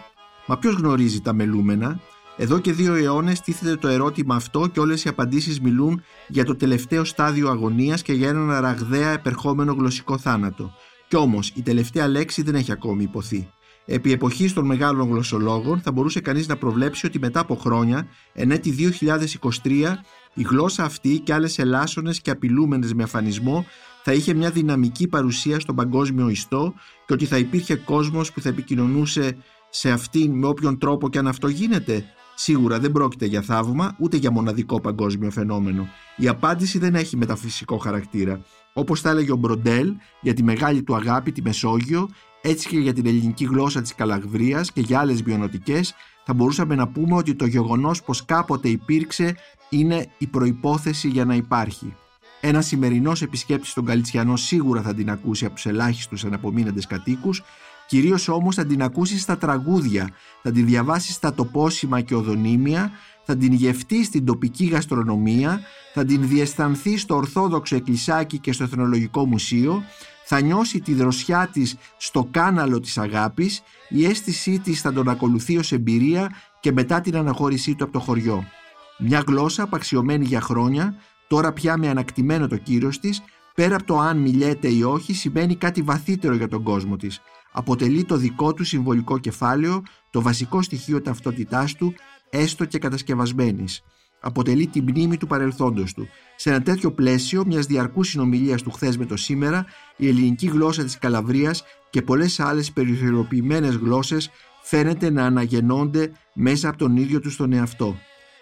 μα 0.47 0.57
ποιος 0.57 0.75
γνωρίζει 0.75 1.21
τα 1.21 1.33
μελούμενα, 1.33 1.99
εδώ 2.37 2.59
και 2.59 2.71
δύο 2.71 2.93
αιώνες 2.93 3.41
τίθεται 3.41 3.75
το 3.75 3.87
ερώτημα 3.87 4.35
αυτό 4.35 4.67
και 4.67 4.79
όλες 4.79 5.03
οι 5.03 5.09
απαντήσεις 5.09 5.61
μιλούν 5.61 6.01
για 6.27 6.45
το 6.45 6.55
τελευταίο 6.55 7.03
στάδιο 7.03 7.49
αγωνίας 7.49 8.01
και 8.01 8.13
για 8.13 8.29
έναν 8.29 8.59
ραγδαία 8.59 9.09
επερχόμενο 9.09 9.73
γλωσσικό 9.73 10.17
θάνατο. 10.17 10.73
Κι 11.07 11.15
όμως 11.15 11.51
η 11.55 11.61
τελευταία 11.61 12.07
λέξη 12.07 12.41
δεν 12.41 12.55
έχει 12.55 12.71
ακόμη 12.71 13.03
υποθεί. 13.03 13.49
Επί 13.85 14.11
εποχής 14.11 14.53
των 14.53 14.65
μεγάλων 14.65 15.09
γλωσσολόγων 15.09 15.81
θα 15.81 15.91
μπορούσε 15.91 16.19
κανείς 16.19 16.47
να 16.47 16.55
προβλέψει 16.55 17.05
ότι 17.05 17.19
μετά 17.19 17.39
από 17.39 17.55
χρόνια, 17.55 18.07
εν 18.33 18.51
έτη 18.51 18.93
2023, 19.63 19.95
η 20.33 20.41
γλώσσα 20.41 20.83
αυτή 20.83 21.19
και 21.19 21.33
άλλες 21.33 21.59
ελάσσονες 21.59 22.21
και 22.21 22.31
απειλούμενες 22.31 22.93
με 22.93 23.03
αφανισμό 23.03 23.65
θα 24.03 24.13
είχε 24.13 24.33
μια 24.33 24.49
δυναμική 24.49 25.07
παρουσία 25.07 25.59
στον 25.59 25.75
παγκόσμιο 25.75 26.29
ιστό 26.29 26.73
και 27.05 27.13
ότι 27.13 27.25
θα 27.25 27.37
υπήρχε 27.37 27.75
κόσμος 27.75 28.31
που 28.31 28.41
θα 28.41 28.49
επικοινωνούσε 28.49 29.37
σε 29.69 29.91
αυτήν 29.91 30.31
με 30.31 30.47
όποιον 30.47 30.77
τρόπο 30.77 31.09
και 31.09 31.17
αν 31.17 31.27
αυτό 31.27 31.47
γίνεται. 31.47 32.05
Σίγουρα 32.39 32.79
δεν 32.79 32.91
πρόκειται 32.91 33.25
για 33.25 33.41
θαύμα 33.41 33.95
ούτε 33.99 34.17
για 34.17 34.31
μοναδικό 34.31 34.81
παγκόσμιο 34.81 35.31
φαινόμενο. 35.31 35.87
Η 36.15 36.27
απάντηση 36.27 36.79
δεν 36.79 36.95
έχει 36.95 37.17
μεταφυσικό 37.17 37.77
χαρακτήρα. 37.77 38.41
Όπως 38.73 39.01
τα 39.01 39.09
έλεγε 39.09 39.31
ο 39.31 39.35
Μπροντέλ 39.35 39.93
για 40.21 40.33
τη 40.33 40.43
μεγάλη 40.43 40.83
του 40.83 40.95
αγάπη, 40.95 41.31
τη 41.31 41.41
Μεσόγειο, 41.41 42.09
έτσι 42.41 42.67
και 42.67 42.77
για 42.77 42.93
την 42.93 43.05
ελληνική 43.05 43.45
γλώσσα 43.45 43.81
της 43.81 43.95
Καλαγβρίας 43.95 44.71
και 44.71 44.81
για 44.81 44.99
άλλες 44.99 45.21
βιονοτικέ, 45.21 45.81
θα 46.25 46.33
μπορούσαμε 46.33 46.75
να 46.75 46.87
πούμε 46.87 47.15
ότι 47.15 47.35
το 47.35 47.45
γεγονός 47.45 48.03
πως 48.03 48.25
κάποτε 48.25 48.69
υπήρξε 48.69 49.35
είναι 49.69 50.07
η 50.17 50.27
προπόθεση 50.27 51.07
για 51.07 51.25
να 51.25 51.35
υπάρχει. 51.35 51.95
Ένα 52.41 52.61
σημερινός 52.61 53.21
επισκέπτης 53.21 53.69
στον 53.69 53.85
Καλιτσιανό 53.85 54.35
σίγουρα 54.35 54.81
θα 54.81 54.93
την 54.93 55.09
ακούσει 55.09 55.45
από 55.45 55.53
τους 55.53 55.65
ελάχιστους 55.65 56.25
αναπομείναντες 56.25 56.87
κατοίκους, 56.87 57.43
κυρίως 57.87 58.27
όμως 58.27 58.55
θα 58.55 58.65
την 58.65 58.83
ακούσεις 58.83 59.21
στα 59.21 59.37
τραγούδια, 59.37 60.09
θα 60.43 60.51
την 60.51 60.65
διαβάσεις 60.65 61.15
στα 61.15 61.33
τοπόσιμα 61.33 62.01
και 62.01 62.15
οδονίμια, 62.15 62.91
θα 63.23 63.37
την 63.37 63.53
γευτείς 63.53 64.07
στην 64.07 64.25
τοπική 64.25 64.65
γαστρονομία, 64.65 65.61
θα 65.93 66.05
την 66.05 66.27
διαισθανθείς 66.27 67.01
στο 67.01 67.15
Ορθόδοξο 67.15 67.75
Εκκλησάκι 67.75 68.39
και 68.39 68.51
στο 68.51 68.63
Εθνολογικό 68.63 69.25
Μουσείο, 69.25 69.83
θα 70.25 70.41
νιώσει 70.41 70.79
τη 70.79 70.93
δροσιά 70.93 71.49
της 71.53 71.75
στο 71.97 72.27
κάναλο 72.31 72.79
της 72.79 72.97
αγάπης, 72.97 73.61
η 73.89 74.05
αίσθησή 74.05 74.59
της 74.59 74.81
θα 74.81 74.93
τον 74.93 75.09
ακολουθεί 75.09 75.57
ως 75.57 75.71
εμπειρία 75.71 76.31
και 76.59 76.71
μετά 76.71 77.01
την 77.01 77.15
αναχώρησή 77.15 77.75
του 77.75 77.83
από 77.83 77.93
το 77.93 77.99
χωριό. 77.99 78.43
Μια 78.97 79.23
γλώσσα 79.27 79.63
απαξιωμένη 79.63 80.25
για 80.25 80.41
χρόνια, 80.41 80.95
τώρα 81.27 81.53
πια 81.53 81.77
με 81.77 81.89
ανακτημένο 81.89 82.47
το 82.47 82.57
κύρος 82.57 82.99
της, 82.99 83.21
πέρα 83.55 83.75
από 83.75 83.83
το 83.83 83.99
αν 83.99 84.17
μιλιέται 84.17 84.67
ή 84.67 84.83
όχι, 84.83 85.13
σημαίνει 85.13 85.55
κάτι 85.55 85.81
βαθύτερο 85.81 86.35
για 86.35 86.47
τον 86.47 86.63
κόσμο 86.63 86.95
της. 86.95 87.21
Αποτελεί 87.57 88.03
το 88.03 88.17
δικό 88.17 88.53
του 88.53 88.63
συμβολικό 88.63 89.17
κεφάλαιο, 89.17 89.83
το 90.11 90.21
βασικό 90.21 90.61
στοιχείο 90.61 91.01
ταυτότητάς 91.01 91.75
του, 91.75 91.93
έστω 92.29 92.65
και 92.65 92.79
κατασκευασμένης. 92.79 93.83
Αποτελεί 94.21 94.67
την 94.67 94.83
μνήμη 94.83 95.17
του 95.17 95.27
παρελθόντος 95.27 95.93
του. 95.93 96.07
Σε 96.35 96.49
ένα 96.49 96.61
τέτοιο 96.61 96.91
πλαίσιο 96.91 97.45
μιας 97.45 97.65
διαρκούς 97.65 98.07
συνομιλίας 98.07 98.61
του 98.61 98.71
χθες 98.71 98.97
με 98.97 99.05
το 99.05 99.17
σήμερα, 99.17 99.65
η 99.97 100.07
ελληνική 100.07 100.47
γλώσσα 100.47 100.83
της 100.83 100.97
Καλαβρίας 100.97 101.63
και 101.89 102.01
πολλές 102.01 102.39
άλλες 102.39 102.71
περιθωριοποιημένες 102.71 103.75
γλώσσες 103.75 104.29
φαίνεται 104.61 105.09
να 105.09 105.25
αναγεννώνται 105.25 106.11
μέσα 106.33 106.69
από 106.69 106.77
τον 106.77 106.97
ίδιο 106.97 107.19
τους 107.19 107.35
τον 107.35 107.53
εαυτό. 107.53 107.95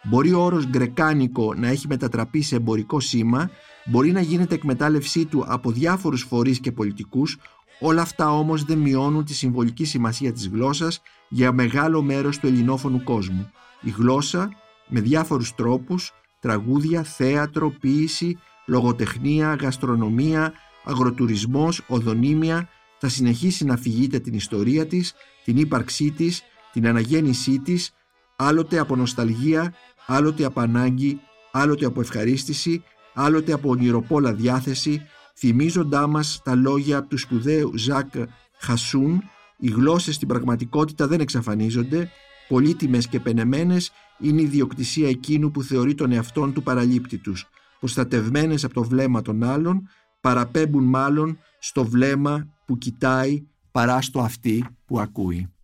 Μπορεί 0.04 0.34
ο 0.34 0.40
όρος 0.40 0.68
γκρεκάνικο 0.68 1.54
να 1.54 1.68
έχει 1.68 1.88
μετατραπεί 1.88 2.42
σε 2.42 2.56
εμπορικό 2.56 3.00
σήμα, 3.00 3.50
μπορεί 3.86 4.12
να 4.12 4.22
γίνεται 4.22 4.56
εκμετάλλευσή 4.56 5.26
του 5.26 5.44
από 5.48 5.72
διάφορους 5.72 6.22
φορείς 6.22 6.60
και 6.60 6.72
πολιτικούς, 6.72 7.38
όλα 7.80 8.02
αυτά 8.02 8.32
όμως 8.32 8.64
δεν 8.64 8.78
μειώνουν 8.78 9.26
τη 9.26 9.34
συμβολική 9.34 9.86
σημασία 9.86 10.34
της 10.34 10.48
γλώσσας 10.48 11.02
για 11.30 11.52
μεγάλο 11.52 12.02
μέρος 12.02 12.40
του 12.40 12.48
ελληνόφωνου 12.48 13.04
κόσμου. 13.04 13.52
Η 13.82 13.90
γλώσσα 13.90 14.50
με 14.88 15.00
διάφορους 15.00 15.56
τρόπους, 15.56 16.14
τραγούδια, 16.40 17.04
θέατρο, 17.04 17.70
ποίηση, 17.70 18.38
λογοτεχνία, 18.66 19.54
γαστρονομία, 19.54 20.54
αγροτουρισμός, 20.84 21.82
οδονίμια, 21.88 22.70
θα 23.00 23.10
συνεχίσει 23.10 23.66
να 23.66 23.74
αφηγείται 23.74 24.20
την 24.20 24.34
ιστορία 24.34 24.88
της, 24.88 25.14
την 25.44 25.58
ύπαρξή 25.58 26.12
της, 26.12 26.44
την 26.74 26.88
αναγέννησή 26.88 27.60
της, 27.60 27.92
άλλοτε 28.36 28.80
από 28.80 28.96
νοσταλγία, 28.96 29.74
άλλοτε 30.06 30.46
από 30.46 30.60
ανάγκη, 30.60 31.20
άλλοτε 31.52 31.86
από 31.86 32.02
ευχαρίστηση, 32.02 32.84
άλλοτε 33.14 33.52
από 33.54 33.70
ονειροπόλα 33.70 34.34
διάθεση, 34.34 35.02
θυμίζοντά 35.38 36.08
μας 36.08 36.42
τα 36.44 36.56
λόγια 36.56 37.04
του 37.04 37.18
σπουδαίου 37.18 37.78
Ζακ 37.78 38.14
Χασούν 38.60 39.24
«Οι 39.58 39.68
γλώσσες 39.68 40.16
στην 40.16 40.28
πραγματικότητα 40.28 41.08
δεν 41.08 41.20
εξαφανίζονται, 41.20 42.10
πολύτιμες 42.48 43.08
και 43.08 43.20
πενεμένες 43.20 43.92
είναι 44.20 44.42
η 44.42 44.46
διοκτησία 44.46 45.10
εκείνου 45.10 45.52
που 45.52 45.64
θεωρεί 45.64 45.96
τον 45.96 46.12
εαυτόν 46.12 46.54
του 46.54 46.64
παραλήπτη 46.64 47.18
τους, 47.18 47.48
προστατευμένες 47.80 48.64
από 48.64 48.74
το 48.74 48.84
βλέμμα 48.84 49.22
των 49.22 49.44
άλλων, 49.44 49.90
παραπέμπουν 50.22 50.84
μάλλον 50.84 51.38
στο 51.60 51.86
βλέμμα 51.86 52.48
που 52.66 52.78
κοιτάει 52.78 53.48
παρά 53.72 54.02
στο 54.02 54.20
αυτή 54.20 54.66
που 54.86 55.00
ακούει. 55.00 55.55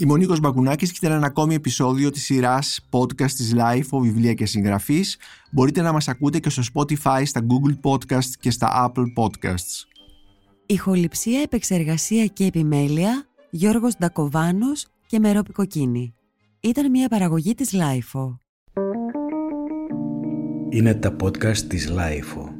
Είμαι 0.00 0.12
ο 0.12 0.16
Νίκος 0.16 0.40
Μπακουνάκης 0.40 0.92
και 0.92 0.98
ήταν 1.06 1.16
ένα 1.16 1.26
ακόμη 1.26 1.54
επεισόδιο 1.54 2.10
της 2.10 2.24
σειράς 2.24 2.88
podcast 2.90 3.30
της 3.30 3.54
Life, 3.56 3.98
βιβλία 4.00 4.34
και 4.34 4.46
συγγραφής. 4.46 5.16
Μπορείτε 5.50 5.82
να 5.82 5.92
μας 5.92 6.08
ακούτε 6.08 6.38
και 6.38 6.50
στο 6.50 6.62
Spotify, 6.74 7.22
στα 7.24 7.40
Google 7.40 7.90
Podcasts 7.90 8.32
και 8.40 8.50
στα 8.50 8.92
Apple 8.94 9.04
Podcasts. 9.22 9.86
Ηχοληψία, 10.66 11.40
επεξεργασία 11.40 12.26
και 12.26 12.44
επιμέλεια, 12.44 13.26
Γιώργος 13.50 13.96
Ντακοβάνος 13.98 14.86
και 15.06 15.18
Μερόπη 15.18 15.52
Κοκκίνη. 15.52 16.14
Ήταν 16.60 16.90
μια 16.90 17.08
παραγωγή 17.08 17.54
της 17.54 17.74
Life. 17.74 18.36
Είναι 20.70 20.94
τα 20.94 21.16
podcast 21.22 21.58
της 21.58 21.92
Life. 21.92 22.57